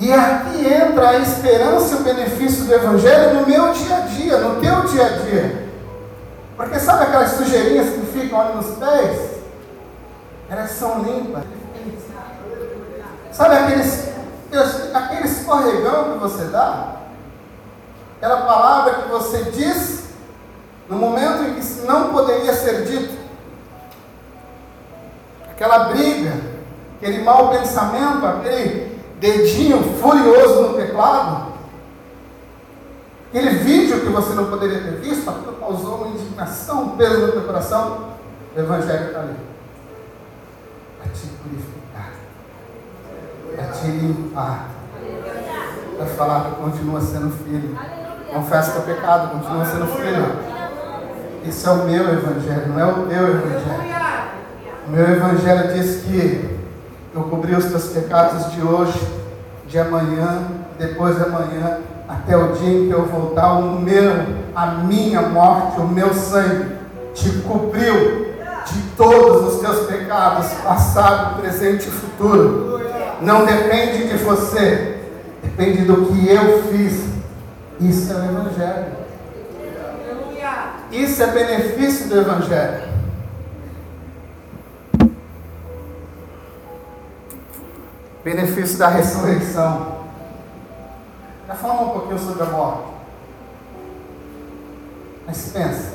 E 0.00 0.12
aqui 0.12 0.66
entra 0.66 1.10
a 1.10 1.18
esperança 1.18 1.94
e 1.94 1.98
o 1.98 2.02
benefício 2.02 2.64
do 2.64 2.74
Evangelho 2.74 3.40
no 3.40 3.46
meu 3.46 3.72
dia 3.72 3.96
a 3.96 4.00
dia, 4.00 4.38
no 4.38 4.60
teu 4.60 4.82
dia 4.86 5.06
a 5.06 5.08
dia. 5.10 5.68
Porque 6.56 6.78
sabe 6.78 7.04
aquelas 7.04 7.32
sujeirinhas 7.32 7.90
que 7.90 8.06
ficam 8.06 8.40
ali 8.40 8.56
nos 8.56 8.76
pés? 8.76 9.34
Elas 10.48 10.70
são 10.72 11.02
limpas. 11.02 11.44
Sabe 13.32 13.56
aqueles, 13.56 14.08
aquele 14.92 15.26
escorregão 15.26 16.12
que 16.12 16.18
você 16.18 16.44
dá? 16.44 16.96
Aquela 18.16 18.42
palavra 18.42 18.94
que 18.94 19.08
você 19.08 19.44
diz 19.50 20.04
no 20.88 20.96
momento 20.96 21.42
em 21.42 21.54
que 21.54 21.86
não 21.86 22.12
poderia 22.12 22.52
ser 22.52 22.84
dito. 22.84 23.14
Aquela 25.50 25.90
briga, 25.90 26.32
aquele 26.96 27.22
mau 27.22 27.50
pensamento, 27.50 28.26
aquele 28.26 28.93
dedinho 29.24 29.82
furioso 29.94 30.62
no 30.64 30.74
teclado, 30.74 31.54
aquele 33.28 33.50
vídeo 33.60 34.00
que 34.00 34.08
você 34.10 34.34
não 34.34 34.50
poderia 34.50 34.82
ter 34.82 35.00
visto, 35.00 35.30
aquilo 35.30 35.54
causou 35.54 35.96
uma 35.96 36.08
indignação, 36.08 36.84
um 36.84 36.96
peso 36.96 37.26
no 37.26 37.32
teu 37.32 37.42
coração, 37.42 38.10
o 38.54 38.60
Evangelho 38.60 39.06
está 39.06 39.20
ali. 39.20 39.36
Para 40.98 41.12
te 41.12 41.26
purificar, 41.26 42.12
para 43.56 43.66
te 43.68 43.86
limpar, 43.86 44.68
para 45.96 46.06
falar 46.06 46.44
que 46.44 46.56
continua 46.56 47.00
sendo 47.00 47.30
filho. 47.30 47.78
Confessa 48.30 48.72
que 48.72 48.90
é 48.90 48.94
pecado, 48.94 49.38
continua 49.38 49.64
sendo 49.64 49.86
filho. 49.86 50.54
Esse 51.48 51.66
é 51.66 51.70
o 51.70 51.84
meu 51.84 52.12
Evangelho, 52.12 52.68
não 52.68 52.78
é 52.78 52.84
o 52.84 53.06
teu 53.06 53.28
Evangelho. 53.28 53.94
O 54.86 54.90
meu 54.90 55.08
Evangelho 55.08 55.72
diz 55.72 56.02
que 56.02 56.53
eu 57.14 57.22
cobri 57.24 57.54
os 57.54 57.66
teus 57.66 57.86
pecados 57.86 58.52
de 58.52 58.60
hoje, 58.60 59.00
de 59.68 59.78
amanhã, 59.78 60.42
depois 60.78 61.16
de 61.16 61.22
amanhã, 61.22 61.78
até 62.08 62.36
o 62.36 62.52
dia 62.52 62.68
em 62.68 62.88
que 62.88 62.92
eu 62.92 63.06
voltar, 63.06 63.52
o 63.54 63.80
meu, 63.80 64.12
a 64.54 64.66
minha 64.66 65.22
morte, 65.22 65.80
o 65.80 65.86
meu 65.86 66.12
sangue 66.12 66.72
te 67.14 67.30
cobriu 67.42 68.34
de 68.66 68.80
todos 68.96 69.54
os 69.54 69.60
teus 69.60 69.86
pecados, 69.86 70.48
passado, 70.64 71.40
presente 71.40 71.86
e 71.88 71.90
futuro. 71.90 72.80
Não 73.20 73.46
depende 73.46 74.08
de 74.08 74.16
você, 74.16 74.98
depende 75.42 75.84
do 75.84 76.06
que 76.06 76.28
eu 76.28 76.64
fiz. 76.64 77.04
Isso 77.80 78.12
é 78.12 78.16
o 78.16 78.24
Evangelho. 78.24 78.86
Isso 80.90 81.22
é 81.22 81.26
benefício 81.28 82.08
do 82.08 82.20
Evangelho. 82.20 82.93
Benefício 88.24 88.78
da 88.78 88.88
ressurreição. 88.88 89.98
Já 91.46 91.54
falamos 91.54 91.88
um 91.88 91.90
pouquinho 91.90 92.18
sobre 92.18 92.42
a 92.42 92.46
morte. 92.46 92.94
Mas 95.26 95.50
pensa, 95.52 95.92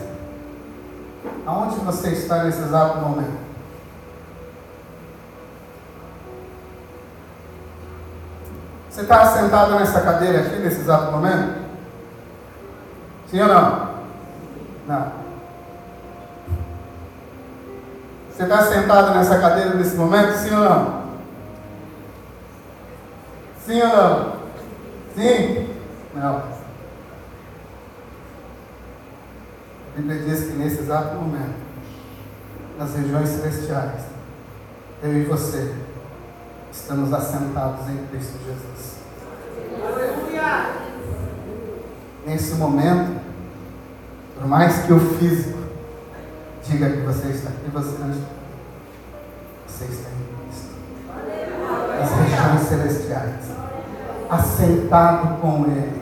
aonde 1.45 1.75
você 1.77 2.09
está 2.09 2.43
nesse 2.43 2.61
exato 2.61 2.99
momento? 2.99 3.49
Você 8.89 9.01
está 9.01 9.25
sentado 9.25 9.75
nessa 9.75 10.01
cadeira 10.01 10.41
aqui 10.41 10.57
nesse 10.57 10.81
exato 10.81 11.11
momento? 11.11 11.67
Sim 13.29 13.41
ou 13.41 13.47
não? 13.47 13.89
Não. 14.87 15.11
Você 18.31 18.43
está 18.43 18.63
sentado 18.63 19.13
nessa 19.15 19.39
cadeira 19.39 19.73
nesse 19.75 19.95
momento? 19.95 20.33
Sim 20.37 20.53
ou 20.53 20.63
não? 20.63 20.98
Sim 23.69 23.83
ou 23.83 23.87
não? 23.87 24.35
Sim? 25.15 25.69
Não. 26.15 26.37
A 29.87 29.95
Bíblia 29.95 30.23
diz 30.23 30.45
que 30.45 30.53
nesse 30.53 30.79
exato 30.79 31.13
momento, 31.17 31.53
nas 32.79 32.95
regiões 32.95 33.29
celestiais, 33.29 34.05
eu 35.03 35.15
e 35.15 35.23
você 35.25 35.75
estamos 36.71 37.13
assentados 37.13 37.87
em 37.89 38.07
Cristo 38.07 38.39
Jesus. 38.43 38.95
Aleluia! 39.85 40.73
Nesse 42.25 42.55
momento, 42.55 43.21
por 44.35 44.47
mais 44.47 44.79
que 44.79 44.93
o 44.93 44.99
físico 44.99 45.59
diga 46.63 46.89
que 46.89 47.01
você 47.01 47.27
está 47.27 47.49
aqui, 47.49 47.69
você 47.71 47.99
não 47.99 48.09
está. 48.09 48.29
Você 49.67 49.85
está 49.85 50.09
em 50.09 50.47
Cristo. 50.47 50.78
Nas 51.99 52.11
regiões 52.11 52.61
celestiais. 52.67 53.49
Assentado 54.29 55.37
com 55.41 55.65
Ele. 55.65 55.99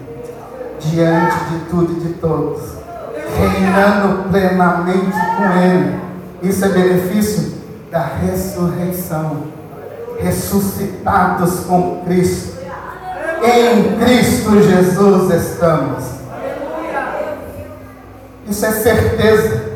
Diante 0.79 1.37
de 1.45 1.59
tudo 1.69 1.93
e 1.93 2.07
de 2.07 2.13
todos. 2.15 2.61
Reinando 3.37 4.29
plenamente 4.29 5.17
com 5.37 5.59
Ele. 5.59 5.99
Isso 6.43 6.65
é 6.65 6.69
benefício 6.69 7.53
da 7.91 8.03
ressurreição. 8.03 9.43
Ressuscitados 10.19 11.61
com 11.61 12.03
Cristo. 12.05 12.57
Em 13.43 13.97
Cristo 13.97 14.61
Jesus 14.61 15.33
estamos. 15.33 16.17
Isso 18.47 18.65
é 18.65 18.71
certeza 18.71 19.67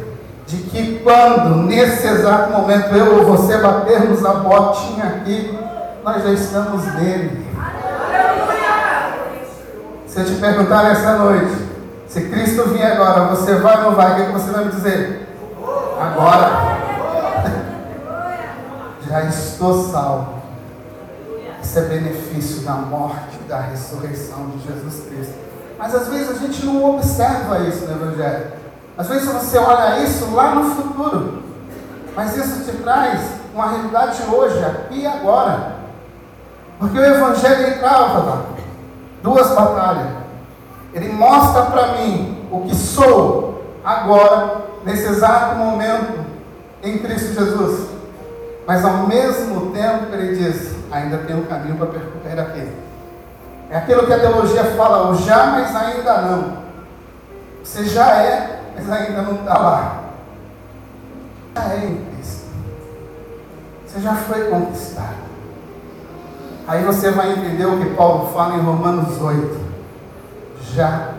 de 0.47 0.57
que 0.57 0.99
quando, 0.99 1.63
nesse 1.63 2.07
exato 2.07 2.51
momento, 2.51 2.95
eu 2.95 3.17
ou 3.17 3.26
você 3.26 3.57
batermos 3.57 4.26
a 4.26 4.34
botinha 4.34 5.05
aqui, 5.05 5.57
nós 6.03 6.23
já 6.23 6.31
estamos 6.31 6.85
nele. 6.95 7.45
Se 10.07 10.19
eu 10.19 10.25
te 10.25 10.35
perguntar 10.35 10.83
nessa 10.83 11.17
noite, 11.17 11.55
se 12.07 12.21
Cristo 12.29 12.69
vier 12.69 12.93
agora, 12.93 13.27
você 13.27 13.55
vai 13.55 13.77
ou 13.77 13.83
não 13.83 13.95
vai? 13.95 14.21
O 14.21 14.25
que 14.25 14.31
você 14.31 14.51
vai 14.51 14.65
me 14.65 14.71
dizer? 14.71 15.27
Agora. 15.99 16.81
Já 19.07 19.23
estou 19.25 19.89
salvo. 19.91 20.41
Isso 21.61 21.79
é 21.79 21.81
benefício 21.83 22.61
da 22.63 22.73
morte, 22.73 23.37
da 23.47 23.59
ressurreição 23.59 24.49
de 24.49 24.67
Jesus 24.67 25.07
Cristo. 25.07 25.33
Mas 25.77 25.93
às 25.95 26.07
vezes 26.07 26.31
a 26.31 26.33
gente 26.33 26.65
não 26.65 26.95
observa 26.95 27.59
isso 27.59 27.85
no 27.85 27.91
Evangelho. 27.91 28.51
Às 28.97 29.07
vezes 29.07 29.31
você 29.31 29.57
olha 29.57 29.99
isso 30.03 30.31
lá 30.31 30.55
no 30.55 30.75
futuro, 30.75 31.43
mas 32.15 32.35
isso 32.35 32.63
te 32.65 32.77
traz 32.77 33.21
uma 33.53 33.69
realidade 33.69 34.21
hoje, 34.29 34.63
aqui 34.63 35.01
e 35.01 35.07
agora. 35.07 35.70
Porque 36.82 36.97
o 36.97 37.05
Evangelho 37.05 37.75
entrava 37.75 38.45
duas 39.21 39.51
batalhas. 39.51 40.07
Ele 40.91 41.09
mostra 41.09 41.67
para 41.67 41.89
mim 41.93 42.47
o 42.49 42.61
que 42.61 42.75
sou 42.75 43.63
agora, 43.86 44.63
nesse 44.84 45.05
exato 45.05 45.57
momento, 45.57 46.25
em 46.82 46.97
Cristo 46.97 47.36
Jesus. 47.36 47.88
Mas 48.65 48.84
ao 48.84 49.05
mesmo 49.05 49.71
tempo 49.71 50.07
ele 50.11 50.36
diz: 50.36 50.73
ainda 50.91 51.19
tem 51.19 51.36
um 51.36 51.45
caminho 51.45 51.77
para 51.77 51.86
percorrer 51.86 52.39
aqui. 52.39 52.67
É 53.69 53.77
aquilo 53.77 54.07
que 54.07 54.13
a 54.13 54.19
teologia 54.19 54.63
fala, 54.75 55.11
o 55.11 55.15
já, 55.15 55.45
mas 55.45 55.75
ainda 55.75 56.21
não. 56.23 56.57
Você 57.63 57.86
já 57.86 58.23
é 58.23 58.59
mas 58.75 58.89
ainda 58.89 59.21
não 59.21 59.36
está 59.36 59.57
lá. 59.59 60.03
Já 61.55 61.73
é 61.73 61.86
em 61.86 62.05
Cristo. 62.05 62.47
Você 63.86 63.99
já 63.99 64.15
foi 64.15 64.49
conquistado. 64.49 65.30
Aí 66.68 66.84
você 66.84 67.12
vai 67.12 67.34
entender 67.34 67.66
o 67.66 67.80
que 67.80 67.95
Paulo 67.95 68.32
fala 68.34 68.55
em 68.55 68.62
Romanos 68.62 69.22
8. 69.22 69.59
Já 70.74 71.14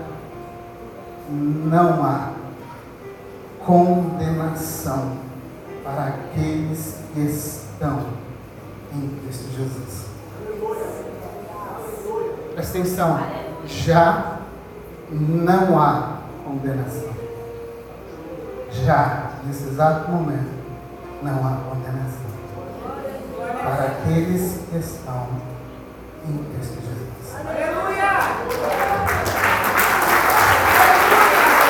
não 1.28 2.04
há 2.04 2.30
condenação 3.64 5.12
para 5.84 6.06
aqueles 6.06 6.98
que 7.12 7.20
estão 7.20 8.00
em 8.94 9.08
Cristo 9.22 9.48
Jesus. 9.56 10.06
Presta 12.54 12.78
atenção. 12.78 13.20
Já 13.66 14.38
não 15.10 15.80
há 15.80 16.18
condenação 16.44 17.22
já, 18.84 19.30
nesse 19.46 19.64
exato 19.64 20.10
momento, 20.10 20.50
não 21.22 21.46
há 21.46 21.56
condenação 21.68 22.31
para 23.62 23.84
aqueles 23.84 24.58
que 24.68 24.76
estão 24.76 25.28
em 26.28 26.36
Cristo 26.52 26.78
Jesus. 26.80 27.36
Aleluia! 27.38 28.12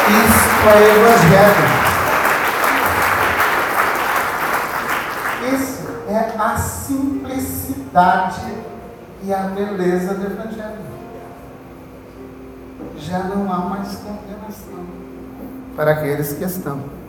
Isso 0.09 0.49
é 0.68 0.76
Evangelho. 0.97 1.68
Isso 5.55 5.84
é 6.09 6.18
a 6.38 6.57
simplicidade 6.57 8.55
e 9.22 9.34
a 9.34 9.38
beleza 9.38 10.14
do 10.14 10.24
Evangelho. 10.24 10.93
Já 12.97 13.18
não 13.24 13.53
há 13.53 13.59
mais 13.59 13.97
condenação 13.97 14.86
para 15.76 15.93
aqueles 15.93 16.32
que 16.32 16.45
estão. 16.45 17.01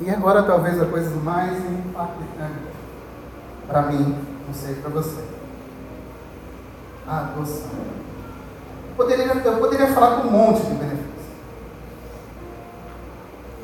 E 0.00 0.10
agora 0.10 0.42
talvez 0.44 0.80
a 0.80 0.86
coisa 0.86 1.10
mais 1.16 1.56
impactante 1.58 2.68
para 3.66 3.82
mim, 3.82 4.16
não 4.46 4.54
sei 4.54 4.76
para 4.76 4.90
você. 4.90 5.22
A 7.06 7.18
adoção. 7.20 7.70
Eu 8.88 8.96
poderia, 8.96 9.26
eu 9.26 9.58
poderia 9.58 9.86
falar 9.88 10.20
com 10.20 10.28
um 10.28 10.30
monte 10.30 10.62
de 10.62 10.74
benefícios. 10.74 11.08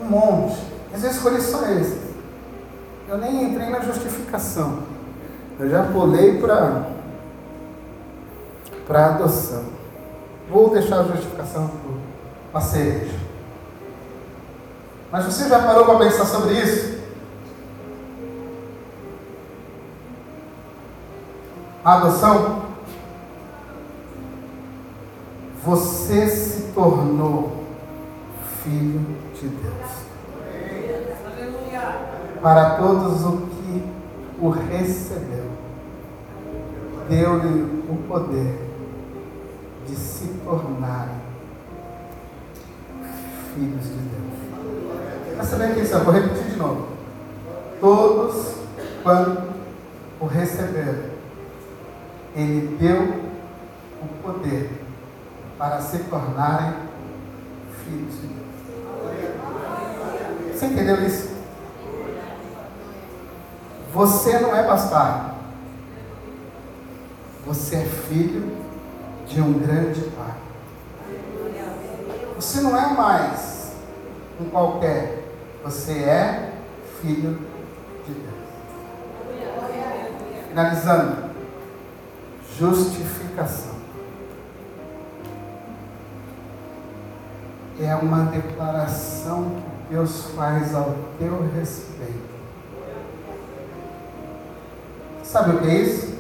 Um 0.01 0.05
monte. 0.05 0.59
Mas 0.91 1.05
eu 1.05 1.11
escolhi 1.11 1.41
só 1.41 1.67
esse. 1.71 2.15
Eu 3.09 3.19
nem 3.19 3.51
entrei 3.51 3.71
na 3.71 3.81
justificação. 3.81 4.81
Eu 5.59 5.71
já 5.71 5.85
pulei 5.85 6.41
para 6.41 6.95
para 8.87 9.07
adoção. 9.07 9.65
Vou 10.51 10.71
deixar 10.71 11.01
a 11.01 11.05
justificação 11.05 11.71
para 12.53 12.61
a 12.61 12.65
cereja. 12.65 13.24
Mas 15.15 15.27
você 15.27 15.49
já 15.49 15.63
parou 15.63 15.85
para 15.85 15.99
pensar 15.99 16.25
sobre 16.25 16.55
isso? 16.55 16.99
A 21.85 21.95
adoção? 21.99 22.63
Você 25.63 26.29
se 26.29 26.63
tornou 26.73 27.65
filho 28.65 29.07
de 29.41 29.47
Deus. 29.51 30.05
Para 32.43 32.71
todos 32.71 33.25
o 33.25 33.37
que 33.47 33.93
o 34.41 34.51
recebeu, 34.51 35.49
deu-lhe 37.09 37.85
o 37.89 38.03
poder 38.09 38.69
de 39.87 39.95
se 39.95 40.27
tornarem 40.45 41.23
filhos 43.55 43.85
de 43.85 43.91
Deus. 43.91 44.34
Presta 45.45 45.59
bem 45.59 45.73
atenção, 45.73 46.05
vou 46.05 46.15
repetir 46.15 46.53
de 46.53 46.57
novo. 46.57 46.89
Todos, 47.79 48.55
quando 49.03 49.53
o 50.19 50.25
receberam, 50.25 51.11
ele 52.35 52.79
deu 52.79 53.27
o 54.03 54.07
poder 54.23 54.71
para 55.59 55.83
se 55.83 55.99
tornarem 56.05 56.73
filhos 57.85 58.15
de 58.23 58.27
Deus. 58.27 58.47
Você 60.55 60.65
entendeu 60.65 61.07
isso? 61.07 61.29
Você 63.93 64.39
não 64.39 64.57
é 64.57 64.67
bastardo. 64.67 65.35
Você 67.45 67.77
é 67.77 67.85
filho 67.85 68.51
de 69.27 69.43
um 69.43 69.53
grande 69.59 70.01
Pai. 70.05 70.37
Você 72.37 72.63
não 72.63 72.75
é 72.75 72.95
mais 72.95 73.75
um 74.41 74.47
qualquer, 74.47 75.24
você 75.65 75.93
é 75.93 76.53
filho 77.01 77.39
de 78.07 78.13
Deus. 78.13 78.35
Finalizando, 80.49 81.31
justificação. 82.59 83.73
É 87.81 87.95
uma 87.97 88.27
declaração 88.27 89.63
que 89.89 89.95
Deus 89.95 90.27
faz 90.37 90.75
ao 90.75 90.95
teu 91.19 91.51
respeito. 91.57 92.35
Sabe 95.23 95.57
o 95.57 95.61
que 95.61 95.69
é 95.69 95.75
isso? 95.75 96.15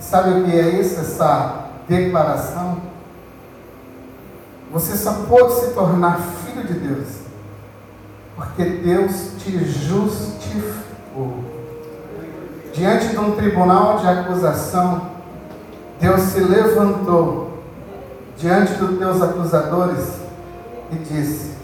Sabe 0.00 0.30
o 0.30 0.44
que 0.44 0.58
é 0.58 0.80
isso, 0.80 1.00
essa 1.00 1.68
declaração? 1.88 2.91
Você 4.72 4.96
só 4.96 5.24
pode 5.28 5.52
se 5.54 5.70
tornar 5.72 6.18
filho 6.18 6.64
de 6.64 6.74
Deus 6.74 7.22
porque 8.34 8.64
Deus 8.64 9.32
te 9.38 9.64
justificou. 9.64 11.44
Diante 12.72 13.08
de 13.08 13.18
um 13.18 13.36
tribunal 13.36 13.98
de 13.98 14.08
acusação, 14.08 15.10
Deus 16.00 16.20
se 16.22 16.40
levantou 16.40 17.62
diante 18.36 18.72
dos 18.74 18.98
teus 18.98 19.22
acusadores 19.22 20.16
e 20.90 20.96
disse: 20.96 21.54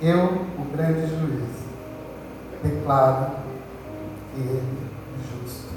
Eu, 0.00 0.46
o 0.58 0.64
grande 0.72 1.08
juiz, 1.08 1.50
declaro 2.62 3.32
que 4.32 4.40
ele 4.40 4.62
é 4.62 5.44
justo. 5.44 5.68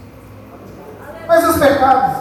Mas 1.27 1.49
os 1.49 1.57
pecados, 1.57 2.17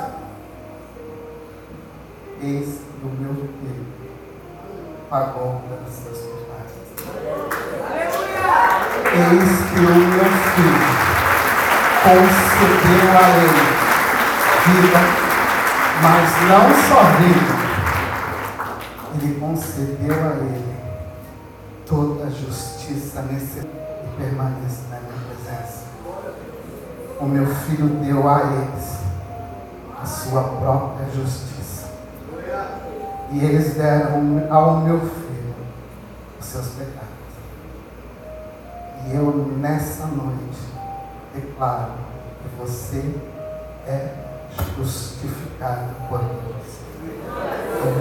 eis 2.43 2.80
o 3.05 3.11
meu 3.21 3.35
filho 3.35 3.87
pagou 5.11 5.63
pelas 5.69 5.93
suas 5.93 6.19
pecados. 6.19 6.75
Eis 9.13 9.53
que 9.71 9.79
o 9.79 9.95
meu 9.95 10.25
filho 10.55 11.05
concedeu 12.03 13.09
a 13.19 13.23
ele 13.39 13.65
vida, 14.65 15.01
mas 16.03 16.27
não 16.49 16.65
só 16.89 17.01
vida, 17.19 17.55
ele 19.15 19.39
concedeu 19.39 20.15
a 20.15 20.37
ele 20.37 20.75
toda 21.87 22.25
a 22.25 22.31
justiça 22.31 23.23
necessária 23.23 23.69
e 24.05 24.09
permanece 24.17 24.83
na 24.91 25.01
minha 25.01 25.19
presença. 25.29 25.85
O 27.21 27.27
meu 27.27 27.47
filho 27.47 27.89
deu 28.03 28.29
a 28.29 28.41
eles 28.41 28.95
a 30.03 30.07
sua 30.07 30.43
própria 30.43 31.07
justiça. 31.15 31.55
E 33.35 33.45
eles 33.45 33.74
deram 33.74 34.47
ao 34.49 34.76
meu 34.76 35.01
filho 35.01 35.57
os 36.39 36.47
seus 36.47 36.68
pecados. 36.68 37.09
E 39.09 39.16
eu, 39.16 39.57
nessa 39.59 40.07
noite, 40.07 40.61
declaro 41.35 41.95
que 42.41 42.57
você 42.57 43.16
é 43.89 44.14
justificado 44.76 45.91
por 46.09 46.20
Deus. 46.20 46.85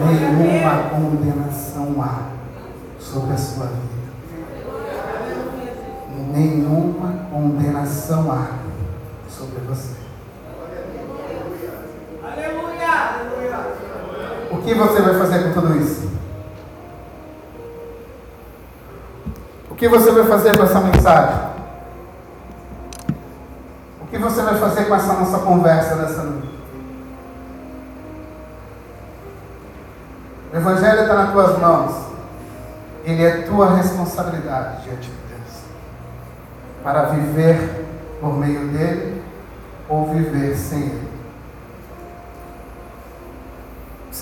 Nenhuma 0.05 0.89
condenação 0.91 1.99
há 1.99 2.29
sobre 2.99 3.33
a 3.33 3.37
sua 3.37 3.65
vida. 3.65 4.13
Nenhuma 6.31 7.25
condenação 7.31 8.31
há 8.31 8.49
sobre 9.27 9.61
você. 9.61 10.03
O 14.53 14.61
que 14.61 14.73
você 14.75 15.01
vai 15.01 15.15
fazer 15.15 15.43
com 15.43 15.61
tudo 15.61 15.75
isso? 15.81 16.07
O 19.69 19.75
que 19.75 19.87
você 19.87 20.11
vai 20.11 20.23
fazer 20.25 20.55
com 20.55 20.63
essa 20.63 20.79
mensagem? 20.79 21.39
O 23.99 24.05
que 24.05 24.17
você 24.19 24.41
vai 24.43 24.55
fazer 24.59 24.85
com 24.85 24.95
essa 24.95 25.13
nossa 25.13 25.39
conversa 25.39 25.95
nessa 25.95 26.23
noite? 26.23 26.49
O 30.53 30.55
Evangelho 30.57 31.01
está 31.01 31.15
nas 31.15 31.31
tuas 31.31 31.57
mãos. 31.57 31.95
Ele 33.03 33.23
é 33.23 33.41
tua 33.41 33.75
responsabilidade 33.75 34.83
diante 34.83 35.09
de 35.09 35.17
Deus. 35.29 35.63
Para 36.83 37.05
viver 37.05 37.87
por 38.21 38.37
meio 38.37 38.67
dele 38.67 39.23
ou 39.89 40.13
viver 40.13 40.55
sem 40.55 40.83
ele. 40.83 41.12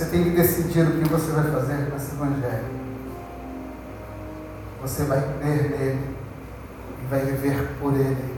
Você 0.02 0.10
tem 0.10 0.24
que 0.24 0.30
decidir 0.32 0.82
o 0.82 1.00
que 1.00 1.08
você 1.10 1.32
vai 1.32 1.44
fazer 1.52 1.88
com 1.88 1.96
esse 1.96 2.16
Evangelho. 2.16 2.66
Você 4.82 5.04
vai 5.04 5.22
crer 5.22 5.70
nele 5.70 6.18
e 7.04 7.08
vai 7.08 7.20
viver 7.20 7.78
por 7.80 7.94
ele 7.94 8.36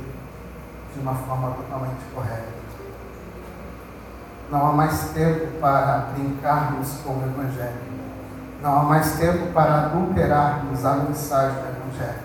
de 0.94 1.00
uma 1.00 1.16
forma 1.16 1.52
totalmente 1.52 2.02
correta. 2.14 2.50
Não 4.52 4.68
há 4.68 4.74
mais 4.74 5.12
tempo 5.12 5.58
para 5.62 6.10
brincarmos 6.14 6.98
com 7.02 7.14
o 7.14 7.24
Evangelho. 7.24 7.80
Não 8.62 8.80
há 8.80 8.84
mais 8.84 9.14
tempo 9.14 9.54
para 9.54 9.86
adulterarmos 9.86 10.84
a 10.84 10.96
mensagem 10.98 11.62
do 11.62 11.70
Evangelho. 11.70 12.24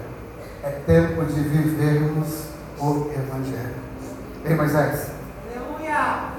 É 0.65 0.71
tempo 0.85 1.25
de 1.25 1.41
vivermos 1.43 2.49
o 2.81 3.09
Evangelho. 3.15 3.77
Ei, 4.45 4.57
Moisés. 4.57 5.13
Aleluia. 5.47 6.39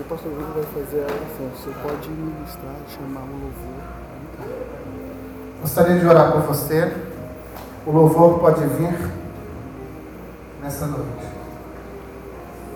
o 0.00 0.04
pastor 0.04 0.32
Júlio 0.32 0.52
vai 0.54 0.64
fazer 0.78 1.00
a 1.00 1.04
oração. 1.04 1.50
Você 1.56 1.70
pode 1.82 2.08
ministrar, 2.08 2.74
chamar 2.88 3.22
o 3.22 3.32
louvor. 3.32 3.82
Gostaria 5.60 5.98
de 5.98 6.06
orar 6.06 6.32
por 6.32 6.42
você. 6.42 6.96
O 7.84 7.90
louvor 7.90 8.38
pode 8.38 8.64
vir 8.64 9.10
nessa 10.62 10.86
noite. 10.86 11.26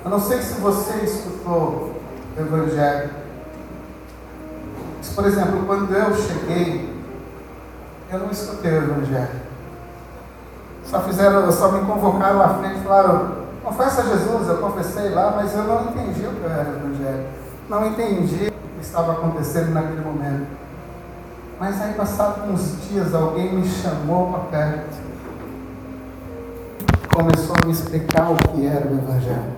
Eu 0.04 0.10
não 0.10 0.20
sei 0.20 0.42
se 0.42 0.60
você 0.60 1.04
escutou 1.04 1.92
o 2.36 2.40
Evangelho. 2.40 3.10
Mas, 4.98 5.10
por 5.10 5.26
exemplo, 5.26 5.64
quando 5.66 5.94
eu 5.94 6.14
cheguei, 6.16 6.92
eu 8.10 8.18
não 8.18 8.30
escutei 8.30 8.72
o 8.72 8.84
Evangelho. 8.84 9.42
Só 10.84 11.00
fizeram, 11.02 11.50
só 11.52 11.70
me 11.70 11.86
convocaram 11.86 12.42
à 12.42 12.48
frente 12.54 12.80
e 12.80 12.82
falaram, 12.82 13.42
Confessa 13.62 14.02
a 14.02 14.04
Jesus, 14.06 14.48
eu 14.48 14.58
confessei 14.58 15.10
lá, 15.10 15.34
mas 15.36 15.54
eu 15.54 15.62
não 15.62 15.84
entendi 15.84 16.26
o 16.26 16.32
que 16.32 16.44
era 16.44 16.68
o 16.68 16.88
Evangelho. 16.88 17.41
Não 17.72 17.86
entendi 17.86 18.48
o 18.48 18.78
que 18.78 18.82
estava 18.82 19.12
acontecendo 19.12 19.70
naquele 19.70 20.02
momento. 20.02 20.46
Mas 21.58 21.80
aí, 21.80 21.94
passado 21.94 22.52
uns 22.52 22.86
dias, 22.86 23.14
alguém 23.14 23.50
me 23.50 23.66
chamou 23.66 24.30
para 24.30 24.40
perto. 24.40 24.96
Começou 27.14 27.56
a 27.56 27.66
me 27.66 27.72
explicar 27.72 28.30
o 28.30 28.36
que 28.36 28.66
era 28.66 28.86
o 28.86 28.92
Evangelho. 28.92 29.52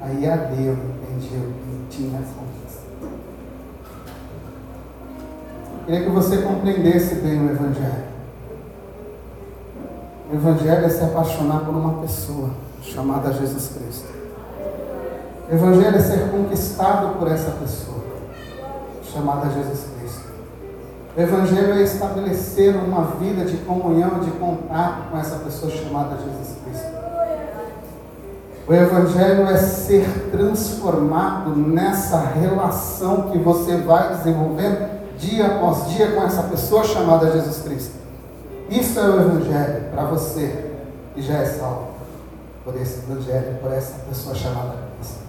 Aí 0.00 0.30
ali 0.30 0.66
eu 0.66 0.74
entendi 0.74 1.34
o 1.34 1.52
que 1.52 1.96
tinha 1.96 2.20
acontecido. 2.20 3.10
Queria 5.84 6.04
que 6.04 6.10
você 6.10 6.42
compreendesse 6.42 7.16
bem 7.16 7.44
o 7.44 7.50
Evangelho. 7.50 8.04
O 10.30 10.36
Evangelho 10.36 10.86
é 10.86 10.88
se 10.88 11.02
apaixonar 11.02 11.64
por 11.64 11.74
uma 11.74 12.02
pessoa 12.02 12.50
chamada 12.80 13.32
Jesus 13.32 13.76
Cristo. 13.76 14.27
O 15.50 15.54
Evangelho 15.54 15.96
é 15.96 16.00
ser 16.00 16.30
conquistado 16.30 17.18
por 17.18 17.26
essa 17.26 17.52
pessoa 17.52 18.04
chamada 19.02 19.48
Jesus 19.50 19.86
Cristo. 19.98 20.28
O 21.16 21.20
Evangelho 21.20 21.72
é 21.72 21.82
estabelecer 21.82 22.76
uma 22.76 23.04
vida 23.18 23.46
de 23.46 23.56
comunhão, 23.58 24.20
de 24.20 24.30
contato 24.32 25.10
com 25.10 25.16
essa 25.18 25.36
pessoa 25.36 25.72
chamada 25.72 26.16
Jesus 26.16 26.58
Cristo. 26.62 26.98
O 28.66 28.74
Evangelho 28.74 29.46
é 29.48 29.56
ser 29.56 30.28
transformado 30.30 31.56
nessa 31.56 32.18
relação 32.20 33.30
que 33.30 33.38
você 33.38 33.78
vai 33.78 34.14
desenvolvendo 34.16 34.98
dia 35.16 35.46
após 35.46 35.88
dia 35.88 36.12
com 36.12 36.22
essa 36.24 36.42
pessoa 36.42 36.84
chamada 36.84 37.32
Jesus 37.32 37.62
Cristo. 37.62 37.94
Isso 38.68 39.00
é 39.00 39.08
o 39.08 39.18
Evangelho 39.18 39.84
para 39.92 40.04
você 40.04 40.72
que 41.14 41.22
já 41.22 41.38
é 41.38 41.46
salvo 41.46 41.88
por 42.62 42.76
esse 42.76 42.98
Evangelho, 42.98 43.56
por 43.62 43.72
essa 43.72 43.94
pessoa 44.06 44.34
chamada 44.34 44.74
Cristo. 44.98 45.28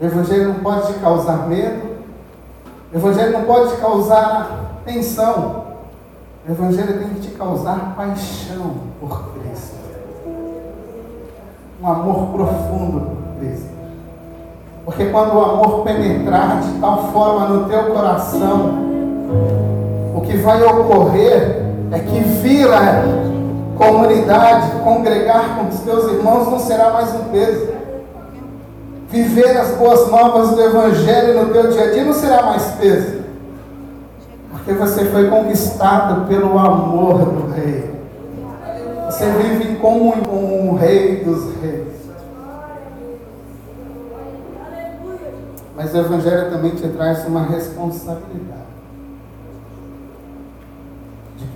O 0.00 0.04
Evangelho 0.04 0.48
não 0.48 0.54
pode 0.56 0.92
te 0.92 0.98
causar 0.98 1.48
medo, 1.48 1.96
o 2.92 2.96
Evangelho 2.96 3.32
não 3.32 3.44
pode 3.44 3.74
te 3.74 3.80
causar 3.80 4.80
tensão, 4.84 5.64
o 6.46 6.52
Evangelho 6.52 6.98
tem 6.98 7.08
que 7.08 7.20
te 7.20 7.30
causar 7.30 7.94
paixão 7.96 8.74
por 9.00 9.30
Cristo. 9.32 9.76
Um 11.82 11.88
amor 11.88 12.26
profundo 12.28 13.00
por 13.00 13.38
Cristo. 13.38 13.70
Porque 14.84 15.06
quando 15.06 15.34
o 15.34 15.44
amor 15.44 15.84
penetrar 15.84 16.60
de 16.60 16.78
tal 16.78 17.12
forma 17.12 17.48
no 17.48 17.68
teu 17.68 17.84
coração, 17.94 18.86
o 20.14 20.20
que 20.20 20.36
vai 20.36 20.62
ocorrer 20.62 21.64
é 21.90 21.98
que 21.98 22.20
vir 22.20 22.68
comunidade, 23.76 24.70
congregar 24.82 25.56
com 25.56 25.68
os 25.68 25.80
teus 25.80 26.12
irmãos 26.12 26.48
não 26.48 26.58
será 26.58 26.90
mais 26.90 27.14
um 27.14 27.24
peso. 27.24 27.75
Viver 29.10 29.56
as 29.56 29.76
boas 29.76 30.10
novas 30.10 30.50
do 30.50 30.60
Evangelho 30.60 31.44
no 31.44 31.52
teu 31.52 31.70
dia 31.70 31.84
a 31.84 31.90
dia 31.92 32.04
não 32.04 32.12
será 32.12 32.42
mais 32.42 32.72
peso. 32.72 33.24
Porque 34.50 34.72
você 34.72 35.04
foi 35.06 35.28
conquistado 35.28 36.26
pelo 36.26 36.58
amor 36.58 37.24
do 37.24 37.52
Rei. 37.52 37.90
Você 39.06 39.26
vive 39.30 39.72
em 39.72 39.76
comunhão 39.76 40.22
com 40.22 40.70
o 40.70 40.76
Rei 40.76 41.24
dos 41.24 41.54
Reis. 41.60 41.94
Mas 45.76 45.94
o 45.94 45.98
Evangelho 45.98 46.50
também 46.50 46.72
te 46.72 46.88
traz 46.88 47.26
uma 47.26 47.42
responsabilidade 47.42 48.66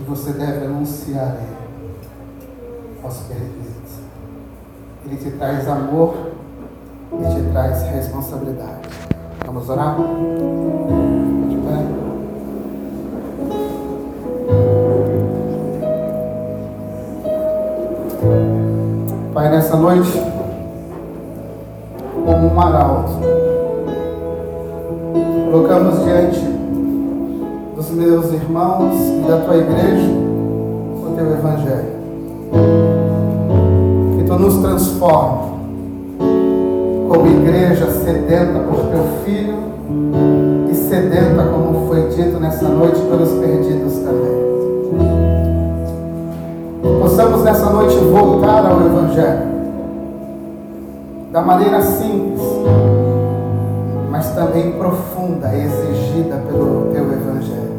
que 0.00 0.04
você 0.04 0.32
deve 0.32 0.64
anunciar 0.64 1.36
Ele 1.36 1.60
aos 3.02 3.18
perdidos. 3.18 4.00
Ele 5.04 5.16
te 5.16 5.30
traz 5.32 5.68
amor 5.68 6.29
e 7.12 7.34
te 7.34 7.42
traz 7.50 7.82
responsabilidade. 7.90 8.88
Vamos 9.44 9.68
orar? 9.68 9.96
De 11.48 11.56
pé. 11.56 11.86
Pai, 19.34 19.50
nessa 19.50 19.76
noite, 19.76 20.22
como 22.24 22.54
um 22.54 22.60
arauto, 22.60 23.12
colocamos 25.50 26.04
diante 26.04 26.40
dos 27.74 27.90
meus 27.90 28.32
irmãos 28.32 28.94
e 28.94 29.28
da 29.28 29.40
tua 29.40 29.56
igreja 29.56 30.10
o 30.10 31.12
teu 31.16 31.32
evangelho. 31.32 32.00
Que 34.16 34.24
tu 34.24 34.38
nos 34.38 34.58
transforme 34.58 35.59
como 37.10 37.26
igreja 37.26 37.90
sedenta 37.90 38.60
por 38.60 38.84
teu 38.84 39.04
filho 39.24 39.58
e 40.70 40.74
sedenta, 40.76 41.42
como 41.42 41.88
foi 41.88 42.08
dito 42.08 42.38
nessa 42.38 42.68
noite, 42.68 43.00
pelos 43.00 43.30
perdidos 43.32 43.94
também. 43.94 44.40
Possamos 47.00 47.42
nessa 47.42 47.68
noite 47.68 47.96
voltar 47.96 48.64
ao 48.64 48.80
Evangelho 48.82 49.50
da 51.32 51.42
maneira 51.42 51.82
simples, 51.82 52.42
mas 54.08 54.32
também 54.36 54.70
profunda, 54.78 55.52
exigida 55.52 56.36
pelo 56.46 56.92
teu 56.92 57.02
Evangelho. 57.12 57.74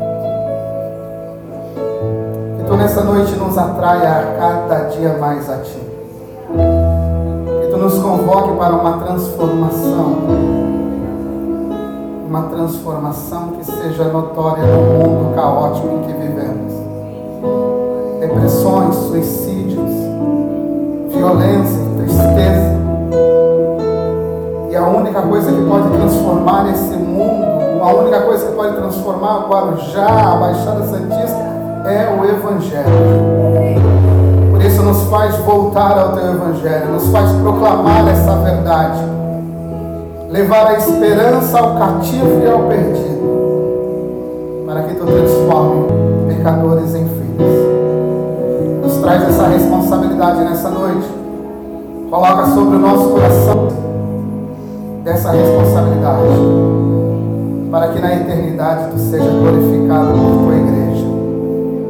Que 2.57 2.63
tu 2.65 2.75
nessa 2.75 3.01
noite 3.01 3.33
nos 3.37 3.57
atraia 3.57 4.09
a 4.09 4.35
cada 4.37 4.89
dia 4.89 5.17
mais 5.17 5.49
a 5.49 5.59
ti. 5.59 5.90
Convoque 8.01 8.57
para 8.57 8.73
uma 8.73 8.97
transformação. 8.97 10.15
Uma 12.27 12.43
transformação 12.43 13.49
que 13.49 13.65
seja 13.65 14.05
notória 14.05 14.63
no 14.63 14.81
mundo 14.81 15.35
caótico 15.35 15.87
em 15.87 16.01
que 16.01 16.13
vivemos. 16.13 16.73
Depressões, 18.19 18.95
suicídios, 18.95 19.91
violência, 21.09 21.79
tristeza. 21.97 22.81
E 24.71 24.75
a 24.75 24.87
única 24.87 25.21
coisa 25.21 25.51
que 25.51 25.61
pode 25.63 25.89
transformar 25.89 26.71
esse 26.71 26.95
mundo, 26.95 27.83
a 27.83 27.93
única 27.93 28.21
coisa 28.21 28.47
que 28.47 28.55
pode 28.55 28.77
transformar 28.77 29.47
Guarujá, 29.47 30.07
a 30.07 30.35
Baixada 30.37 30.83
Santista, 30.85 31.37
é 31.85 32.17
o 32.19 32.25
Evangelho. 32.25 33.90
Isso 34.81 34.89
nos 34.89 35.03
faz 35.11 35.35
voltar 35.45 35.95
ao 35.95 36.13
teu 36.13 36.33
Evangelho, 36.33 36.93
nos 36.93 37.07
faz 37.09 37.31
proclamar 37.33 38.07
essa 38.07 38.35
verdade, 38.37 38.97
levar 40.27 40.65
a 40.65 40.73
esperança 40.73 41.59
ao 41.59 41.75
cativo 41.75 42.41
e 42.43 42.49
ao 42.49 42.63
perdido, 42.63 43.21
para 44.65 44.81
que 44.81 44.95
tu 44.95 45.05
transforme 45.05 45.85
pecadores 46.29 46.95
em 46.95 47.05
filhos. 47.05 48.81
Nos 48.81 48.97
traz 48.97 49.21
essa 49.29 49.49
responsabilidade 49.49 50.39
nessa 50.45 50.71
noite. 50.71 51.07
Coloca 52.09 52.47
sobre 52.47 52.77
o 52.77 52.79
nosso 52.79 53.09
coração 53.09 53.67
dessa 55.03 55.29
responsabilidade, 55.29 56.39
para 57.69 57.87
que 57.89 57.99
na 57.99 58.15
eternidade 58.15 58.89
tu 58.93 58.97
seja 58.97 59.29
glorificado 59.29 60.07
por 60.07 60.43
tua 60.43 60.55
igreja, 60.55 61.05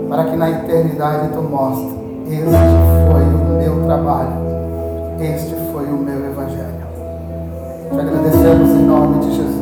para 0.09 0.25
que 0.25 0.35
na 0.35 0.49
eternidade 0.49 1.29
tu 1.29 1.41
mostre: 1.41 2.00
este 2.35 2.47
foi 3.11 3.23
o 3.23 3.57
meu 3.57 3.85
trabalho, 3.85 4.31
este 5.19 5.53
foi 5.71 5.85
o 5.85 5.97
meu 5.97 6.25
evangelho. 6.25 6.81
Te 7.91 7.99
agradecemos 7.99 8.69
em 8.69 8.85
nome 8.85 9.19
de 9.19 9.35
Jesus. 9.35 9.61